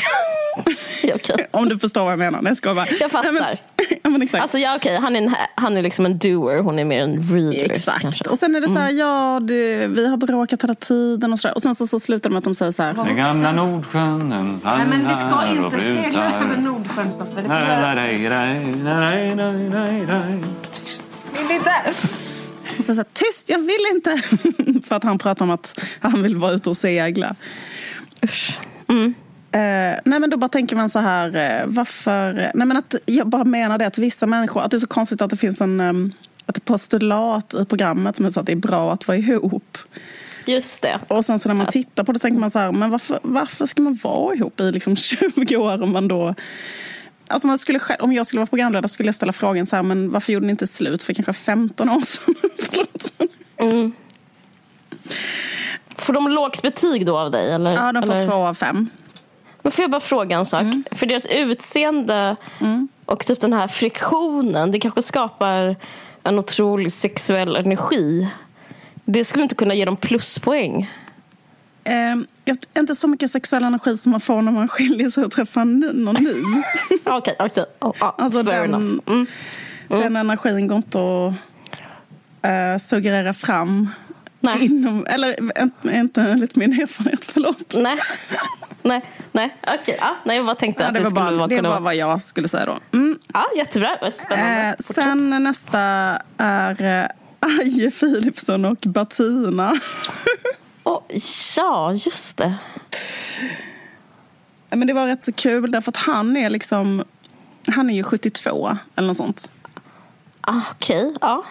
okej. 1.15 1.47
Om 1.51 1.69
du 1.69 1.79
förstår 1.79 2.03
vad 2.03 2.11
jag 2.11 2.19
menar. 2.19 2.41
Nej, 2.41 2.53
jag 2.63 2.75
bara. 2.75 2.87
Jag 2.99 3.11
fattar. 3.11 3.31
Nej, 3.31 3.41
men, 3.41 3.97
ja, 4.03 4.09
men 4.09 4.21
exakt. 4.21 4.41
Alltså 4.41 4.57
ja, 4.57 4.75
okej, 4.75 4.95
han, 4.95 5.15
är 5.15 5.21
en, 5.21 5.35
han 5.55 5.77
är 5.77 5.81
liksom 5.81 6.05
en 6.05 6.17
doer, 6.17 6.59
hon 6.59 6.79
är 6.79 6.85
mer 6.85 7.01
en 7.01 7.35
reader. 7.35 7.71
Exakt. 7.71 8.01
Kanske. 8.01 8.29
Och 8.29 8.37
sen 8.37 8.55
är 8.55 8.61
det 8.61 8.69
så 8.69 8.79
här, 8.79 8.91
ja, 8.91 9.39
det, 9.43 9.87
vi 9.87 10.07
har 10.07 10.17
bråkat 10.17 10.63
hela 10.63 10.73
tiden 10.73 11.33
och 11.33 11.39
så 11.39 11.47
där. 11.47 11.55
Och 11.55 11.61
sen 11.61 11.75
så, 11.75 11.87
så 11.87 11.99
slutar 11.99 12.29
det 12.29 12.33
med 12.33 12.37
att 12.37 12.43
de 12.43 12.55
säger 12.55 12.71
så 12.71 12.83
här. 12.83 12.93
Den 12.93 13.15
gamla 13.15 13.51
Nordsjön 13.51 14.29
den 14.29 14.61
Nej, 14.63 14.85
men 14.89 15.07
vi 15.07 15.15
ska 15.15 15.47
inte 15.51 15.79
segla 15.79 16.25
över. 16.25 16.57
Nordsjön, 16.57 17.11
Stoffe. 17.11 17.41
Tyst. 20.71 21.25
Vill 21.37 21.51
inte. 21.55 21.71
Och 22.79 22.85
så 22.85 22.95
så 22.95 23.01
här, 23.01 23.07
tyst, 23.13 23.49
jag 23.49 23.59
vill 23.59 23.85
inte. 23.95 24.21
För 24.87 24.95
att 24.95 25.03
han 25.03 25.17
pratar 25.17 25.45
om 25.45 25.51
att 25.51 25.79
han 25.99 26.23
vill 26.23 26.35
vara 26.35 26.51
ute 26.51 26.69
och 26.69 26.77
segla. 26.77 27.35
Usch. 28.23 28.59
Eh, 28.89 29.24
nej 30.03 30.19
men 30.19 30.29
då 30.29 30.37
bara 30.37 30.49
tänker 30.49 30.75
man 30.75 30.89
så 30.89 30.99
här, 30.99 31.35
eh, 31.35 31.67
varför... 31.67 32.33
Nej 32.33 32.67
men 32.67 32.77
att 32.77 32.95
jag 33.05 33.27
bara 33.27 33.43
menar 33.43 33.77
det 33.77 33.87
att 33.87 33.97
vissa 33.97 34.25
människor, 34.25 34.61
att 34.61 34.71
det 34.71 34.77
är 34.77 34.79
så 34.79 34.87
konstigt 34.87 35.21
att 35.21 35.29
det 35.29 35.37
finns 35.37 35.61
en... 35.61 35.79
Um, 35.79 36.13
ett 36.47 36.65
postulat 36.65 37.53
i 37.53 37.65
programmet 37.65 38.15
som 38.15 38.25
är 38.25 38.29
så 38.29 38.39
att 38.39 38.45
det 38.45 38.51
är 38.51 38.55
bra 38.55 38.93
att 38.93 39.07
vara 39.07 39.17
ihop. 39.17 39.77
Just 40.45 40.81
det. 40.81 40.99
Och 41.07 41.25
sen 41.25 41.39
så 41.39 41.49
när 41.49 41.55
man 41.55 41.67
tittar 41.67 42.03
på 42.03 42.11
det 42.11 42.19
så 42.19 42.23
tänker 42.23 42.39
man 42.39 42.51
så 42.51 42.59
här, 42.59 42.71
men 42.71 42.89
varför, 42.89 43.19
varför 43.23 43.65
ska 43.65 43.81
man 43.81 43.99
vara 44.03 44.35
ihop 44.35 44.59
i 44.59 44.71
liksom 44.71 44.95
20 45.35 45.57
år 45.57 45.83
om 45.83 45.91
man 45.91 46.07
då... 46.07 46.35
Alltså 47.27 47.47
man 47.47 47.57
skulle, 47.57 47.79
själv- 47.79 48.01
om 48.01 48.13
jag 48.13 48.27
skulle 48.27 48.39
vara 48.39 48.47
programledare 48.47 48.87
skulle 48.87 49.07
jag 49.07 49.15
ställa 49.15 49.33
frågan 49.33 49.65
så 49.65 49.75
här, 49.75 49.83
men 49.83 50.11
varför 50.11 50.33
gjorde 50.33 50.45
ni 50.45 50.51
inte 50.51 50.67
slut 50.67 51.03
för 51.03 51.13
kanske 51.13 51.33
15 51.33 51.89
år 51.89 52.01
sedan? 52.01 52.35
Förlåt. 52.59 53.11
Får 55.97 56.13
de 56.13 56.29
lågt 56.29 56.61
betyg 56.61 57.05
då 57.05 57.17
av 57.17 57.31
dig? 57.31 57.51
Eller? 57.51 57.73
Ja, 57.73 57.91
de 57.91 58.03
får 58.03 58.15
eller? 58.15 58.27
två 58.27 58.33
av 58.33 58.53
fem. 58.53 58.89
Men 59.65 59.71
får 59.71 59.83
jag 59.83 59.91
bara 59.91 60.01
fråga 60.01 60.37
en 60.37 60.45
sak? 60.45 60.61
Mm. 60.61 60.83
För 60.91 61.05
deras 61.05 61.25
utseende 61.25 62.35
och 63.05 63.25
typ 63.25 63.39
den 63.41 63.53
här 63.53 63.67
friktionen, 63.67 64.71
det 64.71 64.79
kanske 64.79 65.01
skapar 65.01 65.75
en 66.23 66.39
otrolig 66.39 66.91
sexuell 66.91 67.55
energi. 67.55 68.27
Det 69.05 69.25
skulle 69.25 69.43
inte 69.43 69.55
kunna 69.55 69.73
ge 69.73 69.85
dem 69.85 69.97
pluspoäng. 69.97 70.91
Eh, 71.83 72.15
inte 72.77 72.95
så 72.95 73.07
mycket 73.07 73.31
sexuell 73.31 73.63
energi 73.63 73.97
som 73.97 74.11
man 74.11 74.21
får 74.21 74.41
när 74.41 74.51
man 74.51 74.67
skiljer 74.67 75.09
sig 75.09 75.25
och 75.25 75.31
träffar 75.31 75.65
någon 75.65 76.15
ny. 76.15 76.33
Okej, 77.03 77.35
okej. 77.39 77.65
Ja, 77.79 77.93
ja, 77.99 78.15
Alltså 78.17 78.43
fair 78.43 78.61
den, 78.61 78.73
enough. 78.73 78.99
Mm. 79.07 79.27
den 79.87 80.15
energin 80.15 80.67
går 80.67 80.77
inte 80.77 80.99
att 80.99 81.33
uh, 82.49 82.77
suggerera 82.77 83.33
fram. 83.33 83.89
Nej. 84.39 84.65
Inom, 84.65 85.05
eller 85.05 85.35
inte 85.91 86.21
enligt 86.21 86.55
min 86.55 86.81
erfarenhet, 86.81 87.25
förlåt. 87.25 87.73
Nej, 87.77 87.97
nej, 88.85 89.01
nej. 89.31 89.55
Okej, 89.61 89.97
ja, 89.99 90.15
nej, 90.23 90.37
jag 90.37 90.45
bara 90.45 90.55
tänkte 90.55 90.83
Ja, 90.83 90.87
att 90.87 90.93
det 90.95 90.99
skulle 90.99 91.15
bara, 91.15 91.31
vara 91.31 91.47
det 91.47 91.61
var 91.61 91.79
vad 91.79 91.95
jag 91.95 92.21
skulle 92.21 92.47
säga 92.47 92.65
då. 92.65 92.79
Mm. 92.97 93.19
Ja, 93.33 93.45
jättebra. 93.57 94.11
Spännande. 94.11 94.75
Eh, 94.79 94.93
sen 94.93 95.43
nästa 95.43 95.79
är 96.37 96.83
eh, 96.83 97.07
Aje 97.59 97.91
Philipsson 97.91 98.65
och 98.65 98.77
Bettina. 98.81 99.79
Åh, 100.83 101.01
ja, 101.57 101.93
just 101.93 102.37
det. 102.37 102.53
Men 104.69 104.87
det 104.87 104.93
var 104.93 105.07
rätt 105.07 105.23
så 105.23 105.33
kul 105.33 105.71
därför 105.71 105.91
att 105.91 105.97
han 105.97 106.37
är 106.37 106.49
liksom 106.49 107.03
han 107.67 107.89
är 107.89 107.93
ju 107.93 108.03
72 108.03 108.77
eller 108.95 109.07
något 109.07 109.17
sånt. 109.17 109.51
Ah, 110.41 110.61
Okej, 110.71 111.13
ja. 111.21 111.43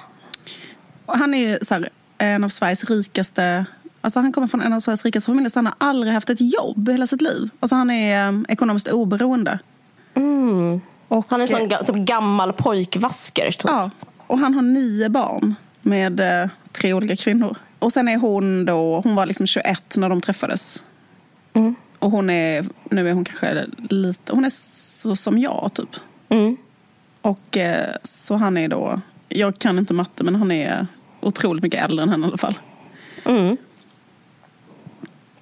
Och 1.06 1.18
han 1.18 1.34
är 1.34 1.48
ju 1.48 1.58
så 1.62 1.74
här, 1.74 1.90
en 2.18 2.44
av 2.44 2.48
Sveriges 2.48 2.84
rikaste 2.84 3.66
Alltså 4.04 4.20
han 4.20 4.32
kommer 4.32 4.48
från 4.48 4.60
en 4.62 4.72
av 4.72 4.80
Sveriges 4.80 5.04
rikaste 5.04 5.26
familjer 5.30 5.48
så 5.48 5.58
han 5.58 5.66
har 5.66 5.74
aldrig 5.78 6.12
haft 6.14 6.30
ett 6.30 6.40
jobb 6.54 6.88
hela 6.88 7.06
sitt 7.06 7.20
liv. 7.22 7.50
Alltså 7.60 7.76
han 7.76 7.90
är 7.90 8.28
eh, 8.28 8.40
ekonomiskt 8.48 8.88
oberoende. 8.88 9.58
Och, 10.14 10.20
Mm. 10.20 10.80
Han 11.28 11.40
är 11.40 11.46
sån 11.46 11.60
eh, 11.60 11.66
ga- 11.66 11.84
typ 11.84 11.96
gammal 11.96 12.52
pojkvasker. 12.52 13.50
Typ. 13.50 13.64
Ja, 13.64 13.90
och 14.26 14.38
han 14.38 14.54
har 14.54 14.62
nio 14.62 15.08
barn 15.08 15.54
med 15.82 16.20
eh, 16.42 16.48
tre 16.72 16.92
olika 16.92 17.16
kvinnor. 17.16 17.56
Och 17.78 17.92
sen 17.92 18.08
är 18.08 18.16
hon 18.16 18.64
då, 18.64 19.00
hon 19.04 19.14
var 19.14 19.26
liksom 19.26 19.46
21 19.46 19.96
när 19.96 20.08
de 20.08 20.20
träffades. 20.20 20.84
Mm. 21.52 21.74
Och 21.98 22.10
hon 22.10 22.30
är, 22.30 22.64
nu 22.90 23.08
är 23.08 23.12
hon 23.12 23.24
kanske 23.24 23.66
lite, 23.78 24.32
hon 24.32 24.44
är 24.44 24.50
så 25.00 25.16
som 25.16 25.38
jag 25.38 25.70
typ. 25.74 25.96
Mm. 26.28 26.56
Och 27.20 27.56
eh, 27.56 27.96
så 28.02 28.36
han 28.36 28.56
är 28.56 28.68
då, 28.68 29.00
jag 29.28 29.58
kan 29.58 29.78
inte 29.78 29.94
matte 29.94 30.24
men 30.24 30.34
han 30.34 30.52
är 30.52 30.86
otroligt 31.20 31.62
mycket 31.62 31.82
äldre 31.82 32.02
än 32.02 32.08
henne 32.08 32.26
i 32.26 32.28
alla 32.28 32.38
fall. 32.38 32.58
Mm. 33.24 33.56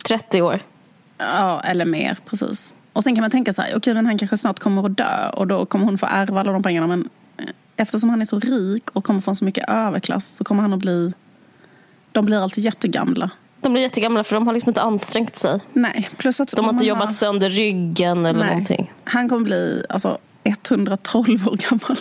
30 0.03 0.43
år. 0.43 0.61
Ja, 1.19 1.61
eller 1.61 1.85
mer. 1.85 2.17
Precis. 2.27 2.75
Och 2.93 3.03
sen 3.03 3.15
kan 3.15 3.23
man 3.23 3.31
tänka 3.31 3.53
så 3.53 3.63
här, 3.63 3.77
okej 3.77 3.95
men 3.95 4.07
han 4.07 4.19
kanske 4.19 4.37
snart 4.37 4.59
kommer 4.59 4.87
att 4.87 4.97
dö 4.97 5.29
och 5.29 5.47
då 5.47 5.67
kommer 5.67 5.85
hon 5.85 5.99
få 5.99 6.07
ärva 6.07 6.41
alla 6.41 6.53
de 6.53 6.63
pengarna. 6.63 6.87
Men 6.87 7.09
eh, 7.37 7.45
eftersom 7.77 8.11
han 8.11 8.21
är 8.21 8.25
så 8.25 8.39
rik 8.39 8.91
och 8.93 9.05
kommer 9.05 9.21
från 9.21 9.37
så 9.37 9.45
mycket 9.45 9.69
överklass 9.69 10.27
så 10.37 10.45
kommer 10.45 10.63
han 10.63 10.73
att 10.73 10.79
bli... 10.79 11.13
De 12.13 12.25
blir 12.25 12.43
alltid 12.43 12.65
jättegamla. 12.65 13.31
De 13.61 13.73
blir 13.73 13.83
jättegamla 13.83 14.25
för 14.25 14.35
de 14.35 14.47
har 14.47 14.55
liksom 14.55 14.71
inte 14.71 14.83
ansträngt 14.83 15.37
sig. 15.37 15.61
Nej, 15.73 16.09
plus 16.17 16.41
att... 16.41 16.57
De 16.57 16.65
har 16.65 16.73
inte 16.73 16.87
jobbat 16.87 17.15
sönder 17.15 17.51
ryggen 17.51 18.27
eller 18.27 18.41
Nej. 18.41 18.49
någonting. 18.49 18.93
Han 19.05 19.29
kommer 19.29 19.45
bli 19.45 19.85
alltså, 19.89 20.19
112 20.45 21.49
år 21.49 21.57
gammal. 21.57 21.97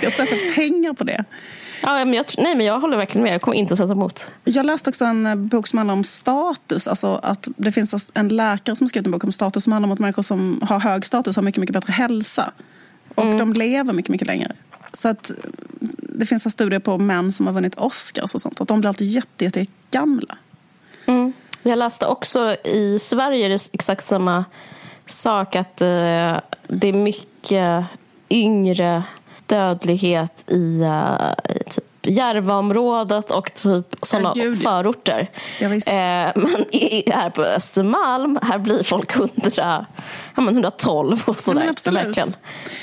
jag 0.00 0.12
sätter 0.12 0.54
pengar 0.54 0.92
på 0.92 1.04
det. 1.04 1.24
Ja, 1.82 2.04
men 2.04 2.14
jag, 2.14 2.26
nej, 2.38 2.54
men 2.54 2.66
jag 2.66 2.80
håller 2.80 2.96
verkligen 2.96 3.22
med. 3.22 3.34
Jag 3.34 3.40
kommer 3.40 3.56
inte 3.56 3.76
sätta 3.76 3.92
emot. 3.92 4.32
Jag 4.44 4.66
läste 4.66 4.90
också 4.90 5.04
en 5.04 5.26
eh, 5.26 5.34
bok 5.34 5.66
som 5.66 5.76
handlar 5.76 5.94
om 5.94 6.04
status. 6.04 6.88
Alltså 6.88 7.20
att 7.22 7.48
det 7.56 7.72
finns 7.72 8.12
en 8.14 8.28
läkare 8.28 8.76
som 8.76 8.88
skrivit 8.88 9.06
en 9.06 9.12
bok 9.12 9.24
om 9.24 9.32
status 9.32 9.64
som 9.64 9.72
handlar 9.72 9.88
om 9.88 9.92
att 9.92 9.98
människor 9.98 10.22
som 10.22 10.62
har 10.68 10.80
hög 10.80 11.06
status 11.06 11.36
har 11.36 11.42
mycket, 11.42 11.60
mycket 11.60 11.74
bättre 11.74 11.92
hälsa. 11.92 12.52
Och 13.14 13.24
de 13.24 13.52
lever 13.52 13.92
mycket, 13.92 14.08
mycket 14.08 14.26
längre. 14.26 14.52
Så 14.92 15.08
att 15.08 15.30
eh, 15.30 15.36
det 15.98 16.26
finns 16.26 16.44
en 16.44 16.52
studier 16.52 16.80
på 16.80 16.98
män 16.98 17.32
som 17.32 17.46
har 17.46 17.54
vunnit 17.54 17.74
Oscars 17.78 18.34
och 18.34 18.40
sånt. 18.40 18.60
Att 18.60 18.68
de 18.68 18.80
blir 18.80 18.88
alltid 18.88 19.06
jätte, 19.06 19.44
jätte 19.44 19.66
gamla. 19.90 20.36
Jag 21.62 21.78
läste 21.78 22.06
också 22.06 22.56
i 22.64 22.98
Sverige 22.98 23.44
är 23.44 23.48
det 23.48 23.68
exakt 23.72 24.06
samma 24.06 24.44
sak. 25.06 25.56
Att 25.56 25.80
eh, 25.80 25.86
det 26.68 26.88
är 26.88 26.92
mycket 26.92 27.84
yngre 28.30 29.02
dödlighet 29.50 30.44
i, 30.50 30.80
eh, 30.82 31.54
i 31.56 31.70
typ 31.70 31.84
Järvaområdet 32.02 33.30
och 33.30 33.54
typ 33.54 33.96
sådana 34.02 34.34
förorter. 34.62 35.30
Ja. 35.60 35.66
Eh, 35.66 36.32
men 36.34 36.74
i, 36.74 37.10
här 37.10 37.30
på 37.30 37.42
Östermalm, 37.42 38.38
här 38.42 38.58
blir 38.58 38.82
folk 38.82 39.16
100, 39.16 39.30
ja, 40.34 40.42
men 40.42 40.48
112 40.48 41.22
och 41.26 41.38
sådär. 41.38 41.74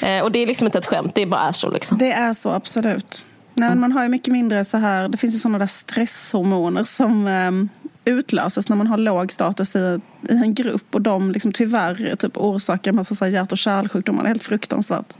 Eh, 0.01 0.23
och 0.23 0.31
det 0.31 0.39
är 0.39 0.47
liksom 0.47 0.67
inte 0.67 0.77
ett 0.77 0.85
skämt, 0.85 1.15
det 1.15 1.25
bara 1.25 1.41
är 1.41 1.51
så. 1.51 1.69
Liksom. 1.69 1.97
Det 1.97 2.11
är 2.11 2.33
så, 2.33 2.49
absolut. 2.49 3.25
Nej, 3.53 3.75
man 3.75 3.91
har 3.91 4.03
ju 4.03 4.09
mycket 4.09 4.33
mindre 4.33 4.63
så 4.63 4.77
här, 4.77 5.09
det 5.09 5.17
finns 5.17 5.35
ju 5.35 5.39
sådana 5.39 5.59
där 5.59 5.67
stresshormoner 5.67 6.83
som 6.83 7.27
um, 7.27 7.69
utlöses 8.05 8.69
när 8.69 8.75
man 8.75 8.87
har 8.87 8.97
låg 8.97 9.31
status 9.31 9.75
i, 9.75 9.99
i 10.29 10.33
en 10.33 10.53
grupp 10.53 10.95
och 10.95 11.01
de 11.01 11.31
liksom 11.31 11.51
tyvärr 11.51 12.15
typ 12.15 12.37
orsakar 12.37 12.91
en 12.91 12.95
massa 12.95 13.15
så 13.15 13.25
här 13.25 13.31
hjärt 13.31 13.51
och 13.51 13.57
kärlsjukdomar. 13.57 14.23
Det 14.23 14.27
är 14.27 14.29
helt 14.29 14.43
fruktansvärt. 14.43 15.17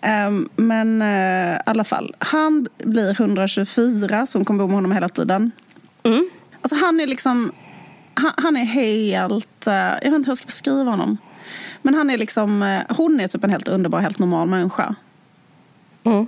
Ehm, 0.00 0.48
men 0.56 1.02
eh, 1.02 1.54
i 1.56 1.58
alla 1.66 1.84
fall, 1.84 2.14
han 2.18 2.66
blir 2.84 3.10
124 3.20 4.26
som 4.26 4.44
kommer 4.44 4.58
bo 4.64 4.66
med 4.66 4.74
honom 4.76 4.92
hela 4.92 5.08
tiden. 5.08 5.50
Alltså 6.62 6.76
han 6.84 7.00
är 7.00 7.06
liksom, 7.06 7.52
han, 8.14 8.32
han 8.36 8.56
är 8.56 8.64
helt, 8.64 9.66
eh, 9.66 9.74
jag 9.74 9.94
vet 9.94 10.04
inte 10.04 10.16
hur 10.26 10.30
jag 10.30 10.36
ska 10.36 10.46
beskriva 10.46 10.90
honom. 10.90 11.18
Men 11.82 11.94
han 11.94 12.10
är 12.10 12.18
liksom, 12.18 12.62
eh, 12.62 12.96
hon 12.96 13.20
är 13.20 13.26
typ 13.28 13.44
en 13.44 13.50
helt 13.50 13.68
underbar, 13.68 14.00
helt 14.00 14.18
normal 14.18 14.48
människa. 14.48 14.94
Mm. 16.04 16.26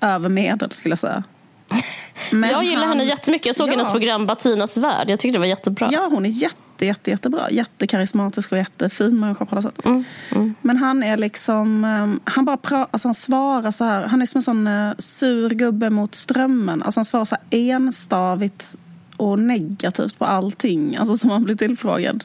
Över 0.00 0.28
medel 0.28 0.70
skulle 0.72 0.92
jag 0.92 0.98
säga. 0.98 1.22
Men 2.32 2.50
jag 2.50 2.64
gillar 2.64 2.80
han- 2.86 2.88
henne 2.98 3.04
jättemycket. 3.04 3.46
Jag 3.46 3.56
såg 3.56 3.68
Ja. 3.68 3.72
hennes 3.72 3.90
program 3.90 4.26
Batinas 4.26 4.76
värld. 4.76 5.10
Jag 5.10 5.18
tyckte 5.20 5.34
det 5.34 5.38
var 5.40 5.46
jättebra. 5.46 5.88
Ja, 5.92 6.08
hon 6.12 6.26
är 6.26 6.30
jätte, 6.30 6.56
jätte, 6.86 7.10
jättebra. 7.10 7.50
Jättekarismatisk 7.50 8.52
och 8.52 8.58
jättefin 8.58 9.20
människa 9.20 9.44
på 9.44 9.54
alla 9.54 9.62
sätt. 9.62 9.84
Mm, 9.84 10.54
Men 10.62 10.76
han 10.76 11.02
är 11.02 11.16
liksom, 11.16 11.84
ehm, 11.84 12.20
han 12.24 12.44
bara 12.44 12.56
pra, 12.56 12.88
alltså 12.90 13.08
han 13.08 13.14
svarar 13.14 13.70
så 13.70 13.84
här, 13.84 14.02
han 14.06 14.22
är 14.22 14.26
som 14.26 14.38
en 14.38 14.42
sån 14.42 14.66
uh, 14.66 14.94
sur 14.98 15.50
gubbe 15.50 15.90
mot 15.90 16.14
strömmen. 16.14 16.82
Alltså 16.82 16.98
han 17.00 17.04
svarar 17.04 17.24
så 17.24 17.34
här 17.34 17.44
enstavigt 17.58 18.76
och 19.16 19.38
negativt 19.38 20.18
på 20.18 20.24
allting, 20.24 20.96
alltså 20.96 21.16
som 21.16 21.30
han 21.30 21.44
blir 21.44 21.54
tillfrågad. 21.56 22.24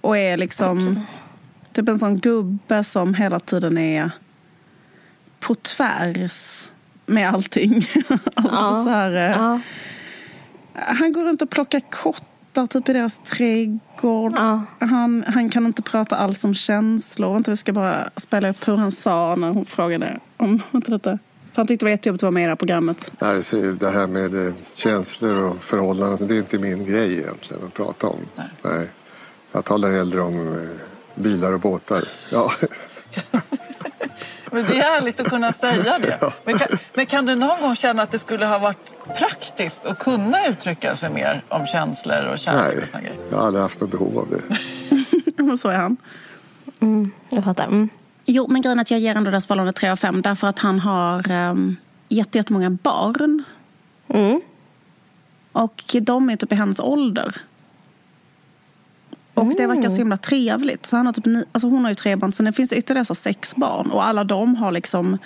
Och 0.00 0.18
är 0.18 0.36
liksom 0.36 1.00
typ 1.72 1.88
en 1.88 1.98
sån 1.98 2.18
gubbe 2.18 2.84
som 2.84 3.14
hela 3.14 3.40
tiden 3.40 3.78
är 3.78 4.10
på 5.40 5.54
tvärs 5.54 6.70
med 7.06 7.28
allting. 7.28 7.74
alltså 8.34 8.56
Ja. 8.56 8.80
så 8.84 8.88
här, 8.90 9.16
eh, 9.16 9.22
Ja. 9.36 9.60
han 10.74 11.12
går 11.12 11.24
runt 11.24 11.42
och 11.42 11.50
plockar 11.50 11.80
kottar 12.54 12.80
typ 12.80 12.88
i 12.88 12.92
deras 12.92 13.18
trädgård. 13.18 14.32
Ja. 14.36 14.62
Han, 14.78 15.24
han 15.26 15.50
kan 15.50 15.66
inte 15.66 15.82
prata 15.82 16.16
alls 16.16 16.44
om 16.44 16.54
känslor. 16.54 17.32
Vänta, 17.32 17.50
vi 17.50 17.56
ska 17.56 17.72
bara 17.72 18.10
spela 18.16 18.50
upp 18.50 18.68
hur 18.68 18.76
han 18.76 18.92
sa 18.92 19.34
när 19.34 19.48
hon 19.50 19.64
frågade 19.64 20.20
om 20.36 20.62
vänta 20.70 20.92
lite. 20.92 21.18
För 21.52 21.56
han 21.56 21.66
tyckte 21.66 21.84
det 21.84 21.86
var 21.86 21.90
jättejobbigt 21.90 22.18
att 22.18 22.22
vara 22.22 22.30
med 22.30 22.42
i 22.42 22.44
det 22.44 22.50
här 22.50 22.56
programmet. 22.56 23.12
Nej, 23.18 23.42
så 23.42 23.56
det 23.56 23.90
här 23.90 24.06
med 24.06 24.46
eh, 24.46 24.54
känslor 24.74 25.34
och 25.34 25.64
förhållanden, 25.64 26.28
det 26.28 26.34
är 26.34 26.38
inte 26.38 26.58
min 26.58 26.86
grej 26.86 27.18
egentligen 27.18 27.62
att 27.66 27.74
prata 27.74 28.06
om. 28.06 28.20
Nej. 28.62 28.88
Jag 29.52 29.64
talar 29.64 29.90
hellre 29.90 30.20
om 30.20 30.48
eh, 30.48 31.22
bilar 31.22 31.52
och 31.52 31.60
båtar. 31.60 32.04
Ja. 32.30 32.52
Men 34.54 34.64
det 34.64 34.78
är 34.78 34.82
härligt 34.82 35.20
att 35.20 35.28
kunna 35.28 35.52
säga 35.52 35.98
det. 35.98 36.32
Men 36.44 36.58
kan, 36.58 36.68
men 36.94 37.06
kan 37.06 37.26
du 37.26 37.34
någon 37.34 37.60
gång 37.60 37.76
känna 37.76 38.02
att 38.02 38.10
det 38.10 38.18
skulle 38.18 38.46
ha 38.46 38.58
varit 38.58 38.78
praktiskt 39.18 39.86
att 39.86 39.98
kunna 39.98 40.46
uttrycka 40.46 40.96
sig 40.96 41.10
mer 41.10 41.42
om 41.48 41.66
känslor 41.66 42.24
och 42.32 42.38
kärlek 42.38 42.74
Nej, 42.76 42.84
och 42.94 43.00
grejer? 43.00 43.30
jag 43.30 43.38
har 43.38 43.46
aldrig 43.46 43.62
haft 43.62 43.80
något 43.80 43.90
behov 43.90 44.18
av 44.18 44.28
det. 44.30 45.56
Så 45.56 45.68
är 45.68 45.76
han. 45.76 45.96
Jag 47.28 47.44
fattar. 47.44 47.64
Mm. 47.64 47.88
Jo, 48.24 48.46
men 48.48 48.62
grejen 48.62 48.78
är 48.78 48.82
att 48.82 48.90
jag 48.90 49.00
ger 49.00 49.16
ändå 49.16 49.30
deras 49.30 49.46
förhållande 49.46 49.72
3 49.72 49.88
av 49.88 49.96
5 49.96 50.22
därför 50.22 50.46
att 50.46 50.58
han 50.58 50.80
har 50.80 51.32
um, 51.32 51.76
jätte, 52.08 52.38
jättemånga 52.38 52.70
barn. 52.70 53.42
Mm. 54.08 54.40
Och 55.52 55.96
de 56.00 56.30
är 56.30 56.36
typ 56.36 56.52
i 56.52 56.54
hennes 56.54 56.80
ålder. 56.80 57.34
Och 59.34 59.54
det 59.56 59.66
verkar 59.66 59.88
så 59.88 59.96
himla 59.96 60.16
trevligt. 60.16 60.86
Så 60.86 60.96
han 60.96 61.06
har 61.06 61.12
typ 61.12 61.24
ni, 61.24 61.44
alltså 61.52 61.68
hon 61.68 61.84
har 61.84 61.90
ju 61.90 61.94
tre 61.94 62.16
barn, 62.16 62.32
sen 62.32 62.52
finns 62.52 62.70
det 62.70 62.76
ytterligare 62.76 63.04
så 63.04 63.14
sex 63.14 63.56
barn. 63.56 63.90
Och 63.90 64.06
alla 64.06 64.24
de 64.24 64.56
har 64.56 64.72
liksom... 64.72 65.18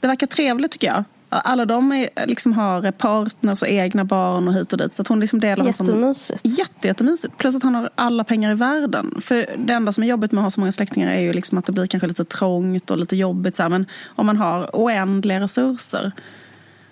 Det 0.00 0.08
verkar 0.08 0.26
trevligt 0.26 0.72
tycker 0.72 0.86
jag. 0.86 1.04
Alla 1.28 1.66
de 1.66 1.92
är, 1.92 2.26
liksom 2.26 2.52
har 2.52 2.90
partners 2.90 3.62
och 3.62 3.68
egna 3.68 4.04
barn 4.04 4.48
och 4.48 4.54
hit 4.54 4.72
och 4.72 4.78
dit. 4.78 4.94
Så 4.94 5.02
att 5.02 5.08
hon 5.08 5.20
liksom 5.20 5.40
delar 5.40 5.66
Jättemysigt. 5.66 6.40
Jätte, 6.44 6.88
jättemysigt. 6.88 7.38
Plus 7.38 7.56
att 7.56 7.62
han 7.62 7.74
har 7.74 7.90
alla 7.94 8.24
pengar 8.24 8.50
i 8.50 8.54
världen. 8.54 9.20
För 9.20 9.46
det 9.58 9.72
enda 9.72 9.92
som 9.92 10.04
är 10.04 10.08
jobbigt 10.08 10.32
med 10.32 10.40
att 10.40 10.44
ha 10.44 10.50
så 10.50 10.60
många 10.60 10.72
släktingar 10.72 11.12
är 11.12 11.20
ju 11.20 11.32
liksom 11.32 11.58
att 11.58 11.66
det 11.66 11.72
blir 11.72 11.86
kanske 11.86 12.06
lite 12.06 12.24
trångt 12.24 12.90
och 12.90 12.98
lite 12.98 13.16
jobbigt. 13.16 13.54
Så 13.54 13.62
här. 13.62 13.70
Men 13.70 13.86
om 14.06 14.26
man 14.26 14.36
har 14.36 14.70
oändliga 14.72 15.40
resurser 15.40 16.12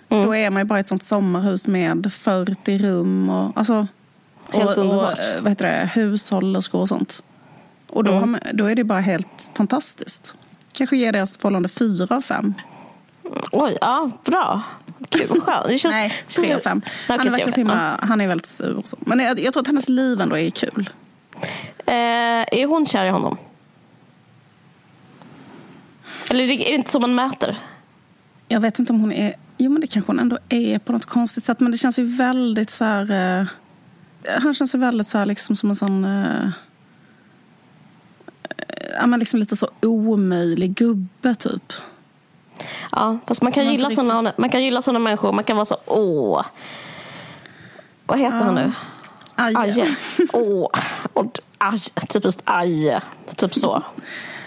då 0.07 0.35
är 0.35 0.49
man 0.49 0.61
ju 0.61 0.65
bara 0.65 0.79
i 0.79 0.81
ett 0.81 0.87
sånt 0.87 1.03
sommarhus 1.03 1.67
med 1.67 2.13
40 2.13 2.77
rum 2.77 3.29
och, 3.29 3.57
alltså, 3.57 3.87
Helt 4.53 4.65
och, 4.65 4.77
och 4.77 4.83
underbart. 4.83 5.19
eh, 5.19 5.41
vad 5.41 5.51
heter 5.51 5.65
det, 5.65 5.89
hushållerskor 5.93 6.79
och 6.81 6.87
sånt. 6.87 7.23
Och 7.89 8.03
då, 8.03 8.19
man, 8.19 8.39
då 8.53 8.65
är 8.65 8.75
det 8.75 8.83
bara 8.83 8.99
helt 8.99 9.51
fantastiskt. 9.53 10.35
Kanske 10.73 10.97
ger 10.97 11.11
deras 11.11 11.37
förhållande 11.37 11.69
fyra 11.69 12.15
av 12.15 12.21
fem. 12.21 12.53
Oj, 13.51 13.77
ja, 13.81 14.11
bra. 14.25 14.61
Kul, 15.09 15.27
vad 15.29 15.43
skönt. 15.43 15.67
Det 15.67 15.77
känns, 15.77 15.95
Nej, 15.95 16.13
tre 16.27 16.53
av 16.53 16.59
fem. 16.59 16.81
Han, 17.07 17.17
verkar 17.17 17.31
så 17.31 17.37
fem, 17.37 17.53
himma, 17.55 17.99
han 18.01 18.21
är 18.21 18.27
väldigt 18.27 18.45
sur. 18.45 18.75
Och 18.77 18.87
så. 18.87 18.97
Men 18.99 19.19
jag, 19.19 19.39
jag 19.39 19.53
tror 19.53 19.61
att 19.61 19.67
hennes 19.67 19.89
liv 19.89 20.21
ändå 20.21 20.37
är 20.37 20.49
kul. 20.49 20.89
Eh, 21.85 21.93
är 22.51 22.65
hon 22.65 22.85
kär 22.85 23.05
i 23.05 23.09
honom? 23.09 23.37
Eller 26.29 26.43
är 26.43 26.47
det 26.47 26.53
är 26.53 26.69
det 26.69 26.75
inte 26.75 26.91
så 26.91 26.99
man 26.99 27.15
mäter? 27.15 27.57
Jag 28.47 28.59
vet 28.59 28.79
inte 28.79 28.93
om 28.93 28.99
hon 28.99 29.11
är... 29.11 29.35
Jo, 29.57 29.71
men 29.71 29.81
det 29.81 29.87
kanske 29.87 30.11
hon 30.11 30.19
ändå 30.19 30.37
är 30.49 30.79
på 30.79 30.91
något 30.91 31.05
konstigt 31.05 31.43
sätt. 31.43 31.59
Men 31.59 31.71
det 31.71 31.77
känns 31.77 31.99
ju 31.99 32.03
väldigt 32.05 32.69
så 32.69 32.85
här... 32.85 33.11
Eh, 33.39 33.47
han 34.27 34.53
känns 34.53 34.75
väldigt 34.75 35.07
så 35.07 35.17
här 35.17 35.25
liksom 35.25 35.55
som 35.55 35.69
en 35.69 35.75
sån... 35.75 36.05
Eh, 36.05 36.43
eh, 38.43 38.87
ja, 38.99 39.07
men 39.07 39.19
liksom 39.19 39.39
lite 39.39 39.55
så 39.55 39.69
omöjlig 39.81 40.75
gubbe, 40.75 41.35
typ. 41.35 41.73
Ja, 42.91 43.17
fast 43.27 43.41
man 43.41 43.51
kan, 43.51 43.71
gilla 43.71 43.83
inte 43.83 43.95
såna, 43.95 44.33
man 44.37 44.49
kan 44.49 44.63
gilla 44.63 44.81
såna 44.81 44.99
människor. 44.99 45.31
Man 45.31 45.43
kan 45.43 45.55
vara 45.55 45.65
så, 45.65 45.77
åh. 45.85 46.45
Vad 48.05 48.19
heter 48.19 48.37
han 48.37 48.55
nu? 48.55 48.71
Aj. 49.35 49.55
Aje. 49.55 49.95
Åh. 50.33 50.69
Och, 51.13 51.39
aj. 51.57 51.79
Typiskt 52.09 52.41
Aje. 52.45 53.01
Typ 53.35 53.55
så. 53.55 53.83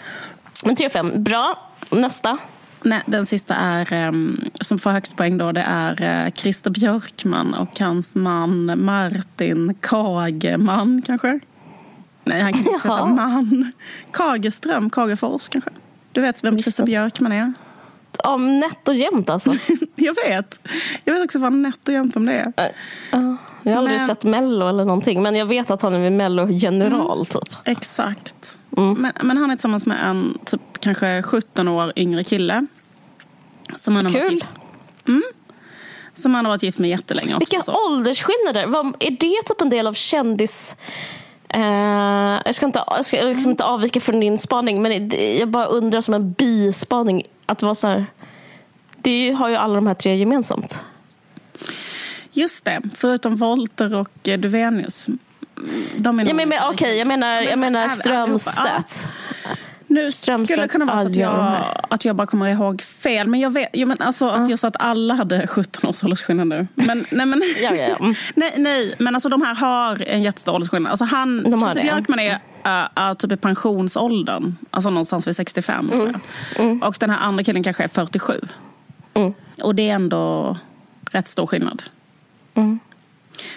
Men 0.64 0.76
3 0.76 0.90
5. 0.90 1.10
Bra. 1.14 1.70
Nästa. 1.90 2.38
Nej, 2.87 3.03
den 3.07 3.27
sista 3.27 3.55
är, 3.55 3.92
ehm, 3.92 4.40
som 4.61 4.79
får 4.79 4.90
högst 4.90 5.16
poäng 5.16 5.38
då, 5.38 5.53
det 5.53 5.61
är 5.66 6.03
eh, 6.27 6.33
Christer 6.33 6.70
Björkman 6.70 7.55
och 7.55 7.81
hans 7.81 8.16
man 8.16 8.85
Martin 8.85 9.75
Kageman 9.81 11.03
kanske? 11.07 11.40
Nej, 12.25 12.40
han 12.42 12.53
kan 12.53 12.61
inte 12.61 12.72
heta 12.72 13.07
man. 13.07 13.72
Kageström, 14.11 14.90
Kagefors 14.90 15.49
kanske? 15.49 15.70
Du 16.12 16.20
vet 16.20 16.44
vem 16.44 16.59
Christer. 16.59 16.85
Björkman 16.85 17.33
är? 17.33 17.53
Ja, 18.25 18.37
nätt 18.37 18.88
och 18.88 18.94
jämnt 18.94 19.31
alltså. 19.31 19.53
Jag 19.94 20.14
vet. 20.29 20.68
Jag 21.05 21.14
vet 21.14 21.25
också 21.25 21.38
vad 21.38 21.53
nätt 21.53 21.88
och 21.88 21.94
jämnt 21.94 22.16
om 22.16 22.27
det 22.27 22.33
är. 22.33 22.53
Ja, 23.11 23.37
jag 23.62 23.72
har 23.72 23.79
aldrig 23.79 23.99
Men- 23.99 24.07
sett 24.07 24.22
Mello 24.25 24.68
eller 24.68 24.85
någonting. 24.85 25.22
Men 25.22 25.35
jag 25.35 25.46
vet 25.46 25.70
att 25.70 25.83
han 25.83 25.94
är 25.94 26.11
Mello-general 26.11 27.27
typ. 27.27 27.55
Exakt. 27.64 28.59
Mm. 28.77 28.94
Men, 28.94 29.12
men 29.22 29.37
han 29.37 29.51
är 29.51 29.55
tillsammans 29.57 29.87
med 29.87 29.96
en 30.07 30.38
typ 30.44 30.61
kanske 30.81 31.22
17 31.22 31.68
år 31.68 31.92
yngre 31.96 32.25
kille. 32.25 32.66
Som 33.74 33.96
han 33.96 34.07
har 34.07 34.12
varit 34.12 34.29
Kul. 34.29 34.35
gift- 35.07 35.22
Som 36.14 36.35
han 36.35 36.44
har 36.44 36.52
varit 36.52 36.62
gift 36.62 36.79
med 36.79 36.90
jättelänge 36.90 37.35
också. 37.35 37.38
Vilka 37.38 37.62
så. 37.64 37.87
åldersskillnader! 37.87 38.66
Vad, 38.66 38.87
är 39.00 39.11
det 39.11 39.42
typ 39.48 39.61
en 39.61 39.68
del 39.70 39.87
av 39.87 39.92
kändis... 39.92 40.76
Eh, 41.48 42.40
jag 42.44 42.55
ska, 42.55 42.66
inte, 42.66 42.85
jag 42.87 43.05
ska 43.05 43.22
liksom 43.22 43.50
inte 43.50 43.64
avvika 43.64 44.00
från 44.00 44.20
din 44.20 44.38
spaning, 44.38 44.83
men 44.83 45.11
jag 45.38 45.48
bara 45.48 45.66
undrar 45.66 46.00
som 46.00 46.14
en 46.14 46.33
bispaning. 46.33 47.22
Att 47.46 47.59
det 47.59 47.66
var 47.66 47.74
så 47.74 47.87
här, 47.87 48.07
det 48.96 49.31
har 49.33 49.48
ju 49.48 49.57
alla 49.57 49.74
de 49.74 49.87
här 49.87 49.94
tre 49.94 50.16
gemensamt. 50.16 50.85
Just 52.33 52.64
det, 52.64 52.83
förutom 52.94 53.37
Volter 53.37 53.94
och 53.94 54.29
eh, 54.29 54.38
Duvenius. 54.38 55.07
De 55.96 56.20
är 56.20 56.26
Ja, 56.26 56.35
men, 56.35 56.48
men, 56.48 56.59
Okej, 56.70 56.98
jag 56.98 57.07
menar, 57.07 57.42
jag 57.42 57.59
Men 57.59 57.72
menar 57.72 57.88
Strömstedt. 57.88 59.07
Nu 59.87 60.12
Strömstedt, 60.12 60.49
skulle 60.49 60.62
det 60.62 60.68
kunna 60.68 60.85
vara 60.85 61.03
så 61.03 61.07
att 61.07 61.16
jag, 61.16 61.64
att 61.90 62.05
jag 62.05 62.16
bara 62.16 62.27
kommer 62.27 62.49
ihåg 62.49 62.83
fel. 62.83 63.29
Men 63.29 63.40
jag 63.40 63.51
vet, 63.51 63.68
ja, 63.72 63.87
men 63.87 63.96
alltså 64.01 64.29
att 64.29 64.49
jag 64.49 64.59
sa 64.59 64.68
att 64.68 64.77
alla 64.79 65.14
hade 65.14 65.46
17 65.46 65.90
års 65.90 66.05
åldersskillnad 66.05 66.46
nu. 66.46 66.66
Men, 66.75 67.05
nej, 67.12 67.27
men, 67.27 67.42
Ja, 67.62 67.75
ja, 67.75 67.87
ja. 67.88 67.96
Mm. 67.96 68.14
nej, 68.35 68.55
nej, 68.57 68.94
men 68.99 69.14
alltså 69.14 69.29
de 69.29 69.42
här 69.42 69.55
har 69.55 70.03
en 70.03 70.22
jättestor 70.22 70.55
åldersskillnad. 70.55 70.90
Alltså 70.90 71.05
han, 71.05 71.42
De 71.42 71.62
har 71.62 71.72
Christer. 71.72 71.94
Björkman 71.94 72.18
är 72.18 72.40
äh, 72.64 73.09
äh, 73.09 73.14
typ 73.14 73.33
i 73.33 73.37
pensionsåldern. 73.37 74.57
Alltså 74.70 74.90
någonstans 74.90 75.27
vid 75.27 75.37
65 75.37 75.90
tror 75.90 76.14
jag. 76.57 76.83
Och 76.83 76.96
den 77.01 77.11
här 77.11 77.18
andra 77.18 77.44
killen 77.44 77.62
kanske 77.62 77.85
är 77.85 77.88
47. 77.88 78.40
Mm. 79.14 79.35
Och 79.62 79.75
det 79.75 79.90
är 79.90 79.94
ändå 79.94 80.57
rätt 81.11 81.29
stor 81.29 81.46
skillnad. 81.46 81.83
Mm. 82.55 82.79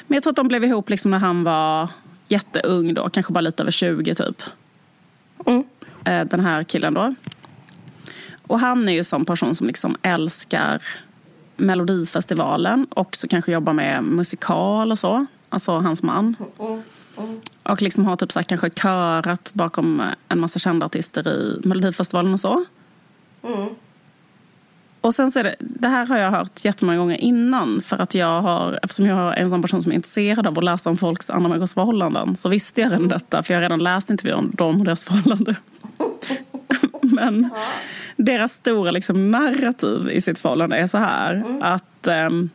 Men 0.08 0.16
jag 0.16 0.24
tror 0.24 0.32
att 0.32 0.36
de 0.36 0.48
blev 0.48 0.64
ihop 0.64 0.90
liksom 0.90 1.12
när 1.12 1.20
han 1.20 1.44
var 1.44 1.90
jätteung 2.28 2.94
då. 2.94 3.10
Kanske 3.10 3.34
bara 3.34 3.42
lite 3.42 3.64
över 3.64 3.72
20 3.72 4.16
typ. 4.16 4.42
Eh, 6.06 6.26
den 6.26 6.40
här 6.40 6.64
killen 6.64 6.94
då. 6.94 7.16
Och 8.48 8.60
han 8.60 8.90
är 8.90 8.94
ju 8.94 8.98
en 8.98 9.04
sån 9.04 9.26
person 9.26 9.56
som 9.56 9.68
liksom 9.68 9.96
älskar 10.02 10.82
Melodifestivalen. 11.58 12.86
Och 12.86 13.16
så 13.16 13.28
kanske 13.28 13.52
jobbar 13.52 13.74
med 13.74 14.04
musikal 14.04 14.92
och 14.92 15.00
så. 15.00 15.26
Alltså 15.50 15.72
hans 15.78 16.04
man. 16.04 16.36
Och 17.64 17.82
liksom 17.82 18.06
har 18.06 18.16
typ 18.16 18.32
så 18.32 18.40
här, 18.40 18.44
kanske 18.44 18.70
körat 18.70 19.52
bakom 19.54 20.04
en 20.28 20.40
massa 20.40 20.60
kända 20.60 20.86
artister 20.86 21.28
i 21.28 21.62
Melodifestivalen 21.68 22.34
och 22.34 22.40
så. 22.40 22.66
Och 25.02 25.16
sen 25.16 25.32
så 25.32 25.40
är 25.40 25.44
det, 25.44 25.56
det 25.60 25.88
här 25.88 26.06
har 26.06 26.18
jag 26.18 26.32
hört 26.32 26.66
jättemånga 26.66 26.98
gånger 26.98 27.16
innan. 27.16 27.82
För 27.82 27.98
att 27.98 28.16
jag 28.16 28.42
har, 28.42 28.80
eftersom 28.84 29.06
jag 29.06 29.38
är 29.38 29.42
en 29.42 29.50
sån 29.50 29.62
person 29.62 29.82
som 29.82 29.92
är 29.92 29.96
intresserad 29.96 30.48
av 30.48 30.58
att 30.58 30.64
läsa 30.64 30.90
om 30.90 30.98
folks 30.98 31.30
andra 31.30 31.50
människors 31.50 31.74
förhållanden. 31.74 32.36
Så 32.36 32.50
visste 32.50 32.82
jag 32.82 32.92
redan 32.92 33.08
detta, 33.08 33.44
för 33.44 33.54
jag 33.54 33.58
har 33.58 33.62
redan 33.62 33.84
läst 33.84 34.10
intervjuer 34.10 34.38
om 34.38 34.52
dem 34.54 34.80
och 34.80 34.86
deras 34.86 35.04
förhållande. 35.04 35.56
Men 37.02 37.50
deras 38.16 38.54
stora 38.54 38.92
liksom, 38.92 39.32
narrativ 39.32 40.10
i 40.12 40.22
sitt 40.22 40.40
förhållande 40.40 40.78
är 40.78 40.88
så 40.88 40.98
här. 40.98 41.60
Att 41.62 42.08
ehm, 42.08 42.50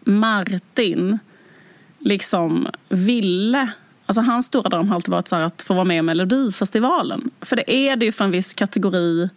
Martin 0.00 1.18
liksom 1.98 2.68
ville... 2.88 3.72
Alltså 4.06 4.22
hans 4.22 4.46
stora 4.46 4.68
dröm 4.68 4.88
har 4.88 4.94
alltid 4.94 5.10
varit 5.10 5.28
så 5.28 5.36
att 5.36 5.62
få 5.62 5.74
vara 5.74 5.84
med 5.84 5.96
i 5.96 6.02
Melodifestivalen. 6.02 7.30
För 7.40 7.56
det 7.56 7.72
är 7.72 7.96
det 7.96 8.04
ju 8.04 8.12
för 8.12 8.24
en 8.24 8.30
viss 8.30 8.54
kategori 8.54 9.28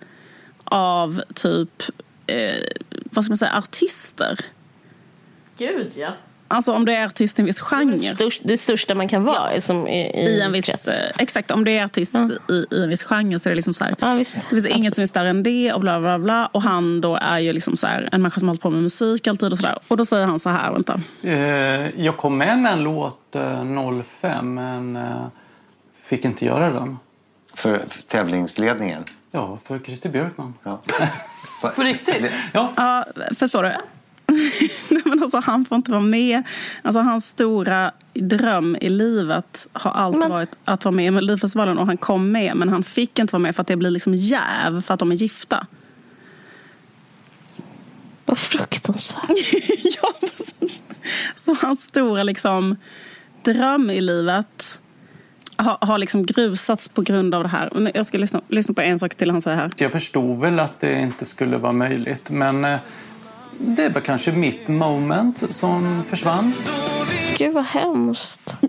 av 0.63 1.21
typ, 1.33 1.83
eh, 2.27 2.55
vad 3.11 3.25
ska 3.25 3.31
man 3.31 3.37
säga, 3.37 3.57
artister. 3.57 4.39
Gud, 5.57 5.91
ja. 5.95 6.13
Alltså 6.47 6.73
om 6.73 6.85
du 6.85 6.93
är 6.93 7.05
artist 7.05 7.39
i 7.39 7.41
en 7.41 7.45
viss 7.45 7.59
genre. 7.59 7.91
Det, 7.91 7.97
största, 7.97 8.41
det 8.47 8.57
största 8.57 8.95
man 8.95 9.07
kan 9.07 9.23
vara 9.23 9.61
som 9.61 9.87
i, 9.87 10.01
i, 10.01 10.25
I 10.27 10.41
en 10.41 10.51
viss, 10.51 10.65
krets. 10.65 10.87
eh, 10.87 11.11
exakt, 11.17 11.51
om 11.51 11.63
du 11.63 11.71
är 11.71 11.83
artist 11.85 12.15
i, 12.49 12.53
i 12.75 12.83
en 12.83 12.89
viss 12.89 13.03
genre 13.03 13.39
så 13.39 13.49
är 13.49 13.51
det 13.51 13.55
liksom 13.55 13.73
så 13.73 13.83
här. 13.83 13.95
Ja, 13.99 14.13
visst. 14.13 14.35
Det 14.35 14.41
finns 14.49 14.65
inget 14.65 14.95
som 14.95 15.03
är 15.03 15.07
större 15.07 15.29
än 15.29 15.43
det 15.43 15.73
och 15.73 15.81
bla 15.81 15.99
bla 15.99 16.19
bla. 16.19 16.45
Och 16.45 16.61
han 16.61 17.01
då 17.01 17.15
är 17.15 17.39
ju 17.39 17.53
liksom 17.53 17.77
så 17.77 17.87
här, 17.87 18.09
en 18.11 18.21
människa 18.21 18.39
som 18.39 18.47
har 18.47 18.53
hållit 18.53 18.61
på 18.61 18.69
med 18.69 18.83
musik 18.83 19.27
alltid 19.27 19.51
och 19.51 19.57
sådär. 19.57 19.77
Och 19.87 19.97
då 19.97 20.05
säger 20.05 20.25
han 20.25 20.39
så 20.39 20.49
här, 20.49 20.71
vänta. 20.71 21.01
Eh, 21.23 22.01
jag 22.05 22.17
kom 22.17 22.37
med 22.37 22.57
med 22.59 22.73
en 22.73 22.83
låt 22.83 23.35
eh, 23.35 23.63
05 24.03 24.53
men 24.53 24.95
eh, 24.95 25.25
fick 26.03 26.25
inte 26.25 26.45
göra 26.45 26.69
den. 26.69 26.97
För, 27.53 27.77
för 27.89 28.01
tävlingsledningen. 28.01 29.03
Ja, 29.31 29.57
för 29.63 29.79
Christer 29.79 30.09
Björkman. 30.09 30.53
Ja. 30.63 30.79
På 31.75 31.81
riktigt? 31.81 32.31
Ja, 32.53 32.71
Ja, 32.75 33.05
förstår 33.35 33.63
du? 33.63 33.75
Nej, 34.89 35.01
men 35.05 35.23
alltså, 35.23 35.39
han 35.45 35.65
får 35.65 35.75
inte 35.75 35.91
vara 35.91 36.01
med. 36.01 36.43
Alltså, 36.81 36.99
hans 36.99 37.27
stora 37.27 37.91
dröm 38.13 38.77
i 38.81 38.89
livet 38.89 39.67
har 39.73 39.91
alltid 39.91 40.19
Men- 40.19 40.29
varit 40.31 40.57
att 40.65 40.85
vara 40.85 40.95
med 40.95 41.05
i 41.05 41.11
Melodifestivalen. 41.11 41.77
Och 41.77 41.85
han 41.85 41.97
kom 41.97 42.31
med, 42.31 42.55
men 42.57 42.69
han 42.69 42.83
fick 42.83 43.19
inte 43.19 43.33
vara 43.33 43.41
med 43.41 43.55
för 43.55 43.61
att 43.61 43.67
det 43.67 43.75
blir 43.75 43.91
liksom 43.91 44.13
jäv 44.15 44.81
för 44.81 44.93
att 44.93 44.99
de 44.99 45.11
är 45.11 45.15
gifta. 45.15 45.67
Vad 48.25 48.37
fruktansvärt. 48.37 49.21
ja, 50.01 50.13
precis. 50.19 50.83
Så 51.35 51.55
hans 51.61 51.81
stora 51.83 52.23
liksom, 52.23 52.75
dröm 53.43 53.89
i 53.89 54.01
livet 54.01 54.79
har, 55.57 55.77
har 55.81 55.97
liksom 55.97 56.25
grusats 56.25 56.87
på 56.89 57.01
grund 57.01 57.35
av 57.35 57.43
det 57.43 57.49
här. 57.49 57.69
Men 57.75 57.91
Jag 57.95 58.05
ska 58.05 58.17
lyssna, 58.17 58.41
lyssna 58.47 58.73
på 58.73 58.81
en 58.81 58.99
sak 58.99 59.15
till 59.15 59.31
han 59.31 59.41
säger 59.41 59.57
här. 59.57 59.71
jag 59.77 59.91
förstod 59.91 60.39
väl 60.39 60.59
att 60.59 60.79
det 60.79 60.99
inte 61.01 61.25
skulle 61.25 61.57
vara 61.57 61.71
möjligt 61.71 62.29
men 62.29 62.65
eh, 62.65 62.79
det 63.57 63.89
var 63.89 64.01
kanske 64.01 64.31
mitt 64.31 64.67
moment 64.67 65.43
som 65.55 66.03
försvann. 66.03 66.53
Gud 67.37 67.53
vad 67.53 67.65
hemskt. 67.65 68.57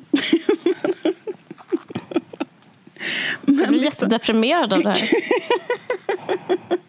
Jag 3.46 3.68
blir 3.68 3.85
jättedeprimerad 3.85 4.72
av 4.72 4.83
det 4.83 4.88
här. 4.88 5.11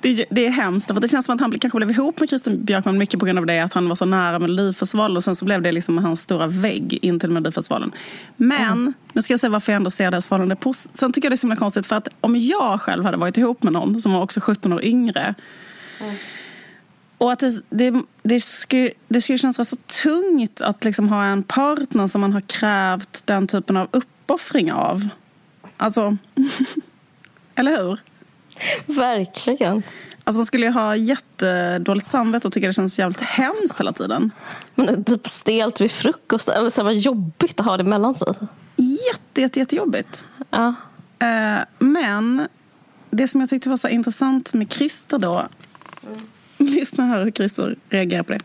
Det, 0.00 0.08
är- 0.08 0.26
det 0.30 0.46
är 0.46 0.50
hemskt. 0.50 0.86
För 0.86 1.00
det 1.00 1.08
känns 1.08 1.26
som 1.26 1.34
att 1.34 1.40
han 1.40 1.58
kanske 1.58 1.76
blev 1.76 1.90
ihop 1.90 2.20
med 2.20 2.28
Christer 2.28 2.56
Björkman 2.56 2.98
mycket 2.98 3.20
på 3.20 3.26
grund 3.26 3.38
av 3.38 3.46
det. 3.46 3.60
Att 3.60 3.72
han 3.72 3.88
var 3.88 3.96
så 3.96 4.04
nära 4.04 4.38
Melodifestivalen. 4.38 5.16
Och 5.16 5.24
sen 5.24 5.36
så 5.36 5.44
blev 5.44 5.62
det 5.62 5.72
liksom 5.72 5.98
hans 5.98 6.20
stora 6.20 6.46
vägg 6.46 6.98
in 7.02 7.20
till 7.20 7.30
Melodifestivalen. 7.30 7.92
Men, 8.36 8.94
nu 9.12 9.22
ska 9.22 9.32
jag 9.32 9.40
säga 9.40 9.50
varför 9.50 9.72
jag 9.72 9.76
ändå 9.76 9.90
ser 9.90 10.10
deras 10.10 10.26
förhållande 10.26 10.56
positivt. 10.56 10.96
Sen 10.96 11.12
tycker 11.12 11.26
jag 11.26 11.32
det 11.32 11.34
är 11.34 11.36
så 11.36 11.46
himla 11.46 11.56
konstigt. 11.56 11.86
För 11.86 11.96
att 11.96 12.08
om 12.20 12.36
jag 12.36 12.80
själv 12.80 13.04
hade 13.04 13.16
varit 13.16 13.36
ihop 13.36 13.62
med 13.62 13.72
någon 13.72 14.00
som 14.00 14.12
var 14.12 14.22
också 14.22 14.40
17 14.40 14.72
år 14.72 14.84
yngre. 14.84 15.34
Och 17.18 17.32
att 17.32 17.38
det, 17.38 17.62
det, 17.70 18.02
det, 18.22 18.40
skulle, 18.40 18.90
det 19.08 19.20
skulle 19.20 19.38
kännas 19.38 19.58
rätt 19.58 19.68
så 19.68 19.76
tungt 20.02 20.60
att 20.60 20.84
liksom 20.84 21.08
ha 21.08 21.24
en 21.24 21.42
partner 21.42 22.06
som 22.06 22.20
man 22.20 22.32
har 22.32 22.40
krävt 22.40 23.22
den 23.26 23.46
typen 23.46 23.76
av 23.76 23.88
uppoffring 23.90 24.72
av. 24.72 25.08
Alltså, 25.76 26.16
eller 27.54 27.76
hur? 27.78 27.98
Verkligen. 28.86 29.82
Alltså 30.24 30.38
man 30.38 30.46
skulle 30.46 30.66
ju 30.66 30.72
ha 30.72 30.96
jättedåligt 30.96 32.06
samvete 32.06 32.46
och 32.46 32.52
tycka 32.52 32.66
det 32.66 32.72
känns 32.72 32.98
jävligt 32.98 33.20
hemskt 33.20 33.80
hela 33.80 33.92
tiden. 33.92 34.30
Men 34.74 35.04
typ 35.04 35.28
stelt 35.28 35.80
vid 35.80 35.90
frukost. 35.90 36.48
Eller 36.48 36.70
så 36.70 36.80
här, 36.80 36.84
vad 36.84 36.94
jobbigt 36.94 37.60
att 37.60 37.66
ha 37.66 37.76
det 37.76 37.84
mellan 37.84 38.14
sig. 38.14 38.28
Jätte, 38.76 39.40
jätte, 39.40 39.58
jättejobbigt. 39.58 40.24
Ja. 40.50 40.74
Eh, 41.18 41.58
men 41.78 42.48
det 43.10 43.28
som 43.28 43.40
jag 43.40 43.50
tyckte 43.50 43.68
var 43.68 43.76
så 43.76 43.88
intressant 43.88 44.54
med 44.54 44.72
Christer 44.72 45.18
då. 45.18 45.48
Lyssna 46.58 47.04
här 47.04 47.24
hur 47.24 47.30
Christer 47.30 47.76
reagerar 47.88 48.22
på 48.22 48.32
det. 48.32 48.40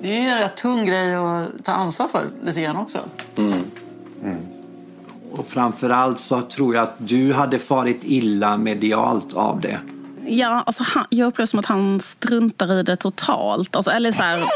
Det 0.00 0.08
är 0.08 0.22
ju 0.22 0.28
en 0.28 0.38
rätt 0.38 0.56
tung 0.56 0.86
grej 0.86 1.14
att 1.14 1.64
ta 1.64 1.72
ansvar 1.72 2.08
för 2.08 2.24
lite 2.44 2.60
grann 2.60 2.76
också. 2.76 2.98
Och 5.38 5.46
framförallt 5.46 6.20
så 6.20 6.42
tror 6.42 6.74
jag 6.74 6.82
att 6.82 6.94
du 6.98 7.32
hade 7.32 7.58
farit 7.58 8.00
illa 8.04 8.56
medialt 8.56 9.34
av 9.34 9.60
det. 9.60 9.80
Ja, 10.26 10.62
alltså 10.66 10.82
han, 10.82 11.06
jag 11.10 11.26
upplever 11.26 11.46
som 11.46 11.58
att 11.58 11.66
han 11.66 12.00
struntar 12.00 12.72
i 12.72 12.82
det 12.82 12.96
totalt. 12.96 13.76
Alltså, 13.76 13.90
eller 13.90 14.12
så 14.12 14.22
här, 14.22 14.40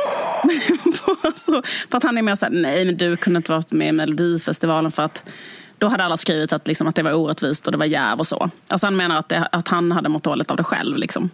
alltså, 1.22 1.62
för 1.90 1.96
att 1.96 2.02
han 2.02 2.18
är 2.18 2.22
mer 2.22 2.34
så 2.34 2.44
här, 2.44 2.52
nej 2.52 2.84
men 2.84 2.96
du 2.96 3.16
kunde 3.16 3.36
inte 3.36 3.52
varit 3.52 3.72
med 3.72 3.88
i 3.88 3.92
Melodifestivalen 3.92 4.92
för 4.92 5.02
att 5.02 5.24
då 5.78 5.88
hade 5.88 6.04
alla 6.04 6.16
skrivit 6.16 6.52
att, 6.52 6.68
liksom, 6.68 6.86
att 6.86 6.94
det 6.94 7.02
var 7.02 7.12
orättvist 7.12 7.66
och 7.66 7.72
det 7.72 7.78
var 7.78 7.86
jäv 7.86 8.18
och 8.18 8.26
så. 8.26 8.50
Alltså 8.68 8.86
han 8.86 8.96
menar 8.96 9.16
att, 9.16 9.28
det, 9.28 9.48
att 9.52 9.68
han 9.68 9.92
hade 9.92 10.08
mått 10.08 10.22
dåligt 10.22 10.50
av 10.50 10.56
det 10.56 10.64
själv. 10.64 10.96
Liksom. 10.96 11.30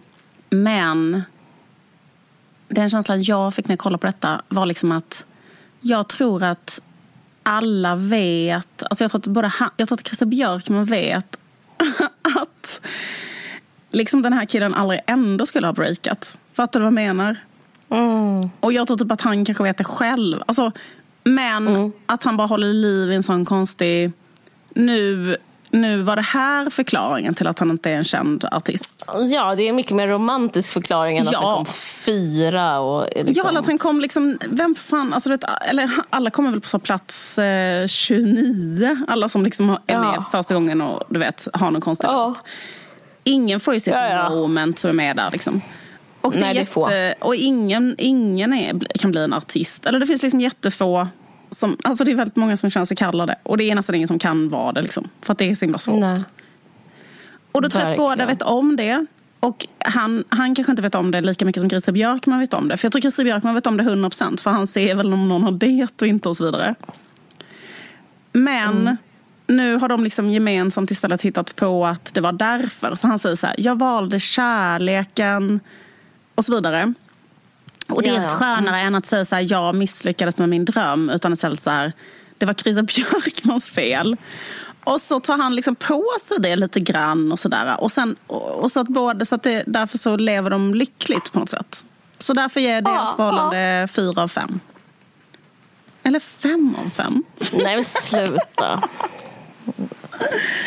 Men 0.49 1.23
den 2.67 2.89
känslan 2.89 3.23
jag 3.23 3.53
fick 3.53 3.67
när 3.67 3.73
jag 3.73 3.79
kollade 3.79 4.01
på 4.01 4.07
detta 4.07 4.41
var 4.49 4.65
liksom 4.65 4.91
att 4.91 5.25
jag 5.81 6.07
tror 6.07 6.43
att 6.43 6.81
alla 7.49 7.95
vet, 7.95 8.83
alltså 8.83 9.03
jag 9.03 9.11
tror 9.11 9.19
att 9.19 9.27
både 9.27 9.47
han, 9.47 9.69
jag 9.77 9.87
tror 9.87 9.97
att 9.97 10.07
Christer 10.07 10.25
Björkman 10.25 10.85
vet 10.85 11.39
att 12.35 12.81
liksom 13.91 14.21
den 14.21 14.33
här 14.33 14.45
killen 14.45 14.73
aldrig 14.73 14.99
ändå 15.07 15.45
skulle 15.45 15.67
ha 15.67 15.73
breakat. 15.73 16.39
Fattar 16.53 16.79
du 16.79 16.83
vad 16.83 16.87
jag 16.87 16.93
menar? 16.93 17.37
Och 18.59 18.73
jag 18.73 18.87
tror 18.87 18.97
typ 18.97 19.11
att 19.11 19.21
han 19.21 19.45
kanske 19.45 19.63
vet 19.63 19.77
det 19.77 19.83
själv. 19.83 20.43
Alltså, 20.45 20.71
men 21.23 21.93
att 22.05 22.23
han 22.23 22.37
bara 22.37 22.47
håller 22.47 22.73
liv 22.73 23.11
i 23.11 23.15
en 23.15 23.23
sån 23.23 23.45
konstig... 23.45 24.11
Nu, 24.73 25.37
nu 25.71 26.01
var 26.01 26.15
det 26.15 26.21
här 26.21 26.69
förklaringen 26.69 27.33
till 27.33 27.47
att 27.47 27.59
han 27.59 27.69
inte 27.69 27.89
är 27.91 27.95
en 27.95 28.03
känd 28.03 28.45
artist. 28.51 29.09
ja, 29.29 29.55
det 29.55 29.63
är 29.63 29.69
en 29.69 29.75
mycket 29.75 29.95
mer 29.95 30.07
romantisk 30.07 30.73
förklaring 30.73 31.17
än 31.17 31.27
att 31.27 31.33
Ja. 31.33 31.39
han 31.49 31.55
kom 31.55 31.73
fyra. 32.05 32.79
Och 32.79 33.05
liksom... 33.15 33.33
Ja, 33.37 33.49
eller 33.49 33.59
att 33.59 33.65
han 33.67 33.77
kom 33.77 34.01
liksom... 34.01 34.37
Vem 34.49 34.75
fan... 34.75 35.13
Alltså, 35.13 35.29
vet, 35.29 35.43
eller, 35.69 35.89
alla 36.09 36.29
kommer 36.31 36.51
väl 36.51 36.61
på 36.61 36.79
plats 36.79 37.39
eh, 37.39 37.87
29. 37.87 38.97
Alla 39.07 39.29
som 39.29 39.43
liksom 39.43 39.69
är 39.69 39.77
Ja. 39.87 40.01
med 40.11 40.23
första 40.31 40.53
gången 40.53 40.81
och 40.81 41.03
du 41.09 41.19
vet, 41.19 41.47
har 41.53 41.71
någon 41.71 41.81
konstig 41.81 42.07
Ja. 42.07 42.35
Ingen 43.23 43.59
får 43.59 43.73
ju 43.73 43.79
sitt 43.79 43.93
Ja, 43.93 44.09
ja. 44.09 44.29
moment 44.29 44.79
som 44.79 44.89
är 44.89 44.93
med 44.93 45.15
där. 45.15 45.31
Liksom. 45.31 45.61
Och, 46.21 46.35
Nej, 46.35 46.55
jätte, 46.55 47.15
och 47.19 47.35
ingen, 47.35 47.95
ingen 47.97 48.53
är, 48.53 48.97
kan 48.99 49.11
bli 49.11 49.23
en 49.23 49.33
artist. 49.33 49.85
Eller 49.85 49.99
det 49.99 50.05
finns 50.05 50.23
liksom 50.23 50.41
jättefå 50.41 51.07
som, 51.51 51.77
alltså 51.83 52.03
det 52.03 52.11
är 52.11 52.15
väldigt 52.15 52.35
många 52.35 52.57
som 52.57 52.69
känner 52.69 52.85
sig 52.85 52.97
kallade. 52.97 53.35
Och 53.43 53.57
det 53.57 53.63
är 53.63 53.75
nästan 53.75 53.95
ingen 53.95 54.07
som 54.07 54.19
kan 54.19 54.49
vara 54.49 54.71
det. 54.71 54.81
Liksom, 54.81 55.07
för 55.21 55.31
att 55.31 55.37
det 55.37 55.49
är 55.49 55.55
så 55.55 55.65
himla 55.65 55.77
svårt. 55.77 55.99
Nej. 55.99 56.23
Och 57.51 57.61
då 57.61 57.69
tror 57.69 57.83
jag 57.83 57.91
att 57.91 57.97
båda 57.97 58.25
vet 58.25 58.41
om 58.41 58.75
det. 58.75 59.05
Och 59.39 59.67
han, 59.79 60.23
han 60.29 60.55
kanske 60.55 60.71
inte 60.71 60.81
vet 60.81 60.95
om 60.95 61.11
det 61.11 61.21
lika 61.21 61.45
mycket 61.45 61.61
som 61.61 61.69
Christer 61.69 61.91
Björkman 61.91 62.39
vet 62.39 62.53
om 62.53 62.67
det. 62.67 62.77
För 62.77 62.85
jag 62.85 62.91
tror 62.91 63.01
Christer 63.01 63.23
Björkman 63.23 63.55
vet 63.55 63.67
om 63.67 63.77
det 63.77 63.83
100% 63.83 64.41
för 64.41 64.51
han 64.51 64.67
ser 64.67 64.95
väl 64.95 65.13
om 65.13 65.29
någon 65.29 65.43
har 65.43 65.51
det 65.51 66.01
och 66.01 66.07
inte 66.07 66.29
och 66.29 66.37
så 66.37 66.45
vidare. 66.45 66.75
Men 68.31 68.97
nu 69.47 69.75
har 69.75 69.89
de 69.89 70.03
liksom 70.03 70.29
gemensamt 70.29 70.91
istället 70.91 71.21
hittat 71.21 71.55
på 71.55 71.85
att 71.85 72.13
det 72.13 72.21
var 72.21 72.31
därför. 72.31 72.95
Så 72.95 73.07
han 73.07 73.19
säger 73.19 73.35
så 73.35 73.47
här, 73.47 73.55
jag 73.59 73.79
valde 73.79 74.19
kärleken 74.19 75.59
och 76.35 76.45
så 76.45 76.55
vidare. 76.55 76.93
Och 77.89 78.01
det 78.03 78.09
är 78.09 78.13
Ja, 78.13 78.21
ja. 78.21 78.29
skönare 78.29 78.79
än 78.79 78.95
att 78.95 79.05
säga 79.05 79.25
så 79.25 79.35
här, 79.35 79.47
jag 79.51 79.75
misslyckades 79.75 80.37
med 80.37 80.49
min 80.49 80.65
dröm. 80.65 81.09
Utan 81.09 81.33
istället 81.33 81.61
så 81.61 81.69
här, 81.69 81.93
det 82.37 82.45
var 82.45 82.53
Christer 82.53 82.81
Björkmans 82.83 83.69
fel. 83.69 84.17
Och 84.83 85.01
så 85.01 85.19
tar 85.19 85.37
han 85.37 85.55
liksom 85.55 85.75
på 85.75 86.05
sig 86.21 86.37
det 86.39 86.55
lite 86.55 86.79
grann 86.79 87.31
och 87.31 87.39
sådär. 87.39 87.75
Och, 87.79 87.91
sen, 87.91 88.15
och 88.27 88.63
och 88.63 88.71
så 88.71 88.79
att 88.79 88.87
både, 88.87 89.25
så 89.25 89.35
att 89.35 89.43
det, 89.43 89.63
därför 89.67 89.97
så 89.97 90.17
lever 90.17 90.49
de 90.49 90.73
lyckligt 90.75 91.31
på 91.31 91.39
något 91.39 91.49
sätt. 91.49 91.85
Så 92.19 92.33
därför 92.33 92.59
ger 92.59 92.81
deras 92.81 92.95
Ja, 92.97 93.13
förhållande 93.15 93.87
fyra 93.91 94.21
av 94.23 94.27
fem. 94.27 94.59
Eller 96.03 96.19
fem 96.19 96.75
av 96.85 96.89
fem. 96.89 97.23
Nej 97.53 97.75
men 97.75 97.85
sluta. 97.85 98.81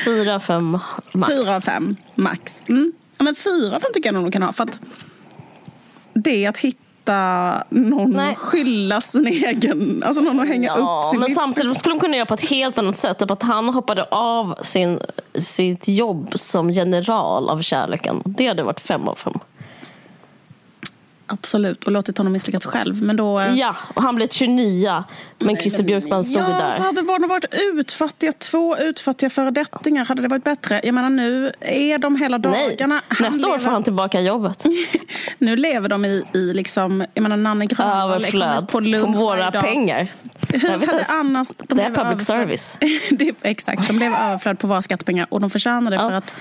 Fyra, 0.05 0.41
fem 0.41 0.79
max. 1.15 1.33
Fyra 1.33 1.57
av 1.57 1.61
fem 1.61 1.97
max. 2.15 2.65
Mm. 2.69 2.93
Ja, 3.19 3.25
men 3.25 3.35
fyra 3.35 3.77
av 3.77 3.81
fem 3.81 3.91
tycker 3.95 4.09
jag 4.09 4.15
nog 4.15 4.25
de 4.25 4.33
kan 4.33 4.43
ha. 4.43 4.53
För 4.53 4.65
att 4.65 4.81
det 6.15 6.45
är 6.45 6.49
att 6.49 6.59
hitta 6.59 6.79
någon 7.69 8.11
Nej. 8.11 8.33
att 8.33 8.39
skylla 8.39 9.01
sin 9.01 9.27
egen... 9.27 10.03
Alltså 10.07 10.23
någon 10.23 10.41
att 10.41 10.49
hänga 10.49 10.69
Ja, 10.77 11.03
upp 11.05 11.11
sin 11.11 11.21
men 11.21 11.29
livs- 11.29 11.35
samtidigt 11.35 11.79
skulle 11.79 11.95
de 11.95 12.01
kunna 12.01 12.17
göra 12.17 12.27
på 12.27 12.35
ett 12.35 12.49
helt 12.51 12.79
annat 12.79 12.99
sätt. 12.99 13.19
Typ 13.19 13.31
att 13.31 13.43
han 13.43 13.69
hoppade 13.69 14.05
av 14.11 14.55
sin, 14.63 14.99
sitt 15.35 15.89
jobb 15.89 16.33
som 16.35 16.71
general 16.71 17.49
av 17.49 17.63
kärleken. 17.63 18.23
Det 18.25 18.47
hade 18.47 18.63
varit 18.63 18.81
fem 18.81 19.09
av 19.09 19.15
fem. 19.15 19.39
Absolut, 21.33 21.85
och 21.85 21.93
låtit 21.93 22.19
honom 22.19 22.33
misslyckas 22.33 22.67
själv. 22.67 23.03
Men 23.03 23.17
då... 23.17 23.41
eh, 23.41 23.55
Ja, 23.59 23.77
och 23.95 24.03
han 24.03 24.15
blev 24.15 24.29
29. 24.29 25.05
Men 25.39 25.57
Christer 25.57 25.83
Björkman 25.85 26.25
stod 26.25 26.43
ja, 26.43 26.49
där. 26.49 26.71
så 26.71 26.83
hade 26.83 27.03
det 27.03 27.27
varit 27.27 27.45
utfattiga, 27.53 28.33
två 28.33 28.77
utfattiga 28.79 29.31
föredettingar 29.31 30.05
hade 30.05 30.23
det 30.23 30.29
varit 30.29 30.45
bättre. 30.45 30.81
Jag 30.85 30.95
menar 30.95 31.11
nu 31.11 31.53
är 31.61 31.99
de 31.99 32.17
hela 32.17 32.39
Nej, 32.39 32.77
dagarna... 32.77 33.01
Han 33.09 33.17
nästa 33.21 33.47
år 33.49 33.53
lever- 33.53 33.65
får 33.65 33.71
han 33.71 33.83
tillbaka 33.83 34.21
jobbet. 34.21 34.65
Nu 35.39 35.57
lever 35.57 35.89
de 35.89 36.05
i, 36.05 36.25
i 36.35 36.55
liksom, 36.55 37.05
jag 37.15 37.23
menar 37.23 37.37
Nanne 37.37 37.67
Grönvall 37.67 38.25
kommit 38.25 38.69
på 39.01 39.07
På 39.07 39.13
våra 39.19 39.51
pengar. 39.53 40.09
Hur 40.49 40.69
hade 40.87 41.05
annars... 41.09 41.49
de 41.49 41.77
Det 41.77 41.83
är 41.83 41.87
public 41.87 41.99
överflöd. 42.01 42.23
service. 42.27 42.79
det 43.11 43.35
exakt, 43.43 43.89
de 43.89 43.97
blev 43.97 44.15
överflöd 44.15 44.59
på 44.59 44.67
våra 44.67 44.83
skattepengar 44.83 45.27
och 45.31 45.41
de 45.41 45.51
förtjänar 45.51 45.91
det 45.91 45.97
Ja. 45.97 46.09
för 46.09 46.13
att 46.17 46.35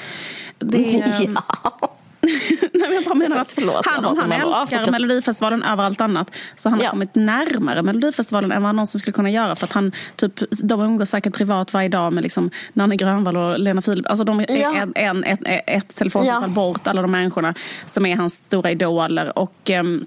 det, 0.60 0.78
Ja. 1.34 1.96
Nej, 2.62 2.70
men 2.74 2.94
jag 2.94 3.04
bara 3.04 3.16
menar 3.16 3.38
att 3.38 3.52
Förlåt, 3.52 3.86
han, 3.86 4.06
om 4.06 4.18
han 4.18 4.30
bara. 4.30 4.40
älskar 4.42 4.78
Fortsätt. 4.78 4.92
Melodifestivalen 4.92 5.64
över 5.64 5.84
allt 5.84 6.02
annat 6.02 6.32
så 6.56 6.70
han 6.70 6.78
har 6.80 6.84
Ja. 6.86 6.90
kommit 6.92 7.16
närmare 7.16 7.82
Melodifestivalen 7.84 8.52
än 8.52 8.62
vad 8.62 8.68
han 8.68 8.76
någonsin 8.76 9.00
skulle 9.00 9.14
kunna 9.14 9.30
göra. 9.30 9.56
För 9.56 9.66
att 9.68 9.74
han, 9.74 9.92
typ, 10.16 10.34
de 10.64 10.82
umgås 10.82 11.10
säkert 11.10 11.34
privat 11.34 11.74
varje 11.74 11.90
dag 11.90 12.14
med 12.14 12.24
liksom 12.24 12.50
Nanne 12.74 12.96
Grönvall 12.96 13.38
och 13.38 13.60
Lena 13.60 13.82
Philip. 13.82 14.08
Alltså 14.10 14.24
de 14.24 14.40
är 14.40 14.58
Ja. 14.62 14.76
en, 14.76 14.94
en, 14.96 15.24
ett, 15.24 15.40
ett 15.68 15.96
telefonsamtal 15.96 16.50
Ja. 16.50 16.54
bort, 16.56 16.88
alla 16.88 17.02
de 17.02 17.12
människorna 17.12 17.54
som 17.86 18.06
är 18.06 18.16
hans 18.16 18.34
stora 18.36 18.72
idoler. 18.72 19.38
Och 19.40 19.70
ehm, 19.70 20.06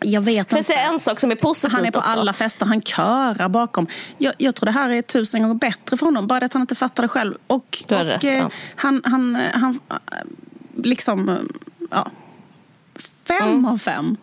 jag 0.00 0.20
vet 0.20 0.52
inte. 0.52 0.64
säga 0.64 0.80
en 0.80 0.98
sak 0.98 1.20
som 1.20 1.30
är 1.30 1.34
positivt 1.36 1.72
Han 1.76 1.84
är 1.86 1.90
på 1.90 1.98
också? 1.98 2.10
alla 2.10 2.32
fester, 2.32 2.66
han 2.66 2.82
körar 2.82 3.48
bakom. 3.48 3.86
Jag, 4.18 4.34
jag 4.38 4.54
tror 4.54 4.64
det 4.66 4.72
här 4.72 4.90
är 4.90 5.02
tusen 5.02 5.42
gånger 5.42 5.54
bättre 5.54 5.96
för 5.96 6.06
honom, 6.06 6.26
bara 6.26 6.40
det 6.40 6.46
att 6.46 6.52
han 6.52 6.62
inte 6.62 6.74
fattar 6.74 7.02
det 7.02 7.08
själv. 7.08 7.34
Och, 7.46 7.84
och 7.88 7.90
rätt, 7.90 8.24
eh, 8.24 8.34
ja. 8.34 8.50
han, 8.76 9.02
han, 9.04 9.38
han, 9.54 9.78
eh, 9.90 9.96
liksom, 10.84 11.48
ja. 11.90 12.06
Fem 13.28 13.48
Mm. 13.48 13.64
av 13.64 13.78
fem. 13.78 14.16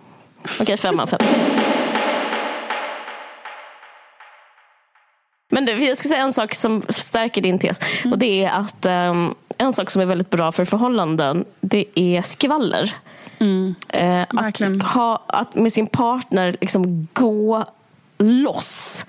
Okej, 0.62 0.78
fem 0.78 1.00
av 1.00 1.08
fem. 1.08 1.20
Men 5.50 5.66
du, 5.66 5.84
jag 5.86 5.98
ska 5.98 6.08
säga 6.10 6.22
en 6.22 6.34
sak 6.34 6.56
som 6.56 6.84
stärker 6.90 7.42
din 7.42 7.60
tes. 7.60 7.80
Mm. 8.02 8.14
Och 8.14 8.20
det 8.20 8.44
är 8.44 8.52
att 8.52 8.86
ehm, 8.86 9.34
en 9.58 9.74
sak 9.74 9.90
som 9.90 10.02
är 10.02 10.06
väldigt 10.06 10.30
bra 10.30 10.52
för 10.52 10.66
förhållanden, 10.66 11.46
det 11.62 11.86
är 11.96 12.22
skvaller. 12.22 12.96
Eh, 13.90 14.22
att, 14.22 14.84
ha, 14.84 15.24
att 15.28 15.56
med 15.56 15.74
sin 15.74 15.88
partner 15.88 16.58
liksom 16.62 17.08
gå 17.14 17.66
loss 18.18 19.06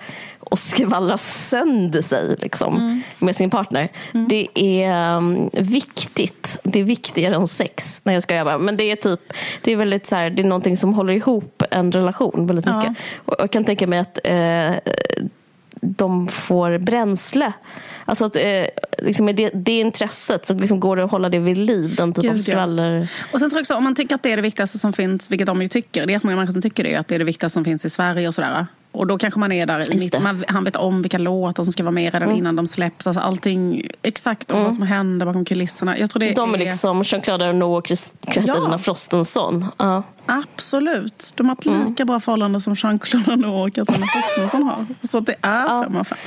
och 0.49 0.59
skvallra 0.59 1.17
sönder 1.17 2.01
sig 2.01 2.35
liksom, 2.39 3.01
med 3.19 3.35
sin 3.35 3.49
partner. 3.49 3.91
Det 4.29 4.47
är 4.53 5.15
um, 5.17 5.49
viktigt. 5.53 6.59
Det 6.63 6.79
är 6.79 6.83
viktigare 6.83 7.35
än 7.35 7.47
sex. 7.47 8.01
Nej, 8.03 8.13
jag 8.13 8.23
ska 8.23 8.45
bara. 8.45 8.57
Men 8.57 8.77
det 8.77 8.91
är 8.91 8.95
typ 8.95 9.33
det 9.61 9.71
är 9.71 9.75
väldigt 9.75 10.05
så 10.05 10.15
här, 10.15 10.29
det 10.29 10.41
är 10.41 10.47
någonting 10.47 10.77
som 10.77 10.93
håller 10.93 11.13
ihop 11.13 11.63
en 11.71 11.91
relation 11.91 12.47
väldigt 12.47 12.65
Ja. 12.65 12.77
mycket. 12.77 13.03
Och 13.25 13.35
jag 13.39 13.51
kan 13.51 13.65
tänka 13.65 13.87
mig 13.87 13.99
att 13.99 14.19
eh, 14.23 14.71
de 15.81 16.27
får 16.27 16.77
bränsle. 16.77 17.53
Alltså 18.05 18.25
att 18.25 18.35
eh, 18.35 18.65
liksom 18.97 19.25
med 19.25 19.35
det, 19.35 19.49
det 19.53 19.79
intresset 19.79 20.47
så 20.47 20.53
liksom 20.53 20.79
går 20.79 20.95
det 20.95 21.03
att 21.03 21.11
hålla 21.11 21.29
det 21.29 21.39
vid 21.39 21.57
liv. 21.57 21.95
Den 21.95 22.13
typ 22.13 22.21
Gud, 22.21 22.31
av 22.31 22.37
ja. 22.37 22.43
skvaller. 22.43 23.11
Och 23.31 23.39
sen 23.39 23.49
tror 23.49 23.57
jag 23.57 23.61
också, 23.61 23.75
om 23.75 23.83
man 23.83 23.95
tycker 23.95 24.15
att 24.15 24.23
det 24.23 24.31
är 24.31 24.35
det 24.35 24.41
viktigaste 24.41 24.79
som 24.79 24.93
finns, 24.93 25.31
vilket 25.31 25.47
de 25.47 25.61
ju 25.61 25.67
tycker, 25.67 26.05
det 26.05 26.11
är 26.11 26.13
jättemånga 26.13 26.35
människor 26.35 26.53
som 26.53 26.61
tycker 26.61 26.83
det, 26.83 26.95
att 26.95 27.07
det 27.07 27.15
är 27.15 27.19
det 27.19 27.25
viktigaste 27.25 27.53
som 27.53 27.65
finns 27.65 27.85
i 27.85 27.89
Sverige 27.89 28.27
och 28.27 28.33
sådär. 28.33 28.67
Och 28.91 29.07
då 29.07 29.17
kanske 29.17 29.39
man 29.39 29.51
är 29.51 29.65
där 29.65 29.75
i 29.75 29.79
Just 29.79 29.93
mitt, 29.93 30.11
det. 30.11 30.19
man, 30.19 30.43
han 30.47 30.63
vet 30.63 30.75
om 30.75 31.01
vilka 31.01 31.17
låtar 31.17 31.63
som 31.63 31.73
ska 31.73 31.83
vara 31.83 31.91
med 31.91 32.13
redan 32.13 32.23
Mm. 32.27 32.37
innan 32.37 32.55
de 32.55 32.67
släpps. 32.67 33.07
Alltså 33.07 33.21
allting, 33.21 33.87
exakt 34.01 34.51
om 34.51 34.63
vad 34.63 34.73
som 34.73 34.83
händer 34.83 35.25
bakom 35.25 35.45
kulisserna. 35.45 35.97
Jag 35.97 36.09
tror 36.09 36.19
det 36.19 36.33
De 36.33 36.53
är 36.53 36.57
liksom 36.57 37.01
Jean-Claude 37.03 37.49
Arnault 37.49 37.91
och 37.91 37.97
Katarina 38.33 38.67
Ja. 38.71 38.77
Frostenson. 38.77 39.65
Ja. 39.77 40.03
Absolut. 40.25 41.33
De 41.35 41.49
har 41.49 41.55
ett 41.55 41.65
Mm. 41.65 41.85
lika 41.85 42.05
bra 42.05 42.19
förhållande 42.19 42.61
som 42.61 42.73
Jean-Claude 42.75 43.31
Arnault 43.33 43.77
och 43.77 43.85
Katarina 43.87 44.07
Frostenson 44.13 44.63
har. 44.63 44.85
Så 45.07 45.19
det 45.19 45.35
är 45.41 45.83
fem 45.83 45.95
av 45.95 46.03
fem. 46.03 46.17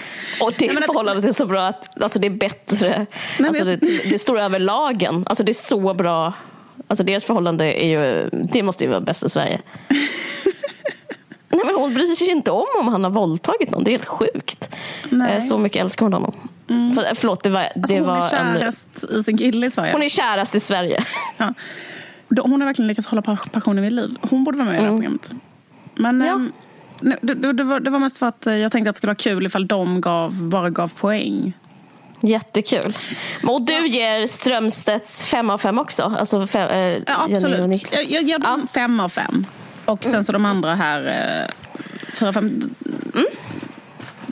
Och 0.41 0.53
det 0.59 0.67
Nej, 0.73 0.83
förhållandet 0.87 1.25
är 1.25 1.33
så 1.33 1.47
bra 1.47 1.67
att 1.67 2.03
alltså 2.03 2.19
det 2.19 2.27
är 2.27 2.31
bättre. 2.31 3.07
alltså 3.39 3.65
men- 3.65 3.79
det, 3.81 4.11
det 4.11 4.19
står 4.19 4.39
över 4.39 4.59
lagen. 4.59 5.25
Alltså 5.27 5.45
det 5.45 5.53
är 5.53 5.55
så 5.55 5.95
bra. 5.95 6.33
Alltså 6.89 7.05
deras 7.05 7.25
förhållande 7.25 7.85
är 7.85 7.89
ju, 7.89 8.29
det 8.33 8.63
måste 8.63 8.85
ju 8.85 8.91
vara 8.91 9.01
bäst 9.01 9.25
i 9.25 9.31
Sverige. 9.31 9.61
Nej 11.53 11.61
men 11.67 11.75
hon 11.75 11.95
bryr 11.95 12.07
sig 12.15 12.31
inte 12.31 12.51
om 12.51 12.65
om 12.81 12.89
han 12.89 13.05
har 13.05 13.11
våldtagit 13.11 13.71
någon. 13.71 13.85
Det 13.85 13.91
är 13.91 13.93
helt 13.93 14.05
sjukt. 14.07 14.71
Nej. 15.11 15.33
Eh, 15.37 15.41
Så 15.43 15.59
mycket 15.59 15.81
älskar 15.83 16.07
hon 16.07 16.13
honom. 16.13 16.35
För, 16.95 17.15
förlåt, 17.15 17.43
det 17.43 17.51
var, 17.51 17.61
Alltså 17.61 17.81
det 17.95 17.95
hon 17.99 18.07
var 18.09 18.17
är 18.17 18.23
en, 18.23 18.29
kärast 18.59 19.05
i 19.19 19.23
sin 19.23 19.39
kille 19.39 19.67
i 19.67 19.71
Sverige. 19.71 19.93
hon 19.93 20.03
är 20.03 20.09
kärast 20.09 20.55
i 20.55 20.61
Sverige. 20.61 21.05
Ja. 21.37 21.55
Hon 22.43 22.61
har 22.61 22.67
verkligen 22.67 22.87
lyckats 22.89 23.09
hålla 23.09 23.23
pa- 23.23 23.37
passionen 23.53 23.85
vid 23.85 23.93
liv. 23.93 24.17
Hon 24.31 24.45
borde 24.45 24.59
vara 24.59 24.67
med 24.69 24.75
i 24.75 24.79
det 24.79 24.85
här 24.85 24.91
programmet. 24.97 25.31
Men 25.95 26.15
Mm. 26.23 26.27
Ja. 26.27 26.35
ehm, 26.35 26.53
nej, 27.01 27.19
det, 27.23 27.53
det, 27.53 27.65
var, 27.65 27.81
det 27.81 27.91
var 27.91 27.99
mest 27.99 28.19
för 28.19 28.27
att 28.27 28.47
eh, 28.47 28.57
jag 28.57 28.73
tänkte 28.73 28.91
att 28.91 28.97
det 28.97 28.99
skulle 28.99 29.09
vara 29.09 29.15
kul 29.15 29.47
ifall 29.47 29.67
de 29.67 30.01
gav, 30.01 30.43
bara 30.43 30.71
gav 30.71 30.89
poäng. 31.01 31.53
Jättekul. 32.23 32.97
Och 33.49 33.63
du 33.63 33.87
ger 33.87 34.27
Strömstedts 34.27 35.25
fem 35.27 35.51
av 35.51 35.59
fem 35.59 35.79
också? 35.79 36.15
Alltså 36.19 36.47
fem, 36.47 36.69
eh, 36.69 37.03
Ja, 37.07 37.27
absolut. 37.31 37.93
Jag, 37.93 38.11
jag 38.11 38.23
ger 38.23 38.39
dem 38.39 38.67
fem 38.75 39.01
av 39.01 39.09
fem. 39.09 39.47
Och 39.91 40.05
sen 40.05 40.25
så 40.25 40.33
de 40.33 40.45
andra 40.45 40.75
här 40.75 41.07
eh, 41.43 41.49
fyra, 42.15 42.33
fem. 42.33 42.75
Mm. 43.15 43.27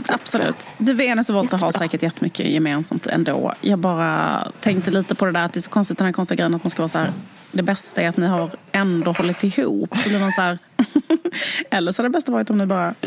Absolut. 0.09 0.75
Du, 0.79 0.93
Venus 0.93 1.29
och 1.29 1.35
Volta 1.35 1.57
har 1.57 1.71
säkert 1.73 2.03
jättemycket 2.03 2.47
gemensamt 2.47 3.07
ändå. 3.07 3.55
Jag 3.61 3.79
bara 3.79 4.49
tänkte 4.61 4.91
lite 4.91 5.15
på 5.15 5.27
det 5.27 5.33
där 5.33 5.43
att 5.45 5.53
det 5.53 5.59
är 5.59 5.63
så 5.63 5.71
konstigt 5.71 5.99
den 5.99 6.05
här 6.05 6.13
konstiga 6.13 6.37
grejen 6.37 6.55
att 6.55 6.65
man 6.65 6.71
ska 6.71 6.83
vara 6.83 6.89
så 6.89 6.99
här. 6.99 7.11
Det 7.53 7.63
bästa 7.63 8.03
är 8.03 8.09
att 8.09 8.17
ni 8.17 8.27
har 8.27 8.51
ändå 8.73 9.13
hållit 9.13 9.45
ihop. 9.45 9.97
Så 9.97 10.09
blir 10.09 10.21
man 10.21 10.33
så 10.33 10.41
här. 10.41 10.59
Eller 11.71 11.93
så 11.93 12.03
hade 12.03 12.09
det 12.09 12.13
bästa 12.13 12.33
varit 12.33 12.51
om 12.51 12.59
ni 12.59 12.67
bara 12.67 12.95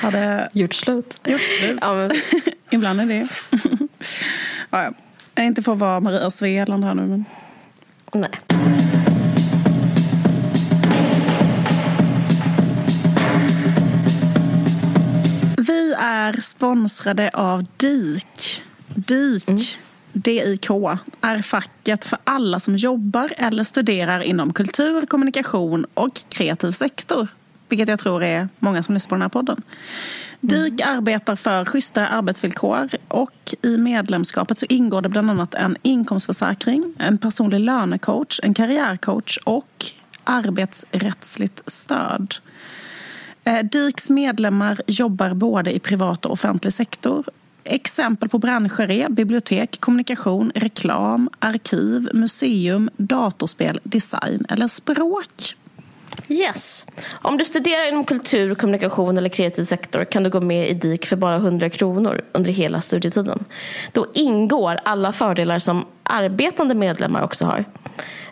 hade 0.00 0.48
Gjort 0.52 0.74
slut. 0.74 1.20
gjort 1.26 1.40
slut. 1.60 1.78
Ja, 1.80 1.94
men, 1.94 2.10
Ibland 2.70 3.00
är 3.00 3.06
det. 3.06 3.28
ja, 4.70 4.82
ja. 4.82 4.92
Jag 5.34 5.42
är 5.42 5.46
inte 5.46 5.62
för 5.62 5.72
att 5.72 5.78
vara 5.78 6.00
Maria 6.00 6.30
Svealand 6.30 6.84
här 6.84 6.94
nu 6.94 7.06
men. 7.06 7.24
nej. 8.14 8.30
Är 15.98 16.40
sponsrade 16.40 17.30
av 17.34 17.66
DIK. 17.76 18.62
DIK, 18.94 19.78
D-I-K, 20.12 20.98
är 21.20 21.42
facket 21.42 22.04
för 22.04 22.18
alla 22.24 22.60
som 22.60 22.76
jobbar 22.76 23.32
eller 23.36 23.64
studerar 23.64 24.20
inom 24.20 24.52
kultur, 24.52 25.06
kommunikation 25.06 25.86
och 25.94 26.20
kreativ 26.28 26.70
sektor. 26.70 27.28
vilket 27.68 27.88
jag 27.88 27.98
tror 27.98 28.22
är 28.22 28.48
många 28.58 28.82
som 28.82 28.94
lyssnar 28.94 29.08
på 29.08 29.14
den 29.14 29.22
här 29.22 29.28
podden. 29.28 29.62
DIK 30.40 30.80
arbetar 30.80 31.36
för 31.36 31.64
schysstare 31.64 32.08
arbetsvillkor 32.08 32.88
och 33.08 33.54
i 33.62 33.76
medlemskapet 33.76 34.58
så 34.58 34.66
ingår 34.68 35.02
det 35.02 35.08
bland 35.08 35.30
annat 35.30 35.54
en 35.54 35.76
inkomstförsäkring, 35.82 36.94
en 36.98 37.18
personlig 37.18 37.60
lönecoach, 37.60 38.40
en 38.42 38.54
karriärcoach 38.54 39.38
och 39.44 39.84
arbetsrättsligt 40.24 41.62
stöd. 41.66 42.34
Eh, 43.46 43.62
DIKs 43.62 44.10
medlemmar 44.10 44.80
jobbar 44.86 45.34
både 45.34 45.76
i 45.76 45.78
privat 45.78 46.26
och 46.26 46.32
offentlig 46.32 46.72
sektor. 46.72 47.24
Exempel 47.64 48.28
på 48.28 48.38
branscher 48.38 48.90
är 48.90 49.08
bibliotek, 49.08 49.80
kommunikation, 49.80 50.52
reklam, 50.54 51.30
arkiv, 51.38 52.08
museum, 52.12 52.90
datorspel, 52.96 53.80
design 53.82 54.46
eller 54.48 54.68
språk. 54.68 55.56
Yes. 56.28 56.86
Om 57.10 57.38
du 57.38 57.44
studerar 57.44 57.88
inom 57.88 58.04
kultur, 58.04 58.54
kommunikation 58.54 59.18
eller 59.18 59.28
kreativ 59.28 59.64
sektor 59.64 60.04
kan 60.04 60.22
du 60.22 60.30
gå 60.30 60.40
med 60.40 60.68
i 60.68 60.74
DIK 60.74 61.06
för 61.06 61.16
bara 61.16 61.36
100 61.36 61.70
kronor 61.70 62.22
under 62.32 62.52
hela 62.52 62.80
studietiden. 62.80 63.44
Då 63.92 64.06
ingår 64.14 64.78
alla 64.82 65.12
fördelar 65.12 65.58
som 65.58 65.86
arbetande 66.02 66.74
medlemmar 66.74 67.22
också 67.22 67.44
har. 67.44 67.64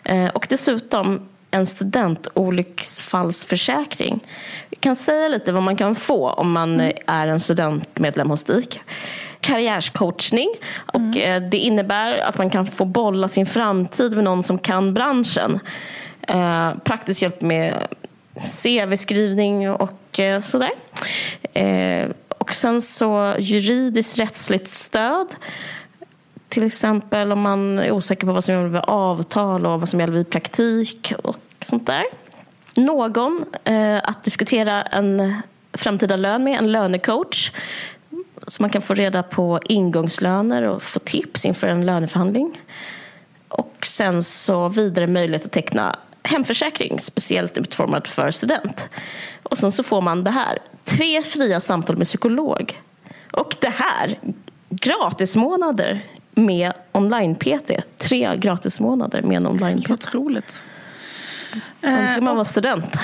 Eh, 0.03 0.27
och 0.27 0.45
dessutom 0.49 1.21
en 1.55 1.65
studentolycksfallsförsäkring. 1.65 4.23
Kan 4.85 4.95
säga 4.95 5.27
lite 5.27 5.51
vad 5.51 5.63
man 5.63 5.75
kan 5.75 5.95
få 5.95 6.29
om 6.29 6.51
man 6.51 6.91
är 7.05 7.27
en 7.27 7.39
studentmedlem 7.39 8.29
hos 8.29 8.43
DIK. 8.43 8.79
Karriärscoachning. 9.39 10.49
Och 10.85 11.17
eh, 11.17 11.41
det 11.41 11.57
innebär 11.57 12.17
att 12.17 12.37
man 12.37 12.49
kan 12.49 12.65
få 12.65 12.85
bolla 12.85 13.27
sin 13.27 13.45
framtid 13.45 14.15
med 14.15 14.23
någon 14.23 14.43
som 14.43 14.57
kan 14.57 14.93
branschen. 14.93 15.59
Eh, 16.21 16.71
praktisk 16.83 17.21
hjälp 17.21 17.41
med 17.41 17.73
CV-skrivning 18.63 19.71
och 19.71 20.19
eh, 20.19 20.41
sådär. 20.41 20.71
Eh, 21.53 22.09
och 22.27 22.53
sen 22.53 22.81
så 22.81 23.35
juridiskt 23.39 24.19
rättsligt 24.19 24.69
stöd. 24.69 25.27
Till 26.49 26.63
exempel 26.63 27.31
om 27.31 27.41
man 27.41 27.79
är 27.79 27.91
osäker 27.91 28.27
på 28.27 28.33
vad 28.33 28.43
som 28.43 28.55
gäller 28.55 28.67
vid 28.67 28.81
avtal 28.81 29.65
och 29.65 29.79
vad 29.79 29.89
som 29.89 29.99
gäller 29.99 30.13
vid 30.13 30.29
praktik 30.29 31.13
och 31.23 31.37
sånt 31.59 31.87
där. 31.87 32.03
Någon 32.75 33.45
eh, 33.63 33.97
att 34.03 34.23
diskutera 34.23 34.81
en 34.81 35.41
framtida 35.73 36.15
lön 36.15 36.43
med, 36.43 36.59
en 36.59 36.71
lönecoach. 36.71 37.51
Så 38.47 38.63
man 38.63 38.69
kan 38.69 38.81
få 38.81 38.93
reda 38.93 39.23
på 39.23 39.59
ingångslöner 39.65 40.63
och 40.63 40.83
få 40.83 40.99
tips 40.99 41.45
inför 41.45 41.67
en 41.67 41.85
löneförhandling. 41.85 42.61
Och 43.47 43.75
sen 43.83 44.23
så 44.23 44.69
vidare 44.69 45.07
möjlighet 45.07 45.45
att 45.45 45.51
teckna 45.51 45.95
hemförsäkring 46.23 46.99
speciellt 46.99 47.57
utformad 47.57 48.07
för 48.07 48.31
student. 48.31 48.89
Och 49.43 49.57
sen 49.57 49.71
så 49.71 49.83
får 49.83 50.01
man 50.01 50.23
det 50.23 50.31
här. 50.31 50.59
Tre 50.83 51.23
fria 51.23 51.59
samtal 51.59 51.97
med 51.97 52.07
psykolog. 52.07 52.81
Och 53.31 53.55
det 53.59 53.73
här, 53.75 54.19
gratismånader 54.69 56.03
med 56.31 56.73
online-PT. 56.91 57.71
Tre 57.97 58.37
gratismånader 58.37 59.21
med 59.21 59.37
en 59.37 59.47
online-PT. 59.47 59.91
Otroligt. 59.91 60.63
Då 61.81 62.07
ska 62.11 62.21
man 62.21 62.35
vara 62.35 62.45
student. 62.45 62.97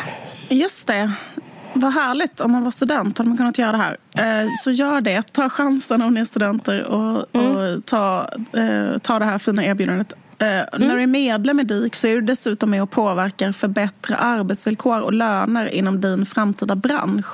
Just 0.49 0.87
det. 0.87 1.11
Vad 1.73 1.93
härligt. 1.93 2.39
Om 2.39 2.51
man 2.51 2.63
var 2.63 2.71
student 2.71 3.17
hade 3.17 3.29
man 3.29 3.37
kunnat 3.37 3.57
göra 3.57 3.71
det 3.71 3.77
här. 3.77 3.97
Eh, 4.43 4.47
Så 4.63 4.71
gör 4.71 5.01
det. 5.01 5.21
Ta 5.33 5.49
chansen 5.49 6.01
om 6.01 6.13
ni 6.13 6.19
är 6.19 6.25
studenter 6.25 6.83
och, 6.83 7.35
och 7.35 7.85
ta, 7.85 8.29
eh, 8.53 8.97
ta 8.97 9.19
det 9.19 9.25
här 9.25 9.37
fina 9.37 9.65
erbjudandet. 9.65 10.13
Eh, 10.39 10.47
När 10.79 10.95
du 10.95 11.01
är 11.03 11.07
medlem 11.07 11.59
i 11.59 11.63
DIK 11.63 11.95
så 11.95 12.07
är 12.07 12.15
du 12.15 12.21
dessutom 12.21 12.69
med 12.69 12.83
och 12.83 12.91
påverkar 12.91 13.51
förbättra 13.51 14.15
arbetsvillkor 14.15 15.01
och 15.01 15.13
löner 15.13 15.65
inom 15.65 16.01
din 16.01 16.25
framtida 16.25 16.75
bransch. 16.75 17.25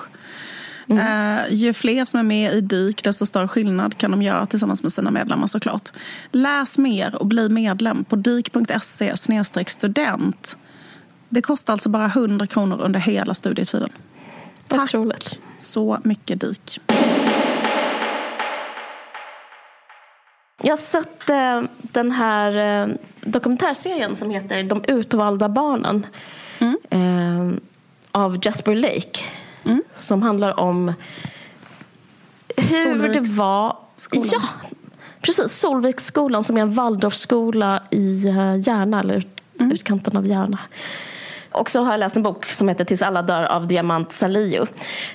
Eh, 0.89 1.37
ju 1.49 1.73
fler 1.73 2.05
som 2.05 2.19
är 2.19 2.23
med 2.23 2.53
i 2.53 2.61
DIK 2.61 3.03
desto 3.03 3.25
större 3.25 3.47
skillnad 3.47 3.97
kan 3.97 4.11
de 4.11 4.21
göra 4.21 4.45
tillsammans 4.45 4.83
med 4.83 4.91
sina 4.91 5.11
medlemmar 5.11 5.47
såklart. 5.47 5.89
Läs 6.31 6.77
mer 6.77 7.15
och 7.15 7.25
bli 7.25 7.49
medlem 7.49 8.03
på 8.03 8.15
dik.se 8.15 9.13
student. 9.67 10.57
Det 11.29 11.41
kostar 11.41 11.73
alltså 11.73 11.89
bara 11.89 12.05
100 12.05 12.47
kronor 12.47 12.81
under 12.81 12.99
hela 12.99 13.33
studietiden. 13.33 13.89
Tack 14.67 14.81
Otroligt. 14.81 15.39
så 15.57 15.99
mycket 16.03 16.41
DIK. 16.41 16.79
Jag 20.61 20.71
har 20.71 20.77
sett 20.77 21.29
eh, 21.29 21.61
den 21.81 22.11
här 22.11 22.81
eh, 22.83 22.95
dokumentärserien 23.21 24.15
som 24.15 24.29
heter 24.29 24.63
De 24.63 24.83
utvalda 24.87 25.49
barnen. 25.49 26.05
Eh, 26.89 27.51
av 28.11 28.39
Jasper 28.41 28.75
Lake. 28.75 29.19
Som 29.91 30.21
handlar 30.21 30.59
om 30.59 30.93
hur 32.57 32.83
det 32.85 33.13
Solviks 33.13 33.37
var... 33.37 33.77
skolan. 33.97 34.27
Ja, 34.31 34.41
precis. 35.21 35.51
Solviksskolan 35.51 36.43
som 36.43 36.57
är 36.57 36.61
en 36.61 36.71
Waldorfskola 36.71 37.83
i 37.91 38.27
eh, 38.27 38.55
Järna, 38.55 38.99
eller 38.99 39.15
ut, 39.15 39.41
utkanten 39.59 40.17
av 40.17 40.25
Järna. 40.25 40.59
Och 41.51 41.69
så 41.69 41.83
har 41.83 41.91
jag 41.91 41.99
läst 41.99 42.15
en 42.15 42.23
bok 42.23 42.45
som 42.45 42.69
heter 42.69 42.85
Tills 42.85 43.01
alla 43.01 43.21
dör 43.21 43.43
av 43.43 43.67
Diamant 43.67 44.11
Salio. 44.11 44.67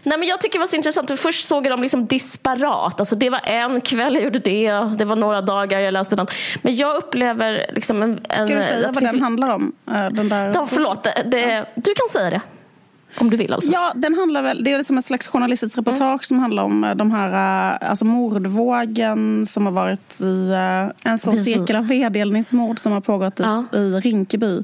Nej, 0.02 0.18
men 0.18 0.28
jag 0.28 0.40
tycker 0.40 0.58
det 0.58 0.60
var 0.60 0.66
så 0.66 0.76
intressant. 0.76 1.08
För 1.08 1.16
först 1.16 1.46
såg 1.46 1.66
jag 1.66 1.72
dem 1.72 1.82
liksom 1.82 2.06
disparat. 2.06 3.00
Alltså 3.00 3.16
det 3.16 3.30
var 3.30 3.40
en 3.44 3.80
kväll 3.80 4.14
jag 4.14 4.24
gjorde 4.24 4.38
det. 4.38 4.72
Det 4.98 5.04
var 5.04 5.16
några 5.16 5.40
dagar 5.42 5.80
jag 5.80 5.92
läste 5.92 6.16
den. 6.16 6.26
Men 6.62 6.76
jag 6.76 6.96
upplever 6.96 7.66
liksom 7.72 8.02
en... 8.02 8.20
en 8.28 8.46
Ska 8.46 8.56
du 8.56 8.62
säga 8.62 8.92
vad 8.92 9.02
den 9.02 9.22
handlar 9.22 9.54
om? 9.54 9.72
Eh, 9.88 10.08
Den 10.10 10.28
där... 10.28 10.52
Ja, 10.54 10.66
förlåt. 10.70 11.02
Det, 11.04 11.22
det, 11.26 11.66
du 11.74 11.94
kan 11.94 12.08
säga 12.10 12.30
det. 12.30 12.40
Om 13.18 13.30
du 13.30 13.36
vill 13.36 13.52
alltså. 13.52 13.70
Ja, 13.72 13.92
den 13.96 14.14
handlar 14.14 14.42
väl, 14.42 14.64
det 14.64 14.72
är 14.72 14.76
liksom 14.78 14.98
ett 14.98 15.04
slags 15.04 15.26
journalistiskt 15.28 15.78
reportage 15.78 16.24
som 16.24 16.38
handlar 16.38 16.62
om 16.62 16.84
eh, 16.84 16.94
de 16.94 17.10
här 17.10 17.72
eh, 17.82 17.88
alltså 17.90 18.04
mordvågen 18.04 19.46
som 19.46 19.66
har 19.66 19.72
varit 19.72 20.20
i 20.20 20.50
eh, 20.50 21.10
en 21.12 21.18
sån 21.18 21.34
Precis. 21.34 21.54
cirkel 21.54 21.76
av 21.76 21.86
vedelningsmord 21.86 22.78
som 22.78 22.92
har 22.92 23.00
pågått 23.00 23.40
i, 23.40 23.42
Ja. 23.42 23.64
i 23.78 24.00
Rinkeby. 24.00 24.56
Eh, 24.56 24.62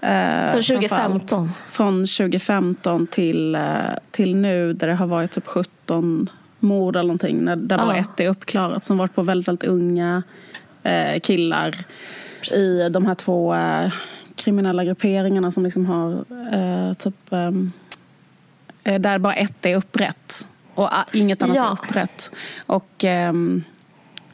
framförallt. 0.00 0.66
2015. 0.66 1.50
Från 1.70 1.94
2015 2.06 3.06
till, 3.06 3.58
till 4.10 4.36
nu 4.36 4.72
där 4.72 4.86
det 4.86 4.94
har 4.94 5.06
varit 5.06 5.30
typ 5.30 5.46
17 5.46 6.30
mord 6.60 6.96
eller 6.96 7.06
någonting. 7.06 7.44
Där 7.44 7.56
bara 7.78 7.96
Ja. 7.96 8.02
ett 8.02 8.20
är 8.20 8.28
uppklarat 8.28 8.84
som 8.84 8.98
varit 8.98 9.14
på 9.14 9.22
väldigt, 9.22 9.48
väldigt 9.48 9.68
unga 9.70 10.22
eh, 10.82 11.20
killar 11.20 11.76
i 12.54 12.88
de 12.88 13.06
här 13.06 13.14
två 13.14 13.54
eh, 13.54 13.92
kriminella 14.36 14.84
grupperingarna 14.84 15.52
som 15.52 15.64
liksom 15.64 15.86
har 15.86 16.12
eh, 16.52 16.94
typ 16.94 17.32
eh, 17.32 17.50
där 18.82 19.18
bara 19.18 19.34
ett 19.34 19.66
är 19.66 19.76
upprätt 19.76 20.48
och 20.74 20.90
inget 21.12 21.42
annat 21.42 21.56
Ja. 21.56 21.66
är 21.66 21.72
upprätt. 21.72 22.30
Och 22.66 23.04
ehm, 23.04 23.64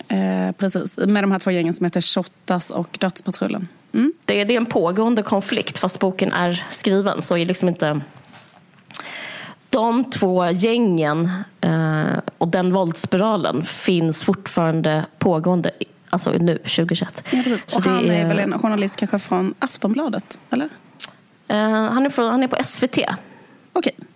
eh, 0.09 0.53
precis, 0.53 0.99
med 0.99 1.25
de 1.25 1.33
här 1.33 1.39
två 1.39 1.51
gängen 1.51 1.75
som 1.75 1.85
heter 1.85 2.01
Shottaz 2.01 2.71
och 2.71 2.97
Dödspatrullen. 3.01 3.69
Mm. 3.93 4.13
Det, 4.25 4.45
det 4.45 4.55
är 4.55 4.57
en 4.57 4.67
pågående 4.67 5.23
konflikt 5.23 5.79
fast 5.79 6.01
boken 6.01 6.33
är 6.33 6.65
skriven. 6.71 7.23
Så 7.23 7.37
är 7.37 7.47
liksom 7.47 7.69
inte... 7.69 8.01
De 9.69 10.11
två 10.11 10.51
gängen 10.51 11.31
eh, 11.61 12.19
och 12.39 12.49
den 12.49 12.73
våldsspiralen 12.73 13.65
finns 13.65 14.25
fortfarande 14.25 15.05
pågående 15.19 15.71
alltså 16.11 16.31
nu, 16.31 16.59
2021. 16.59 17.25
Ja, 17.31 17.43
precis. 17.43 17.71
Så 17.71 17.77
Och 17.77 17.83
det 17.83 17.91
han 17.91 18.11
är 18.11 18.29
väl 18.29 18.39
en 18.39 18.59
journalist 18.59 18.97
kanske 18.97 19.19
från 19.19 19.55
Aftonbladet, 19.59 20.39
eller? 20.51 20.69
Eh, 21.49 21.59
han, 21.69 22.07
är 22.07 22.11
från, 22.11 22.31
han 22.31 22.43
är 22.43 22.49
på 22.49 22.57
SVT. 22.65 22.99
Okej. 23.73 23.95
Och 23.99 24.07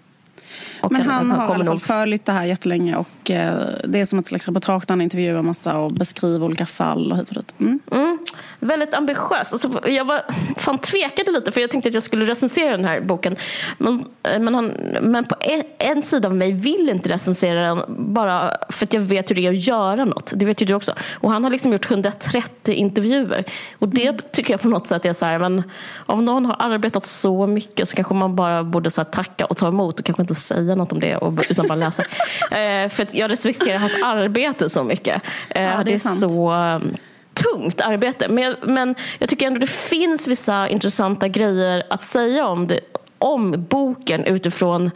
Men 0.90 1.02
han, 1.02 1.30
har 1.30 1.48
i 1.48 1.54
alla 1.54 1.64
fall 1.64 1.78
följt 1.78 2.24
det 2.24 2.32
här 2.32 2.44
jättelänge 2.44 2.96
och 2.96 3.30
eh, 3.30 3.68
det 3.84 4.00
är 4.00 4.04
som 4.04 4.18
ett 4.18 4.26
slags 4.26 4.48
reportage 4.48 4.84
där 4.86 4.92
han 4.92 5.00
intervjuar 5.00 5.42
massa 5.42 5.78
och 5.78 5.92
beskriver 5.92 6.46
olika 6.46 6.66
fall 6.66 7.12
och 7.12 7.18
hit 7.18 7.28
och 7.28 7.34
dit. 7.34 7.54
Mm. 7.58 7.80
Mm, 7.92 8.18
väldigt 8.58 8.94
ambitiöst. 8.94 9.52
Alltså, 9.52 9.80
jag 9.88 10.04
var, 10.04 10.22
fan 10.56 10.78
tvekade 10.78 11.30
lite 11.30 11.52
för 11.52 11.60
jag 11.60 11.70
tänkte 11.70 11.88
att 11.88 11.94
jag 11.94 12.02
skulle 12.02 12.24
recensera 12.24 12.70
den 12.70 12.84
här 12.84 13.00
boken. 13.00 13.36
Men, 13.78 14.04
eh, 14.22 14.38
men, 14.38 14.54
han, 14.54 14.66
men 15.00 15.24
på 15.24 15.34
en, 15.40 15.62
en 15.78 16.02
sida 16.02 16.28
av 16.28 16.34
mig 16.34 16.52
vill 16.52 16.88
inte 16.88 17.08
recensera 17.08 17.62
den 17.62 17.84
bara 18.14 18.56
för 18.68 18.84
att 18.84 18.92
jag 18.92 19.00
vet 19.00 19.30
hur 19.30 19.34
det 19.34 19.46
är 19.46 19.50
att 19.50 19.66
göra 19.66 20.04
något. 20.04 20.32
Det 20.36 20.46
vet 20.46 20.62
ju 20.62 20.66
du 20.66 20.74
också. 20.74 20.94
Och 21.14 21.30
han 21.30 21.44
har 21.44 21.50
liksom 21.50 21.72
gjort 21.72 21.90
130 21.90 22.74
intervjuer. 22.74 23.44
Och 23.78 23.88
det 23.88 24.32
tycker 24.32 24.54
jag 24.54 24.60
på 24.60 24.68
något 24.68 24.86
sätt 24.86 25.04
är 25.04 25.12
så 25.12 25.26
här, 25.26 25.38
men 25.38 25.62
om 25.96 26.24
någon 26.24 26.46
har 26.46 26.56
arbetat 26.58 27.06
så 27.06 27.46
mycket 27.46 27.88
så 27.88 27.96
kanske 27.96 28.14
man 28.14 28.36
bara 28.36 28.64
borde 28.64 28.90
så 28.90 29.04
tacka 29.04 29.46
och 29.46 29.56
ta 29.56 29.68
emot 29.68 29.98
och 29.98 30.04
kanske 30.04 30.22
inte 30.22 30.34
säga 30.34 30.74
något 30.74 30.92
om 30.92 31.00
det 31.00 31.16
och, 31.16 31.44
utan 31.50 31.66
bara 31.66 31.74
läsa. 31.74 32.02
eh, 32.50 32.88
för 32.88 33.02
att 33.02 33.14
jag 33.14 33.30
respekterar 33.30 33.78
hans 33.78 34.02
arbete 34.04 34.70
så 34.70 34.84
mycket. 34.84 35.22
Eh, 35.48 35.70
Ja, 35.70 35.76
det 35.76 35.80
är 35.80 35.84
det 35.84 35.92
är 35.92 36.28
så 36.28 36.52
um, 36.52 36.96
tungt 37.34 37.80
arbete. 37.80 38.28
Men, 38.28 38.44
jag- 38.44 38.56
men 38.62 38.94
jag 39.18 39.28
tycker 39.28 39.46
ändå 39.46 39.60
det 39.60 39.70
finns 39.70 40.28
vissa 40.28 40.68
intressanta 40.68 41.28
grejer 41.28 41.82
att 41.90 42.02
säga 42.02 42.46
om, 42.46 42.66
det, 42.66 42.80
om 43.18 43.64
boken 43.68 44.24
utifrån 44.24 44.90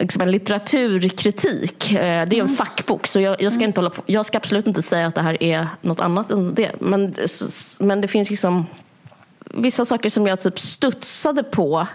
liksom 0.00 0.22
en 0.22 0.30
litteraturkritik. 0.30 1.92
Eh, 1.92 1.98
Det 2.00 2.08
är 2.08 2.22
Mm. 2.24 2.40
en 2.40 2.48
fackbok 2.48 3.06
så 3.06 3.20
jag, 3.20 3.42
jag, 3.42 3.52
ska 3.52 3.64
inte 3.64 3.80
hålla 3.80 3.90
på, 3.90 4.02
jag 4.06 4.26
ska 4.26 4.36
absolut 4.38 4.66
inte 4.66 4.82
säga 4.82 5.06
att 5.06 5.14
det 5.14 5.22
här 5.22 5.42
är 5.42 5.68
något 5.80 6.00
annat 6.00 6.30
än 6.30 6.54
det. 6.54 6.72
Men, 6.80 7.14
men 7.80 8.00
det 8.00 8.08
finns 8.08 8.30
liksom 8.30 8.66
vissa 9.54 9.84
saker 9.84 10.10
som 10.10 10.26
jag 10.26 10.40
typ 10.40 10.60
studsade 10.60 11.42
på. 11.42 11.86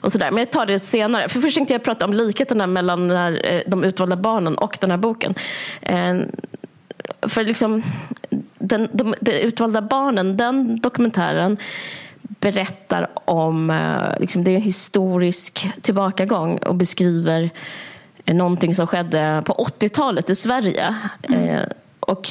och 0.00 0.12
sådär. 0.12 0.30
Men 0.30 0.38
jag 0.38 0.50
tar 0.50 0.66
det 0.66 0.78
senare. 0.78 1.28
För 1.28 1.40
först 1.40 1.54
tänkte 1.54 1.74
jag 1.74 1.82
prata 1.84 2.04
om 2.04 2.12
likheterna 2.12 2.66
mellan 2.66 3.10
här, 3.10 3.40
eh, 3.44 3.60
de 3.66 3.84
utvalda 3.84 4.16
barnen 4.16 4.58
och 4.58 4.78
den 4.80 4.90
här 4.90 4.98
boken. 4.98 5.34
Eh, 5.82 6.14
för 7.22 7.44
liksom, 7.44 7.82
den, 8.58 8.88
de, 8.92 9.14
de 9.20 9.40
utvalda 9.40 9.82
barnen, 9.82 10.36
den 10.36 10.80
dokumentären 10.80 11.56
berättar 12.22 13.08
om, 13.14 13.70
eh, 13.70 14.20
liksom, 14.20 14.44
det 14.44 14.50
är 14.50 14.54
en 14.54 14.62
historisk 14.62 15.70
tillbakagång 15.80 16.58
och 16.58 16.74
beskriver 16.74 17.50
någonting 18.24 18.74
som 18.74 18.86
skedde 18.86 19.42
på 19.46 19.52
80-talet 19.52 20.30
i 20.30 20.34
Sverige. 20.34 20.94
Mm. 21.28 21.68
och 22.00 22.30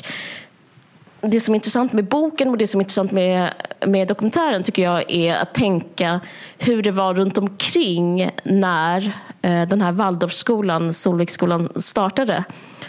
det 1.27 1.39
som 1.39 1.53
är 1.53 1.55
intressant 1.55 1.93
med 1.93 2.05
boken 2.05 2.49
och 2.49 2.57
det 2.57 2.67
som 2.67 2.79
är 2.79 2.83
intressant 2.83 3.11
med, 3.11 3.53
med 3.85 4.07
dokumentären 4.07 4.63
tycker 4.63 4.83
jag 4.83 5.11
är 5.11 5.35
att 5.35 5.53
tänka 5.53 6.19
hur 6.57 6.81
det 6.83 6.91
var 6.91 7.13
runt 7.13 7.37
omkring 7.37 8.31
när 8.43 9.05
eh, 9.41 9.67
den 9.67 9.81
här 9.81 9.91
Waldorfskolan, 9.91 10.93
Solviksskolan, 10.93 11.69
startade. 11.75 12.43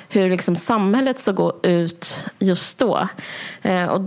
Hur 0.09 0.31
liksom 0.31 0.57
samhället 0.57 1.21
såg 1.21 1.67
ut 1.67 2.25
just 2.39 2.79
då. 2.79 3.09
Eh, 3.63 3.85
och 3.85 4.03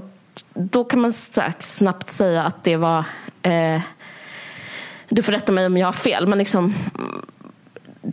då 0.54 0.84
kan 0.84 1.02
man 1.02 1.14
snabbt 1.60 2.10
säga 2.10 2.44
att 2.44 2.64
det 2.64 2.76
var 2.76 3.06
eh, 3.42 3.82
du 5.10 5.24
får 5.24 5.32
rätta 5.32 5.52
mig 5.52 5.66
om 5.66 5.78
jag 5.78 5.88
har 5.88 5.94
fel, 5.94 6.28
men 6.28 6.38
liksom 6.38 6.74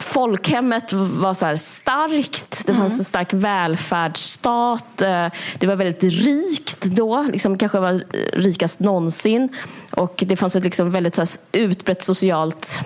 folkhemmet 0.00 0.92
var 0.92 1.34
så 1.34 1.56
starkt. 1.56 2.66
Det 2.66 2.74
fanns 2.74 2.92
mm. 2.92 2.98
en 2.98 3.04
stark 3.04 3.32
välfärdsstat. 3.32 5.02
Eh, 5.02 5.26
det 5.58 5.66
var 5.66 5.76
väldigt 5.76 6.02
rikt 6.02 6.82
då. 6.82 7.22
Liksom, 7.22 7.58
kanske 7.58 7.78
var 7.78 8.02
rikast 8.32 8.80
någonsin. 8.80 9.48
Och 9.90 10.24
det 10.26 10.36
fanns 10.36 10.56
ett 10.56 10.64
liksom 10.64 10.90
väldigt 10.90 11.14
så 11.14 11.24
utbrett 11.52 12.02
socialt 12.02 12.80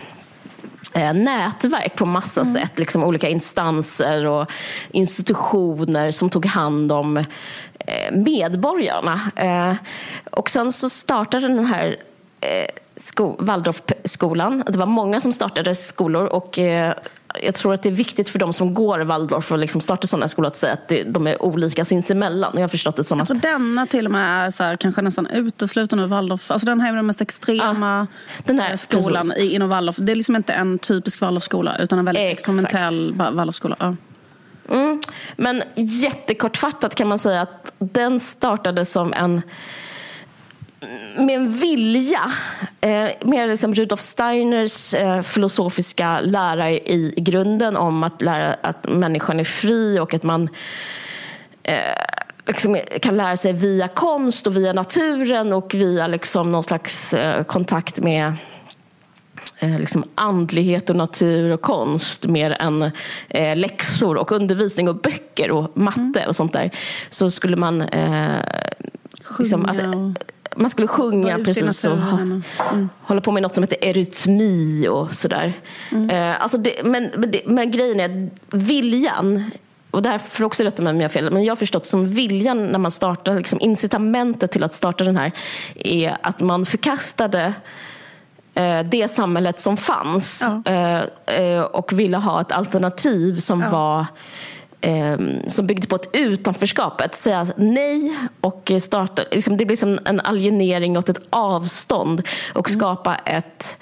eh, 0.92 1.14
nätverk 1.14 1.96
på 1.96 2.06
massa 2.06 2.40
mm. 2.40 2.54
sätt. 2.54 2.78
Liksom 2.78 3.04
olika 3.04 3.28
instanser 3.28 4.26
och 4.26 4.50
institutioner 4.90 6.10
som 6.10 6.30
tog 6.30 6.46
hand 6.46 6.92
om 6.92 7.16
eh, 7.16 8.12
medborgarna. 8.12 9.20
Och 10.30 10.50
sen 10.50 10.72
så 10.72 10.90
startade 10.90 11.48
den 11.48 11.64
här 11.64 11.96
sko 12.96 13.36
Waldorfskolan. 13.38 14.64
Det 14.66 14.78
var 14.78 14.86
många 14.86 15.20
som 15.20 15.32
startade 15.32 15.74
skolor 15.74 16.26
och 16.26 16.58
eh, 16.58 16.94
jag 17.42 17.54
tror 17.54 17.74
att 17.74 17.82
det 17.82 17.88
är 17.88 17.92
viktigt 17.92 18.28
för 18.28 18.38
de 18.38 18.52
som 18.52 18.74
går 18.74 19.00
Waldorf 19.00 19.52
och 19.52 19.58
liksom 19.58 19.80
startar 19.80 20.08
sådana 20.08 20.28
skolor 20.28 20.46
att 20.46 20.56
säga 20.56 20.72
att 20.72 20.88
det, 20.88 21.02
de 21.02 21.26
är 21.26 21.42
olika 21.42 21.84
sinsemellan. 21.84 22.52
Jag 22.54 22.60
har 22.60 22.68
förstått 22.68 22.96
det 22.96 23.04
som 23.04 23.18
jag 23.18 23.26
tror 23.26 23.36
att... 23.36 23.42
denna 23.42 23.86
till 23.86 24.06
och 24.06 24.12
med 24.12 24.46
är 24.46 24.50
så 24.50 24.64
här, 24.64 24.76
kanske 24.76 25.02
nästan 25.02 25.26
uteslutande 25.26 26.04
ur 26.04 26.08
Waldorf. 26.08 26.50
Alltså 26.50 26.66
den 26.66 26.80
här 26.80 26.92
är 26.92 26.96
den 26.96 27.06
mest 27.06 27.20
extrema 27.20 28.06
ja, 28.10 28.42
den 28.44 28.60
här, 28.60 28.76
skolan 28.76 29.32
i, 29.36 29.54
inom 29.54 29.68
Waldorf. 29.68 29.96
Det 29.96 30.12
är 30.12 30.16
liksom 30.16 30.36
inte 30.36 30.52
en 30.52 30.78
typisk 30.78 31.20
Waldorfskola 31.20 31.78
utan 31.78 31.98
en 31.98 32.04
väldigt 32.04 32.22
Exakt. 32.22 32.40
experimentell 32.40 33.14
Waldorfskola. 33.14 33.76
Ja. 33.78 33.96
Mm. 34.70 35.00
Men 35.36 35.62
jättekortfattat 35.74 36.94
kan 36.94 37.08
man 37.08 37.18
säga 37.18 37.42
att 37.42 37.72
den 37.78 38.20
startade 38.20 38.84
som 38.84 39.12
en 39.12 39.42
med 41.16 41.36
en 41.36 41.50
vilja, 41.50 42.32
eh, 42.80 43.08
mer 43.20 43.48
liksom 43.48 43.74
Rudolf 43.74 44.00
Steiners 44.00 44.94
eh, 44.94 45.22
filosofiska 45.22 46.20
lära 46.20 46.70
i, 46.70 46.74
i 47.16 47.20
grunden 47.20 47.76
om 47.76 48.02
att, 48.02 48.22
lära, 48.22 48.56
att 48.62 48.88
människan 48.88 49.40
är 49.40 49.44
fri 49.44 49.98
och 49.98 50.14
att 50.14 50.22
man 50.22 50.48
eh, 51.62 51.76
liksom 52.46 52.80
kan 53.00 53.16
lära 53.16 53.36
sig 53.36 53.52
via 53.52 53.88
konst 53.88 54.46
och 54.46 54.56
via 54.56 54.72
naturen 54.72 55.52
och 55.52 55.74
via 55.74 56.06
liksom 56.06 56.52
någon 56.52 56.64
slags 56.64 57.14
eh, 57.14 57.44
kontakt 57.44 58.00
med 58.00 58.32
eh, 59.58 59.78
liksom 59.78 60.04
andlighet 60.14 60.90
och 60.90 60.96
natur 60.96 61.50
och 61.50 61.62
konst 61.62 62.26
mer 62.26 62.50
än 62.50 62.90
eh, 63.28 63.56
läxor 63.56 64.16
och 64.16 64.32
undervisning 64.32 64.88
och 64.88 64.96
böcker 64.96 65.50
och 65.50 65.76
matte 65.76 66.00
mm. 66.00 66.28
och 66.28 66.36
sånt 66.36 66.52
där. 66.52 66.70
Så 67.10 67.30
skulle 67.30 67.56
man 67.56 67.82
eh, 67.82 68.36
liksom, 69.38 69.64
att, 69.64 69.76
man 70.56 70.70
skulle 70.70 70.88
sjunga 70.88 71.38
precis 71.38 71.84
och 71.84 71.98
ha, 71.98 72.18
mm. 72.18 72.42
hålla 73.00 73.20
på 73.20 73.32
med 73.32 73.42
något 73.42 73.54
som 73.54 73.64
heter 73.64 73.84
erytmi 73.84 74.88
och 74.88 75.14
sådär. 75.14 75.52
Mm. 75.90 76.10
Eh, 76.10 76.42
alltså 76.42 76.58
det, 76.58 76.84
men, 76.84 77.10
men, 77.16 77.30
det, 77.30 77.42
men, 77.46 77.70
grejen 77.70 78.00
är 78.00 78.30
viljan 78.56 79.50
och 79.90 80.02
det 80.02 80.08
här 80.08 80.18
får 80.18 80.44
också 80.44 80.64
rätta 80.64 80.82
mig 80.82 80.90
om 80.90 80.96
jag 80.96 81.04
har 81.04 81.12
fel, 81.12 81.30
men 81.30 81.44
jag 81.44 81.50
har 81.50 81.56
förstått 81.56 81.86
som 81.86 82.08
viljan 82.08 82.66
när 82.66 82.78
man 82.78 82.90
startar, 82.90 83.34
liksom 83.34 83.60
incitamentet 83.60 84.52
till 84.52 84.64
att 84.64 84.74
starta 84.74 85.04
den 85.04 85.16
här 85.16 85.32
är 85.74 86.16
att 86.22 86.40
man 86.40 86.66
förkastade 86.66 87.54
eh, 88.54 88.80
det 88.80 89.10
samhället 89.10 89.60
som 89.60 89.76
fanns 89.76 90.46
ja. 90.64 91.06
eh 91.26 91.60
och 91.60 91.92
ville 91.92 92.16
ha 92.16 92.40
ett 92.40 92.52
alternativ 92.52 93.40
som 93.40 93.60
ja. 93.60 93.68
var 93.68 94.06
eh, 94.82 95.18
som 95.46 95.66
byggde 95.66 95.86
på 95.86 95.96
ett 95.96 96.10
utanförskap. 96.12 97.00
Att 97.00 97.14
säga 97.14 97.46
nej 97.56 98.18
och 98.40 98.72
starta, 98.80 99.22
liksom, 99.30 99.56
det 99.56 99.64
blir 99.64 99.76
som 99.76 99.98
en 100.04 100.20
alienering 100.20 100.98
åt 100.98 101.08
ett 101.08 101.22
avstånd 101.30 102.22
och 102.54 102.68
mm. 102.68 102.78
skapa 102.78 103.14
ett 103.14 103.78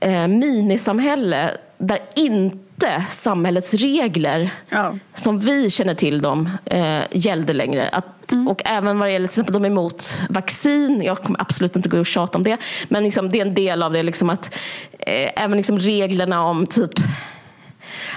eh, 0.00 0.26
minisamhälle 0.26 1.50
där 1.78 1.98
inte 2.16 3.04
samhällets 3.08 3.74
regler 3.74 4.50
ja. 4.68 4.98
som 5.14 5.38
vi 5.38 5.70
känner 5.70 5.94
till 5.94 6.22
dem 6.22 6.50
eh, 6.64 7.00
gällde 7.10 7.52
längre. 7.52 7.88
Att, 7.88 8.32
mm. 8.32 8.48
Och 8.48 8.62
även 8.64 8.98
vad 8.98 9.08
det 9.08 9.12
gäller 9.12 9.28
till 9.28 9.32
exempel 9.32 9.52
de 9.52 9.64
är 9.64 9.68
emot 9.68 10.22
vaccin, 10.28 11.02
jag 11.02 11.18
kommer 11.18 11.40
absolut 11.40 11.76
inte 11.76 11.88
gå 11.88 11.98
och 11.98 12.06
tjata 12.06 12.38
om 12.38 12.44
det, 12.44 12.56
men 12.88 13.04
liksom, 13.04 13.30
det 13.30 13.40
är 13.40 13.46
en 13.46 13.54
del 13.54 13.82
av 13.82 13.92
det 13.92 14.02
liksom 14.02 14.30
att 14.30 14.54
eh, 14.98 15.44
även 15.44 15.56
liksom 15.56 15.78
reglerna 15.78 16.44
om 16.44 16.66
typ 16.66 16.92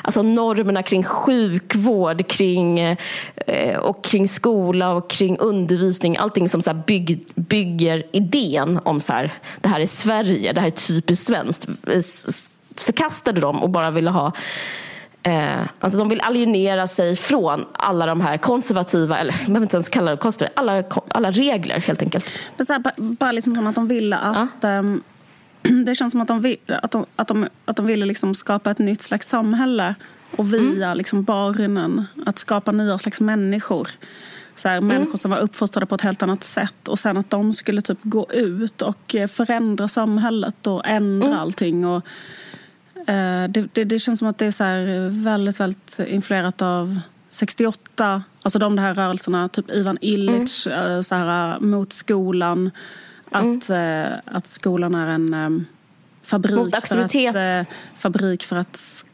alltså 0.01 0.21
normerna 0.21 0.83
kring 0.83 1.03
sjukvård 1.03 2.27
kring, 2.27 2.79
eh, 2.79 3.77
och 3.79 4.03
kring 4.03 4.27
skola 4.27 4.91
och 4.91 5.09
kring 5.09 5.37
undervisning. 5.37 6.17
Allting 6.17 6.49
som 6.49 6.61
så 6.61 6.73
bygg, 6.73 7.25
bygger 7.35 8.03
idén 8.11 8.79
om 8.83 9.01
så 9.01 9.13
här, 9.13 9.33
det 9.61 9.69
här 9.69 9.79
är 9.79 9.85
Sverige, 9.85 10.53
det 10.53 10.61
här 10.61 10.67
är 10.67 10.71
typiskt 10.71 11.27
svenskt. 11.27 11.67
Eh, 11.67 12.01
förkastade 12.77 13.41
dem 13.41 13.63
och 13.63 13.69
bara 13.69 13.91
ville 13.91 14.09
ha 14.09 14.33
Eh, 15.23 15.61
alltså 15.79 15.99
de 15.99 16.09
vill 16.09 16.21
alienera 16.21 16.87
sig 16.87 17.15
från 17.15 17.65
alla 17.71 18.05
de 18.05 18.21
här 18.21 18.37
konservativa, 18.37 19.17
eller 19.17 19.33
jag 19.33 19.45
behöver 19.45 19.61
inte 19.61 19.77
ens 19.77 19.89
kalla 19.89 20.11
det 20.11 20.17
konservativa, 20.17 20.61
alla, 20.61 20.83
alla 21.07 21.31
regler 21.31 21.79
helt 21.79 22.01
enkelt. 22.01 22.25
Men 22.57 22.65
så 22.65 22.73
här, 22.73 22.83
bara 22.97 23.31
liksom 23.31 23.55
som 23.55 23.67
att 23.67 23.75
de 23.75 23.87
ville 23.87 24.17
att 24.17 24.49
ja. 24.61 24.79
um, 24.79 25.03
det 25.85 25.95
känns 25.95 26.11
som 26.11 26.21
att 26.21 26.27
de, 26.27 26.41
vill, 26.41 26.57
att 26.67 26.91
de, 26.91 27.05
att 27.15 27.27
de, 27.27 27.47
att 27.65 27.75
de 27.75 27.85
ville 27.85 28.05
liksom 28.05 28.35
skapa 28.35 28.71
ett 28.71 28.79
nytt 28.79 29.01
slags 29.01 29.27
samhälle 29.27 29.95
och 30.35 30.53
via 30.53 30.85
mm. 30.85 30.97
liksom 30.97 31.23
barnen 31.23 32.05
att 32.25 32.39
skapa 32.39 32.71
nya 32.71 32.97
slags 32.97 33.21
människor. 33.21 33.89
Så 34.55 34.69
här, 34.69 34.77
mm. 34.77 34.87
Människor 34.87 35.17
som 35.17 35.31
var 35.31 35.37
uppfostrade 35.37 35.85
på 35.85 35.95
ett 35.95 36.01
helt 36.01 36.23
annat 36.23 36.43
sätt. 36.43 36.87
Och 36.87 36.99
sen 36.99 37.17
att 37.17 37.29
de 37.29 37.53
skulle 37.53 37.81
typ 37.81 37.99
gå 38.01 38.31
ut 38.31 38.81
och 38.81 39.15
eh, 39.15 39.27
förändra 39.27 39.87
samhället 39.87 40.67
och 40.67 40.87
ändra 40.87 41.27
mm. 41.27 41.39
allting. 41.39 41.85
Och, 41.85 42.05
eh, 43.09 43.49
det, 43.49 43.67
det, 43.73 43.83
det, 43.83 43.99
känns 43.99 44.19
som 44.19 44.27
att 44.27 44.37
det 44.37 44.45
är 44.45 44.51
så 44.51 44.63
här 44.63 45.09
väldigt, 45.23 45.59
väldigt 45.59 45.99
influerat 45.99 46.61
av 46.61 46.99
68. 47.29 48.23
Alltså 48.41 48.59
de 48.59 48.77
här 48.77 48.93
rörelserna, 48.93 49.49
typ 49.49 49.71
Ivan 49.71 49.97
Illich, 50.01 50.67
mm. 50.67 50.91
Eh, 50.91 51.01
så 51.01 51.15
här, 51.15 51.59
mot 51.59 51.93
skolan. 51.93 52.71
Att, 53.31 53.69
mm. 53.69 54.05
eh, 54.05 54.19
att 54.25 54.47
skolan 54.47 54.95
är 54.95 55.07
en 55.07 55.33
eh, 55.33 55.63
fabrik, 56.23 56.75
för 56.87 56.97
att, 56.97 57.35
eh, 57.35 57.73
fabrik 57.95 58.43
för 58.43 58.55
att 58.55 59.05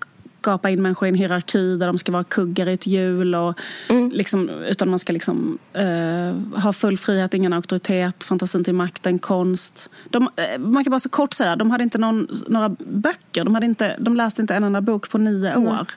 skapa 0.45 0.69
in 0.69 0.81
människor 0.81 1.07
i 1.07 1.09
en 1.09 1.15
hierarki 1.15 1.77
där 1.77 1.87
de 1.87 1.97
ska 1.97 2.11
vara 2.11 2.23
kuggar 2.23 2.69
i 2.69 2.73
ett 2.73 2.87
hjul. 2.87 3.35
Och 3.35 3.59
mm. 3.89 4.11
liksom, 4.11 4.49
utan 4.49 4.89
man 4.89 4.99
ska 4.99 5.13
liksom, 5.13 5.57
uh, 5.77 6.59
ha 6.59 6.73
full 6.73 6.97
frihet, 6.97 7.33
ingen 7.33 7.53
auktoritet, 7.53 8.23
fantasin 8.23 8.63
till 8.63 8.73
makten, 8.73 9.19
konst. 9.19 9.89
De, 10.09 10.23
uh, 10.23 10.59
man 10.59 10.83
kan 10.83 10.91
bara 10.91 10.99
så 10.99 11.09
kort 11.09 11.33
säga, 11.33 11.55
de 11.55 11.71
hade 11.71 11.83
inte 11.83 11.97
någon, 11.97 12.27
några 12.47 12.69
böcker. 12.79 13.43
De, 13.45 13.55
hade 13.55 13.65
inte, 13.65 13.95
de 13.99 14.15
läste 14.15 14.41
inte 14.41 14.55
en 14.55 14.63
enda 14.63 14.81
bok 14.81 15.09
på 15.09 15.17
nio 15.17 15.51
mm. 15.51 15.67
år. 15.67 15.87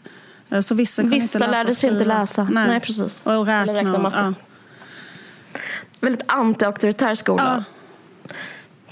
Uh, 0.52 0.60
så 0.60 0.74
vissa 0.74 1.02
vissa 1.02 1.38
inte 1.38 1.50
lärde 1.50 1.74
sig 1.74 1.90
inte 1.90 2.04
läsa. 2.04 2.44
Nej, 2.50 2.68
Nej 2.68 2.80
precis. 2.80 3.22
Och 3.24 3.46
räkna. 3.46 3.62
Eller 3.62 3.74
räkna 3.74 3.98
matte. 3.98 4.16
Ja. 4.16 4.34
Väldigt 6.00 6.26
anti-auktoritär 6.26 7.14
skola. 7.14 7.64
Ja. 7.68 7.77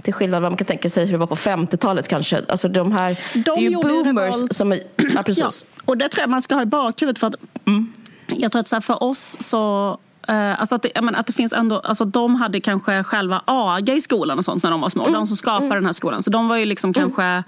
Till 0.02 0.14
skillnad 0.14 0.42
vad 0.42 0.52
man 0.52 0.56
kan 0.56 0.66
tänka 0.66 0.90
sig 0.90 1.04
hur 1.04 1.12
det 1.12 1.18
var 1.18 1.26
på 1.26 1.36
50-talet 1.36 2.08
kanske. 2.08 2.42
Alltså 2.48 2.68
de 2.68 2.92
här, 2.92 3.18
de 3.32 3.40
det 3.40 3.50
är 3.50 3.70
ju 3.70 3.76
boomers 3.76 4.56
som 4.56 4.72
är... 4.72 4.80
Ja, 5.14 5.22
precis. 5.22 5.66
Ja, 5.76 5.82
och 5.84 5.98
det 5.98 6.08
tror 6.08 6.20
jag 6.20 6.30
man 6.30 6.42
ska 6.42 6.54
ha 6.54 6.62
i 6.62 6.66
bakhuvudet. 6.66 7.18
För 7.18 7.26
att, 7.26 7.34
mm. 7.66 7.92
Jag 8.26 8.52
tror 8.52 8.60
att 8.60 8.68
så 8.68 8.80
för 8.80 9.02
oss 9.02 9.36
så 9.40 9.98
Uh, 10.30 10.60
alltså 10.60 10.74
att, 10.74 10.82
det, 10.82 11.00
menar, 11.00 11.20
att 11.20 11.26
det 11.26 11.32
finns 11.32 11.52
ändå, 11.52 11.78
alltså 11.78 12.04
de 12.04 12.34
hade 12.34 12.60
kanske 12.60 13.02
själva 13.02 13.42
AGA 13.44 13.94
i 13.94 14.00
skolan 14.00 14.38
och 14.38 14.44
sånt 14.44 14.62
när 14.62 14.70
de 14.70 14.80
var 14.80 14.88
små. 14.88 15.02
Mm. 15.02 15.12
De 15.12 15.26
som 15.26 15.36
skapade 15.36 15.66
mm. 15.66 15.76
den 15.76 15.84
här 15.86 15.92
skolan. 15.92 16.22
Så 16.22 16.30
de 16.30 16.48
var 16.48 16.56
ju 16.56 16.64
liksom 16.64 16.92
mm. 16.96 17.12
kanske 17.12 17.44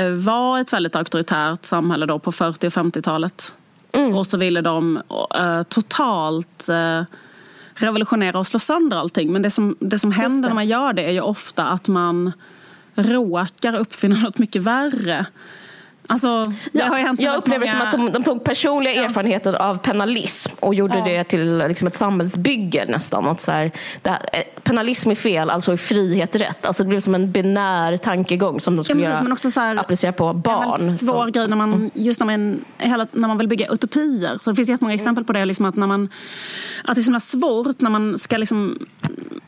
uh, 0.00 0.10
var 0.10 0.60
ett 0.60 0.72
väldigt 0.72 0.96
auktoritärt 0.96 1.64
samhälle 1.64 2.06
då 2.06 2.18
på 2.18 2.32
40 2.32 2.66
och 2.66 2.72
50-talet. 2.72 3.56
Mm. 3.92 4.14
Och 4.14 4.26
så 4.26 4.36
ville 4.36 4.60
de 4.60 5.02
uh, 5.40 5.62
totalt 5.62 6.68
revolutionera 7.74 8.38
och 8.38 8.46
slå 8.46 8.58
sönder 8.58 8.96
allting. 8.96 9.32
Men 9.32 9.42
det 9.42 9.50
som, 9.50 9.76
det 9.80 9.98
som 9.98 10.12
händer 10.12 10.42
det. 10.42 10.48
när 10.48 10.54
man 10.54 10.66
gör 10.66 10.92
det 10.92 11.02
är 11.04 11.12
ju 11.12 11.20
ofta 11.20 11.64
att 11.64 11.88
man 11.88 12.32
råkar 12.94 13.74
uppfinna 13.74 14.16
något 14.16 14.38
mycket 14.38 14.62
värre. 14.62 15.26
Alltså, 16.06 16.44
med 16.72 17.16
jag 17.18 17.36
upplever 17.36 17.58
många- 17.66 17.70
som 17.70 17.80
att 17.80 17.92
de, 17.92 18.12
de 18.12 18.22
tog 18.22 18.44
personliga 18.44 19.04
erfarenheter 19.04 19.52
av 19.62 19.78
penalism 19.78 20.52
och 20.60 20.74
gjorde 20.74 20.98
Ja. 20.98 21.04
det 21.04 21.24
till 21.24 21.58
liksom 21.58 21.88
ett 21.88 21.96
samhällsbygge 21.96 22.84
nästan. 22.88 23.26
Att 23.26 23.40
så 23.40 23.50
här, 23.50 23.72
här, 24.04 24.18
eh, 24.32 24.40
penalism 24.62 25.10
är 25.10 25.14
fel, 25.14 25.50
alltså 25.50 25.72
är 25.72 25.76
frihet 25.76 26.36
rätt. 26.36 26.66
Alltså 26.66 26.82
det 26.82 26.88
blev 26.88 27.00
som 27.00 27.14
en 27.14 27.30
binär 27.32 27.96
tankegång 27.96 28.60
som 28.60 28.76
de 28.76 28.84
skulle 28.84 28.98
precis, 29.00 29.10
göra, 29.12 29.22
men 29.22 29.32
också 29.32 29.50
så 29.50 29.60
här- 29.60 29.76
applicera 29.76 30.12
på 30.12 30.24
Det 30.32 30.50
är 30.50 30.54
en 30.62 30.68
barn. 30.68 30.98
svår 30.98 31.06
Så- 31.06 31.20
Mm. 31.20 31.32
grej 31.32 31.48
när 31.48 31.56
man, 31.56 31.90
just 31.94 32.20
när 32.20 32.26
man, 32.26 32.64
hela, 32.78 33.06
när 33.12 33.28
man 33.28 33.38
vill 33.38 33.48
bygga 33.48 33.66
utopier. 33.72 34.38
Så 34.40 34.50
det 34.50 34.56
finns 34.56 34.68
jättemånga 34.68 34.94
exempel 34.94 35.24
på 35.24 35.32
det. 35.32 35.44
Liksom 35.44 35.66
att, 35.66 35.76
när 35.76 35.86
man, 35.86 36.08
att 36.84 36.94
det 36.94 37.00
är 37.00 37.02
så 37.02 37.06
himla 37.06 37.20
svårt 37.20 37.80
när 37.80 37.90
man 37.90 38.18
ska 38.18 38.36
liksom, 38.36 38.78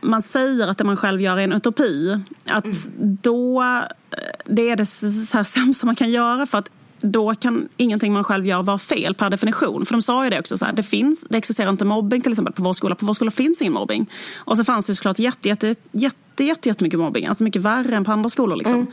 man 0.01 0.23
säger 0.23 0.69
att 0.69 0.79
det 0.79 0.85
man 0.85 0.97
själv 0.97 1.21
gör 1.21 1.37
är 1.37 1.43
en 1.43 1.53
utopi. 1.53 2.21
Att 2.47 2.65
Mm. 2.65 3.19
då, 3.23 3.63
eh, 3.63 4.19
det 4.47 4.71
är 4.71 4.77
det 4.77 4.87
så 4.87 5.37
här 5.37 5.45
sämsta 5.45 5.87
man 5.87 5.97
kan 5.97 6.11
göra 6.11 6.46
för 6.47 6.59
att 6.59 6.71
då 7.01 7.35
kan 7.35 7.69
ingenting 7.77 8.13
man 8.13 8.25
själv 8.25 8.47
gör 8.47 8.63
vara 8.63 8.79
fel 8.79 9.15
per 9.15 9.31
definition. 9.31 9.87
För 9.87 9.95
de 9.95 10.03
sa 10.03 10.25
ju 10.25 10.31
det 10.31 10.39
också, 10.39 10.57
så 10.57 10.65
här, 10.65 10.73
det, 10.73 10.83
finns, 10.83 11.27
det 11.31 11.39
existerar 11.39 11.71
inte 11.71 11.85
mobbing 11.85 12.23
till 12.23 12.33
exempel 12.33 12.55
på 12.55 12.63
vår 12.63 12.73
skola. 12.73 12.95
På 12.95 13.07
vår 13.07 13.15
skola 13.15 13.31
finns 13.31 13.63
ingen 13.63 13.73
mobbing. 13.73 14.11
Och 14.37 14.57
så 14.57 14.65
fanns 14.65 14.87
det 14.87 14.91
ju 14.91 14.95
såklart 14.95 15.19
jätte, 15.19 15.49
jätte, 15.49 15.75
jätte, 15.93 16.45
jätte, 16.45 16.69
jättemycket 16.69 16.99
mobbing. 16.99 17.27
Alltså 17.27 17.45
mycket 17.45 17.63
värre 17.63 17.97
än 17.97 18.05
på 18.05 18.13
andra 18.13 18.29
skolor. 18.29 18.57
Liksom. 18.57 18.87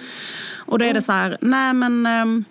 Och 0.55 0.79
då 0.79 0.85
är 0.85 0.93
det 0.93 1.01
så 1.01 1.11
här, 1.11 1.37
nej 1.41 1.73
men 1.73 2.05
ehm, 2.05 2.45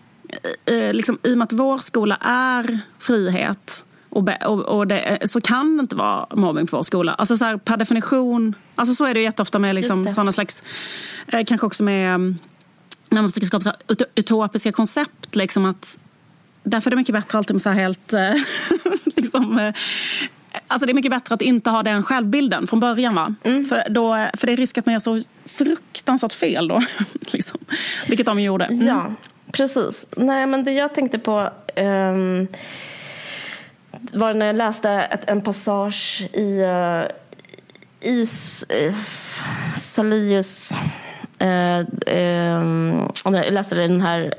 eh, 0.65 0.93
liksom, 0.93 1.19
i 1.23 1.35
och 1.35 1.39
med 1.39 1.45
att 1.45 1.53
vår 1.53 1.79
skola 1.79 2.17
är 2.21 2.79
frihet 2.99 3.87
och, 4.09 4.29
och, 4.45 4.61
och 4.61 4.87
det, 4.87 5.19
så 5.25 5.41
kan 5.41 5.77
det 5.77 5.81
inte 5.81 5.97
vara 5.97 6.27
mobbing 6.35 6.67
på 6.67 6.77
vår 6.77 6.83
skola. 6.83 7.15
Alltså 7.15 7.37
så 7.37 7.45
här, 7.45 7.57
per 7.57 7.77
definition, 7.77 8.55
alltså 8.75 8.95
så 8.95 9.05
är 9.05 9.15
det 9.15 9.21
ju 9.21 9.27
jätteofta 9.27 9.59
med 9.59 9.75
liksom, 9.75 10.05
sådana 10.05 10.33
slags, 10.33 10.63
eh, 11.27 11.45
kanske 11.45 11.67
också 11.67 11.83
med 11.83 12.15
mm, 12.15 12.39
när 13.13 13.23
man 13.23 13.31
försöker 13.31 13.47
skapa 13.47 13.75
ut- 13.89 14.03
utopiska 14.15 14.73
koncept. 14.73 15.37
Liksom 15.37 15.65
att, 15.65 15.99
därför 16.63 16.89
är 16.89 16.91
det 16.91 16.97
mycket 16.97 17.15
bättre 17.15 17.39
alltid 17.39 17.55
med 17.55 17.63
så 17.63 17.71
här 17.71 17.81
helt... 17.81 18.13
eh, 18.13 18.33
liksom, 19.17 19.59
eh, 19.59 19.75
Alltså 20.67 20.87
det 20.87 20.93
är 20.93 20.95
mycket 20.95 21.11
bättre 21.11 21.35
att 21.35 21.43
inte 21.43 21.71
ha 21.71 21.83
den 21.83 22.03
självbilden 22.03 22.67
från 22.67 22.81
början. 22.81 23.15
Va? 23.15 23.35
För, 23.43 23.91
då, 23.91 24.29
för 24.35 24.47
det 24.47 24.53
är 24.53 24.57
risk 24.57 24.79
att 24.79 24.87
man 24.87 24.93
gör 24.93 25.01
så 25.01 25.23
fruktansvärt 25.45 26.33
fel 26.33 26.69
då. 26.69 26.83
liksom. 27.33 27.61
Vilket 28.09 28.27
de 28.27 28.41
gjorde. 28.41 28.65
Mm. 28.65 28.87
Ja, 28.87 29.15
precis. 29.53 30.09
Nej, 30.17 30.47
men 30.47 30.65
det 30.65 30.73
jag 30.73 30.95
tänkte 30.95 31.19
på 31.19 31.51
ehm, 31.75 32.49
var 34.13 34.35
när 34.35 34.47
jag 34.47 34.57
läste 34.57 34.91
ett, 34.91 35.31
en 35.31 35.43
passage 35.43 36.29
i, 36.33 36.63
uh, 36.63 37.05
i 38.01 38.27
eh, 38.69 38.95
Salius... 39.77 40.73
eh, 41.43 41.87
ehm, 42.07 43.09
jag 43.25 43.53
läste 43.53 43.75
den 43.75 44.01
här 44.01 44.35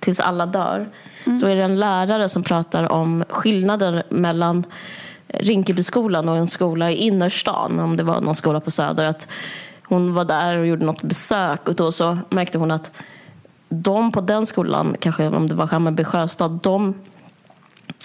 Tills 0.00 0.20
alla 0.20 0.46
dör. 0.46 0.88
Så 1.40 1.46
är 1.46 1.56
det 1.56 1.62
en 1.62 1.80
lärare 1.80 2.28
som 2.28 2.42
pratar 2.42 2.92
om 2.92 3.24
skillnaden 3.28 4.02
mellan 4.08 4.64
Rinkebyskolan 5.28 6.28
och 6.28 6.36
en 6.36 6.46
skola 6.46 6.90
i 6.90 6.94
innerstan, 6.94 7.80
om 7.80 7.96
det 7.96 8.02
var 8.02 8.20
någon 8.20 8.34
skola 8.34 8.60
på 8.60 8.70
Söder. 8.70 9.04
Att 9.04 9.28
hon 9.82 10.14
var 10.14 10.24
där 10.24 10.58
och 10.58 10.66
gjorde 10.66 10.86
något 10.86 11.02
besök 11.02 11.68
och 11.68 11.74
då 11.74 11.92
så 11.92 12.18
märkte 12.28 12.58
hon 12.58 12.70
att 12.70 12.90
de 13.68 14.12
på 14.12 14.20
den 14.20 14.46
skolan, 14.46 14.96
kanske 15.00 15.28
om 15.28 15.48
det 15.48 15.54
var 15.54 15.66
Hammarby 15.66 16.04
Sjöstad, 16.04 16.60
de 16.62 16.94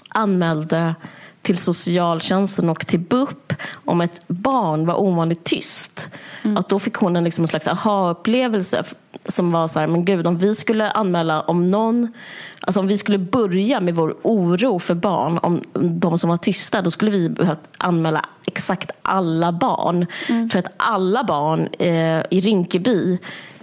anmälde 0.10 0.96
till 1.44 1.58
socialtjänsten 1.58 2.70
och 2.70 2.88
till 2.88 3.00
BUP 3.00 3.54
om 3.86 4.02
ett 4.02 4.28
barn 4.28 4.86
var 4.86 5.02
ovanligt 5.02 5.44
tyst. 5.44 6.10
Att 6.58 6.70
då 6.70 6.80
fick 6.80 6.96
hon 6.96 7.16
en, 7.16 7.24
liksom 7.24 7.44
en 7.44 7.48
slags 7.48 7.68
aha-upplevelse 7.68 8.84
som 9.28 9.52
var 9.52 9.68
så 9.68 9.80
här, 9.80 9.88
men 9.88 10.06
gud 10.06 10.28
om 10.28 10.38
vi 10.38 10.56
skulle 10.56 10.92
anmäla 10.92 11.42
om 11.42 11.72
någon, 11.72 12.14
alltså 12.60 12.80
om 12.80 12.88
vi 12.88 12.98
skulle 12.98 13.18
börja 13.18 13.80
med 13.80 13.96
vår 13.96 14.16
oro 14.22 14.80
för 14.80 14.96
barn, 14.96 15.38
om 15.38 15.64
de 16.00 16.18
som 16.18 16.30
var 16.30 16.38
tysta, 16.38 16.82
då 16.82 16.92
skulle 16.92 17.12
vi 17.12 17.30
behövt 17.30 17.70
anmäla 17.78 18.26
exakt 18.46 18.92
alla 19.02 19.52
barn. 19.52 20.06
För 20.52 20.60
att 20.60 20.74
alla 20.78 21.24
barn 21.24 21.68
eh, 21.80 22.24
i 22.30 22.42
Rinkeby 22.42 23.18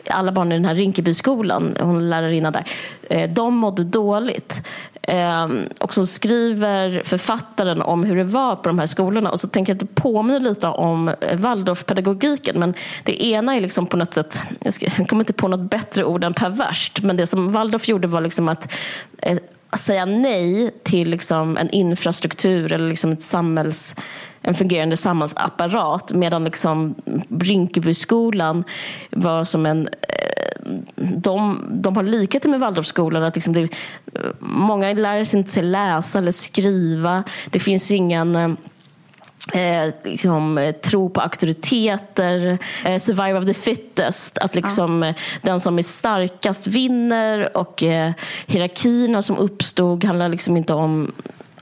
alla 0.06 0.32
barn 0.32 0.52
i 0.52 0.54
den 0.54 0.64
här 0.64 0.74
Rinkebyskolan, 0.74 1.76
hon 1.80 2.10
lärarinna 2.10 2.50
där, 2.50 2.64
eh, 3.10 3.30
de 3.30 3.54
mådde 3.54 3.84
dåligt. 3.84 4.62
Ehm, 5.02 5.64
och 5.80 5.94
så 5.94 6.06
skriver 6.06 7.02
författaren 7.04 7.82
om 7.82 8.04
hur 8.04 8.16
det 8.16 8.24
var 8.24 8.56
på 8.56 8.68
de 8.68 8.78
här 8.78 8.86
skolorna. 8.86 9.30
Och 9.30 9.40
så 9.40 9.48
tänker 9.48 9.72
jag 9.72 9.82
att 9.82 9.94
det 9.94 10.02
påminner 10.02 10.40
lite 10.40 10.66
om 10.66 11.08
eh, 11.08 11.38
Waldorfpedagogiken. 11.38 12.60
Men 12.60 12.74
det 13.04 13.24
ena 13.24 13.56
är 13.56 13.60
liksom 13.60 13.86
på 13.86 13.96
något 13.96 14.14
sätt, 14.14 14.40
jag, 14.60 15.08
kommer 15.08 15.22
inte 15.22 15.32
på 15.32 15.48
något 15.48 15.70
bättre 15.70 16.04
ord 16.04 16.24
än 16.24 16.34
perverst, 16.34 17.02
men 17.02 17.16
det 17.16 17.26
som 17.26 17.52
Waldorf 17.52 17.88
gjorde 17.88 18.08
var 18.08 18.20
liksom 18.20 18.48
att 18.48 18.72
eh, 19.18 19.38
säga 19.76 20.04
nej 20.04 20.70
till 20.82 21.10
liksom 21.10 21.56
en 21.56 21.70
infrastruktur 21.70 22.72
eller 22.72 22.88
liksom 22.88 23.12
ett 23.12 23.22
samhälls, 23.22 23.96
en 24.42 24.54
fungerande 24.54 24.96
samhällsapparat 24.96 26.12
medan 26.12 26.44
liksom 26.44 26.94
Rinkebyskolan 27.40 28.64
var 29.10 29.44
som 29.44 29.66
en 29.66 29.88
eh, 29.88 30.50
de, 30.96 31.64
de 31.70 31.96
har 31.96 32.02
likheter 32.02 32.48
med 32.48 32.60
Waldorfskolan. 32.60 33.22
Att 33.22 33.34
liksom 33.34 33.52
det, 33.52 33.68
många 34.38 34.92
lär 34.92 35.24
sig 35.24 35.38
inte 35.38 35.62
läsa 35.62 36.18
eller 36.18 36.30
skriva. 36.30 37.24
Det 37.50 37.58
finns 37.58 37.90
ingen 37.90 38.36
eh, 38.36 38.50
Eh, 39.54 39.94
liksom, 40.04 40.58
eh, 40.58 40.74
tro 40.74 41.10
på 41.10 41.20
auktoriteter, 41.20 42.58
eh, 42.84 42.98
survive 42.98 43.38
of 43.38 43.46
the 43.46 43.54
fittest. 43.54 44.38
Att 44.38 44.54
liksom, 44.54 45.02
eh, 45.02 45.14
den 45.42 45.60
som 45.60 45.78
är 45.78 45.82
starkast 45.82 46.66
vinner 46.66 47.56
och 47.56 47.82
eh, 47.82 48.12
hierarkierna 48.46 49.22
som 49.22 49.38
uppstod 49.38 50.04
handlar 50.04 50.28
liksom 50.28 50.56
inte 50.56 50.74
om 50.74 51.12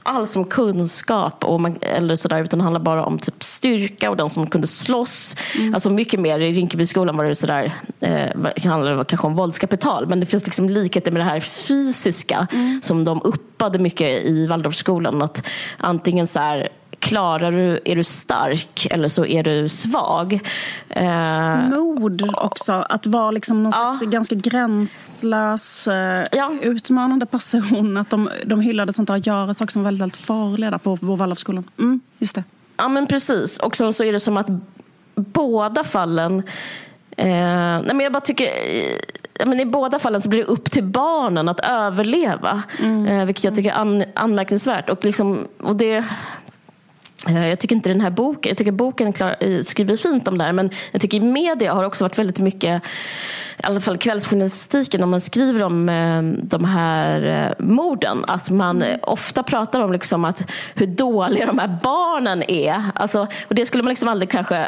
alls 0.03 0.35
om 0.35 0.45
kunskap 0.45 1.43
och 1.43 1.61
man, 1.61 1.77
eller 1.81 2.15
sådär, 2.15 2.43
utan 2.43 2.59
det 2.59 2.63
handlar 2.63 2.81
bara 2.81 3.05
om 3.05 3.19
typ 3.19 3.43
styrka 3.43 4.09
och 4.09 4.17
den 4.17 4.29
som 4.29 4.47
kunde 4.47 4.67
slåss. 4.67 5.35
Alltså 5.73 5.89
mycket 5.89 6.19
mer 6.19 6.39
i 6.39 6.51
Rinkebyskolan 6.51 7.17
var 7.17 7.25
det 7.25 7.35
sådär, 7.35 7.73
eh, 7.99 8.51
det 8.55 8.65
handlade 8.65 9.05
kanske 9.05 9.27
om 9.27 9.35
våldskapital 9.35 10.07
men 10.07 10.19
det 10.19 10.25
finns 10.25 10.45
liksom 10.45 10.69
likheter 10.69 11.11
med 11.11 11.21
det 11.21 11.25
här 11.25 11.39
fysiska 11.39 12.47
som 12.81 13.03
de 13.03 13.21
uppade 13.23 13.79
mycket 13.79 14.23
i 14.25 14.47
Waldorfskolan. 14.47 15.21
Att 15.21 15.43
antingen 15.77 16.27
så 16.27 16.39
här, 16.39 16.69
klarar 16.99 17.51
du, 17.51 17.79
är 17.85 17.95
du 17.95 18.03
stark 18.03 18.87
eller 18.91 19.07
så 19.07 19.25
är 19.25 19.43
du 19.43 19.69
svag. 19.69 20.39
Eh, 20.89 21.57
Mod 21.69 22.29
också. 22.37 22.73
Att 22.73 23.07
vara 23.07 23.31
liksom 23.31 23.63
någon 23.63 23.71
Ja. 23.75 23.89
slags 23.99 24.11
ganska 24.11 24.35
gränslös, 24.35 25.87
eh, 25.87 26.25
Ja. 26.31 26.51
utmanande 26.61 27.25
person. 27.25 27.97
Att 27.97 28.09
de, 28.09 28.29
de 28.45 28.61
hyllade 28.61 28.93
sånt 28.93 29.07
där 29.07 29.15
att 29.15 29.27
göra 29.27 29.53
saker 29.53 29.71
som 29.71 29.81
var 29.83 29.87
väldigt, 29.87 30.01
väldigt 30.01 30.17
farliga 30.17 30.71
där 30.71 30.77
på, 30.77 30.97
på 30.97 31.15
Waldorfskolan. 31.15 31.63
Mm, 31.79 31.99
just 32.19 32.35
det. 32.35 32.43
Ja 32.77 32.87
men 32.87 33.07
precis. 33.07 33.59
Och 33.59 33.75
sen 33.75 33.93
så 33.93 34.03
är 34.03 34.11
det 34.11 34.19
som 34.19 34.37
att 34.37 34.47
båda 35.15 35.83
fallen 35.83 36.43
eh, 37.17 37.25
nej 37.27 37.83
men 37.93 37.99
jag 37.99 38.13
bara 38.13 38.21
tycker 38.21 38.47
men 39.45 39.59
I 39.59 39.65
båda 39.65 39.99
fallen 39.99 40.21
så 40.21 40.29
blir 40.29 40.39
det 40.39 40.45
upp 40.45 40.71
till 40.71 40.83
barnen 40.83 41.49
att 41.49 41.59
överleva. 41.59 42.63
Eh, 43.09 43.25
vilket 43.25 43.43
jag 43.43 43.55
tycker 43.55 43.69
är 43.71 43.75
an, 43.75 44.03
anmärkningsvärt. 44.15 44.89
Och, 44.89 45.05
liksom, 45.05 45.47
och 45.63 45.75
det, 45.75 46.05
jag 47.27 47.59
tycker 47.59 47.75
inte 47.75 47.89
den 47.89 48.01
här 48.01 48.09
boken, 48.09 48.49
jag 48.49 48.57
tycker 48.57 48.71
boken 48.71 49.13
klar, 49.13 49.35
eh, 49.39 49.63
skriver 49.63 49.97
fint 49.97 50.27
om 50.27 50.37
det 50.37 50.43
här 50.43 50.53
men 50.53 50.69
jag 50.91 51.01
tycker 51.01 51.17
i 51.17 51.21
media 51.21 51.73
har 51.73 51.83
också 51.83 52.03
varit 52.03 52.17
väldigt 52.17 52.39
mycket 52.39 52.83
i 53.63 53.65
alla 53.65 53.81
fall 53.81 53.97
kvällsjournalistiken 53.97 55.03
om 55.03 55.09
man 55.09 55.21
skriver 55.21 55.63
om 55.63 55.89
eh, 55.89 56.21
de 56.43 56.65
här 56.65 57.25
eh, 57.25 57.65
morden 57.65 58.25
att 58.27 58.49
man 58.49 58.81
eh, 58.81 58.97
ofta 59.01 59.43
pratar 59.43 59.79
om 59.79 59.91
liksom 59.91 60.25
att 60.25 60.51
hur 60.75 60.85
dåliga 60.85 61.45
de 61.45 61.59
här 61.59 61.77
barnen 61.83 62.43
är. 62.51 62.83
Alltså, 62.95 63.27
och 63.47 63.55
det 63.55 63.65
skulle 63.65 63.83
man 63.83 63.89
liksom 63.89 64.09
aldrig 64.09 64.29
kanske... 64.29 64.57
eh, 64.57 64.65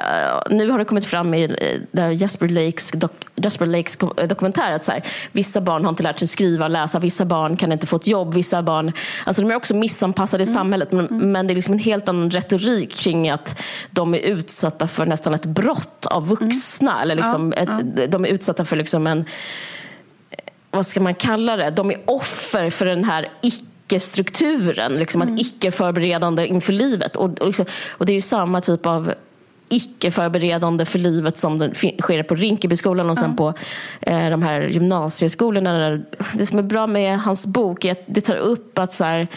nu 0.49 0.69
har 0.69 0.79
det 0.79 0.85
kommit 0.85 1.05
fram 1.05 1.33
i 1.33 1.43
eh, 1.43 1.81
där 1.91 2.09
Jesper 2.09 2.47
Lakes, 2.47 2.91
dok, 2.91 3.11
Jesper 3.35 3.65
Lakes 3.65 3.97
eh, 4.17 4.27
dokumentär 4.27 4.71
att 4.71 4.83
så 4.83 4.91
här, 4.91 5.03
vissa 5.31 5.61
barn 5.61 5.83
har 5.83 5.89
inte 5.89 6.03
lärt 6.03 6.19
sig 6.19 6.27
skriva 6.27 6.65
och 6.65 6.71
läsa, 6.71 6.99
vissa 6.99 7.25
barn 7.25 7.57
kan 7.57 7.71
inte 7.71 7.87
få 7.87 7.95
ett 7.95 8.07
jobb, 8.07 8.33
vissa 8.33 8.63
barn... 8.63 8.91
Alltså 9.25 9.41
de 9.41 9.51
är 9.51 9.55
också 9.55 9.75
missanpassade 9.75 10.43
i 10.43 10.47
samhället 10.47 10.91
men, 10.91 11.31
men 11.31 11.47
det 11.47 11.53
är 11.53 11.55
liksom 11.55 11.73
en 11.73 11.79
helt 11.79 12.09
annan 12.09 12.29
retorik 12.41 12.95
kring 12.95 13.29
att 13.29 13.61
de 13.91 14.13
är 14.13 14.19
utsatta 14.19 14.87
för 14.87 15.05
nästan 15.05 15.33
ett 15.33 15.45
brott 15.45 16.05
av 16.05 16.27
vuxna. 16.27 17.01
Eller 17.01 17.15
liksom 17.15 17.53
ett, 17.53 18.11
De 18.11 18.25
är 18.25 18.29
utsatta 18.29 18.65
för 18.65 18.75
liksom 18.75 19.07
en 19.07 19.25
vad 20.71 20.85
ska 20.85 21.01
man 21.01 21.15
kalla 21.15 21.55
det? 21.55 21.69
De 21.69 21.91
är 21.91 21.97
offer 22.05 22.69
för 22.69 22.85
den 22.85 23.03
här 23.03 23.29
icke-strukturen, 23.41 24.93
liksom 24.93 25.21
att 25.21 25.39
icke-förberedande 25.39 26.47
inför 26.47 26.73
livet. 26.73 27.15
Och, 27.15 27.39
och, 27.39 27.47
liksom, 27.47 27.65
och 27.91 28.05
det 28.05 28.11
är 28.11 28.15
ju 28.15 28.21
samma 28.21 28.61
typ 28.61 28.85
av 28.85 29.13
icke-förberedande 29.69 30.85
för 30.85 30.99
livet 30.99 31.37
som 31.37 31.57
den 31.57 31.73
sker 31.73 32.23
på 32.23 32.35
Rinkebyskolan 32.35 33.09
och 33.09 33.17
sen 33.17 33.35
på 33.35 33.53
eh, 34.01 34.29
de 34.29 34.43
här 34.43 34.61
gymnasieskolorna. 34.61 35.73
Där, 35.73 36.05
det 36.33 36.45
som 36.45 36.59
är 36.59 36.63
bra 36.63 36.87
med 36.87 37.19
hans 37.19 37.45
bok 37.45 37.85
är 37.85 37.91
att 37.91 38.03
det 38.05 38.21
tar 38.21 38.35
upp 38.35 38.77
att 38.77 38.93
så 38.93 39.03
här, 39.03 39.27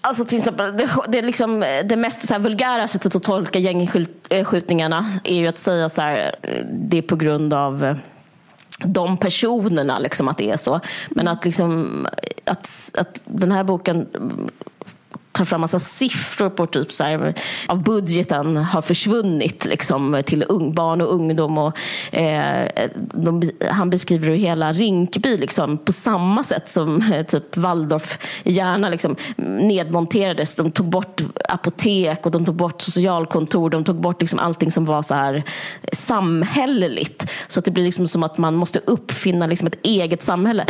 Alltså 0.00 0.24
till 0.24 0.38
exempel, 0.38 0.76
det, 0.76 0.88
det, 1.08 1.18
är 1.18 1.22
liksom, 1.22 1.62
eh, 1.62 1.86
det 1.86 1.96
mest 1.96 2.28
så 2.28 2.34
här, 2.34 2.40
vulgära 2.40 2.86
sättet 2.86 3.16
att 3.16 3.22
tolka 3.22 3.58
gängskjutningarna 3.58 4.98
eh, 4.98 5.32
är 5.32 5.36
ju 5.36 5.46
att 5.46 5.58
säga 5.58 5.88
så 5.88 6.02
här, 6.02 6.34
eh, 6.42 6.64
det 6.70 6.98
är 6.98 7.02
på 7.02 7.16
grund 7.16 7.54
av 7.54 7.98
de 8.84 9.16
personerna, 9.16 9.98
liksom, 9.98 10.28
att 10.28 10.38
det 10.38 10.50
är 10.50 10.56
så. 10.56 10.80
Men 11.08 11.28
att, 11.28 11.44
liksom, 11.44 12.06
att, 12.44 12.90
att 12.98 13.20
den 13.24 13.52
här 13.52 13.64
boken 13.64 14.06
tar 15.32 15.44
fram 15.44 15.60
massa 15.60 15.78
siffror 15.78 16.50
på 16.50 16.66
typ 16.66 16.92
så 16.92 17.04
här, 17.04 17.34
av 17.66 17.82
budgeten 17.82 18.56
har 18.56 18.82
försvunnit 18.82 19.64
liksom, 19.64 20.22
till 20.26 20.44
ung, 20.48 20.74
barn 20.74 21.00
och 21.00 21.14
ungdom. 21.14 21.58
Och, 21.58 21.78
eh, 22.14 22.68
de, 22.96 23.50
han 23.70 23.90
beskriver 23.90 24.28
hur 24.28 24.36
hela 24.36 24.72
Rinkeby 24.72 25.36
liksom, 25.36 25.78
på 25.78 25.92
samma 25.92 26.42
sätt 26.42 26.68
som 26.68 27.02
eh, 27.12 27.26
typ 27.26 27.56
Waldorf 27.56 28.18
gärna 28.44 28.88
liksom, 28.88 29.16
nedmonterades. 29.36 30.56
De 30.56 30.70
tog 30.70 30.86
bort 30.86 31.20
apotek 31.48 32.26
och 32.26 32.32
de 32.32 32.44
tog 32.44 32.54
bort 32.54 32.82
socialkontor. 32.82 33.70
De 33.70 33.84
tog 33.84 34.00
bort 34.00 34.20
liksom, 34.20 34.38
allting 34.38 34.72
som 34.72 34.84
var 34.84 35.02
så 35.02 35.14
här 35.14 35.44
samhälleligt. 35.92 37.30
Så 37.48 37.58
att 37.58 37.64
det 37.64 37.70
blir 37.70 37.84
liksom 37.84 38.08
som 38.08 38.22
att 38.22 38.38
man 38.38 38.54
måste 38.54 38.80
uppfinna 38.84 39.46
liksom, 39.46 39.68
ett 39.68 39.86
eget 39.86 40.22
samhälle. 40.22 40.64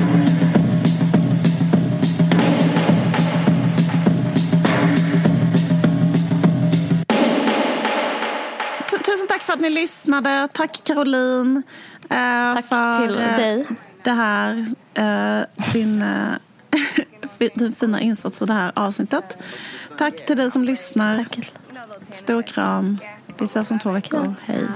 Att 9.59 9.63
ni 9.63 9.71
lyssnade. 9.71 10.49
Tack 10.53 10.85
Caroline. 10.85 11.63
Eh, 12.11 12.55
tack 12.55 12.67
för 12.67 13.07
till 13.07 13.19
eh, 13.19 13.37
dig. 13.37 13.67
Det 14.03 14.11
här, 14.11 14.67
eh, 14.95 15.73
din, 15.73 16.03
eh, 16.03 16.35
din 17.55 17.73
fina 17.73 18.01
insats 18.01 18.43
i 18.43 18.45
det 18.45 18.53
här 18.53 18.73
avsnittet. 18.75 19.39
Tack 19.99 20.27
till 20.27 20.37
dig 20.37 20.51
som 20.51 20.65
lyssnar. 20.65 21.15
Tack. 21.15 21.53
Stor 22.11 22.43
kram. 22.43 22.99
Vi 23.41 23.45
ses 23.45 23.71
om 23.71 23.79
två 23.79 23.93
veckor. 23.93 24.35
Hej. 24.47 24.67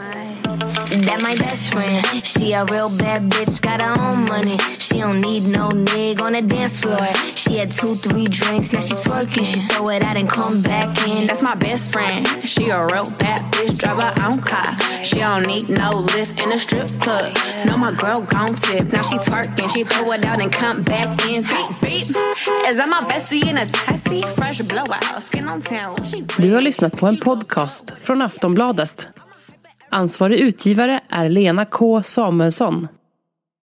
That 1.07 1.23
my 1.23 1.35
best 1.37 1.73
friend. 1.73 2.05
She 2.23 2.53
a 2.53 2.65
real 2.65 2.91
bad 2.99 3.23
bitch, 3.33 3.61
got 3.61 3.81
her 3.81 3.95
own 4.07 4.25
money. 4.29 4.59
She 4.79 4.99
don't 4.99 5.21
need 5.21 5.43
no 5.57 5.69
nig 5.69 6.21
on 6.21 6.33
the 6.33 6.43
dance 6.43 6.81
floor. 6.81 7.09
She 7.35 7.57
had 7.59 7.71
two, 7.73 7.95
three 7.95 8.27
drinks, 8.27 8.73
now 8.73 8.81
she 8.81 8.95
twerking. 8.95 9.47
She 9.47 9.61
throw 9.71 9.89
it 9.89 10.05
out 10.05 10.17
and 10.21 10.29
come 10.29 10.63
back 10.63 10.89
in. 11.09 11.27
That's 11.27 11.43
my 11.43 11.55
best 11.55 11.93
friend. 11.93 12.27
She 12.45 12.69
a 12.71 12.79
real 12.93 13.09
bad 13.19 13.41
bitch, 13.53 13.79
drive 13.79 14.01
her 14.03 14.15
own 14.27 14.39
car. 14.41 14.71
She 15.03 15.19
don't 15.19 15.47
need 15.47 15.69
no 15.69 15.91
lift 16.15 16.41
in 16.43 16.53
a 16.53 16.57
strip 16.57 16.89
club. 17.01 17.33
No, 17.67 17.79
my 17.79 17.93
girl 17.93 18.21
gon' 18.35 18.55
tip. 18.65 18.93
Now 18.93 19.03
she 19.03 19.17
twerking, 19.19 19.69
she 19.75 19.85
throw 19.85 20.13
it 20.13 20.25
out 20.27 20.41
and 20.43 20.53
come 20.53 20.83
back 20.83 21.09
in. 21.27 21.43
Beep, 21.43 21.69
beep. 21.83 22.07
Is 22.69 22.77
that 22.79 22.89
my 22.89 23.03
bestie 23.11 23.47
in 23.51 23.57
a 23.57 23.67
tessie? 23.67 24.23
Fresh 24.37 24.61
blowout, 24.69 25.21
skin 25.21 25.49
on 25.49 25.63
town. 25.63 25.97
Du 26.39 26.55
har 26.55 26.61
lyssnat 26.61 26.99
på 27.01 27.07
en 27.07 27.17
podcast 27.17 27.93
från 28.03 28.23
Aftonbladet. 28.53 29.09
Ansvarig 29.91 30.41
utgivare 30.41 31.01
är 31.09 31.29
Lena 31.29 31.65
K 31.65 32.03
Samuelsson. 32.03 32.89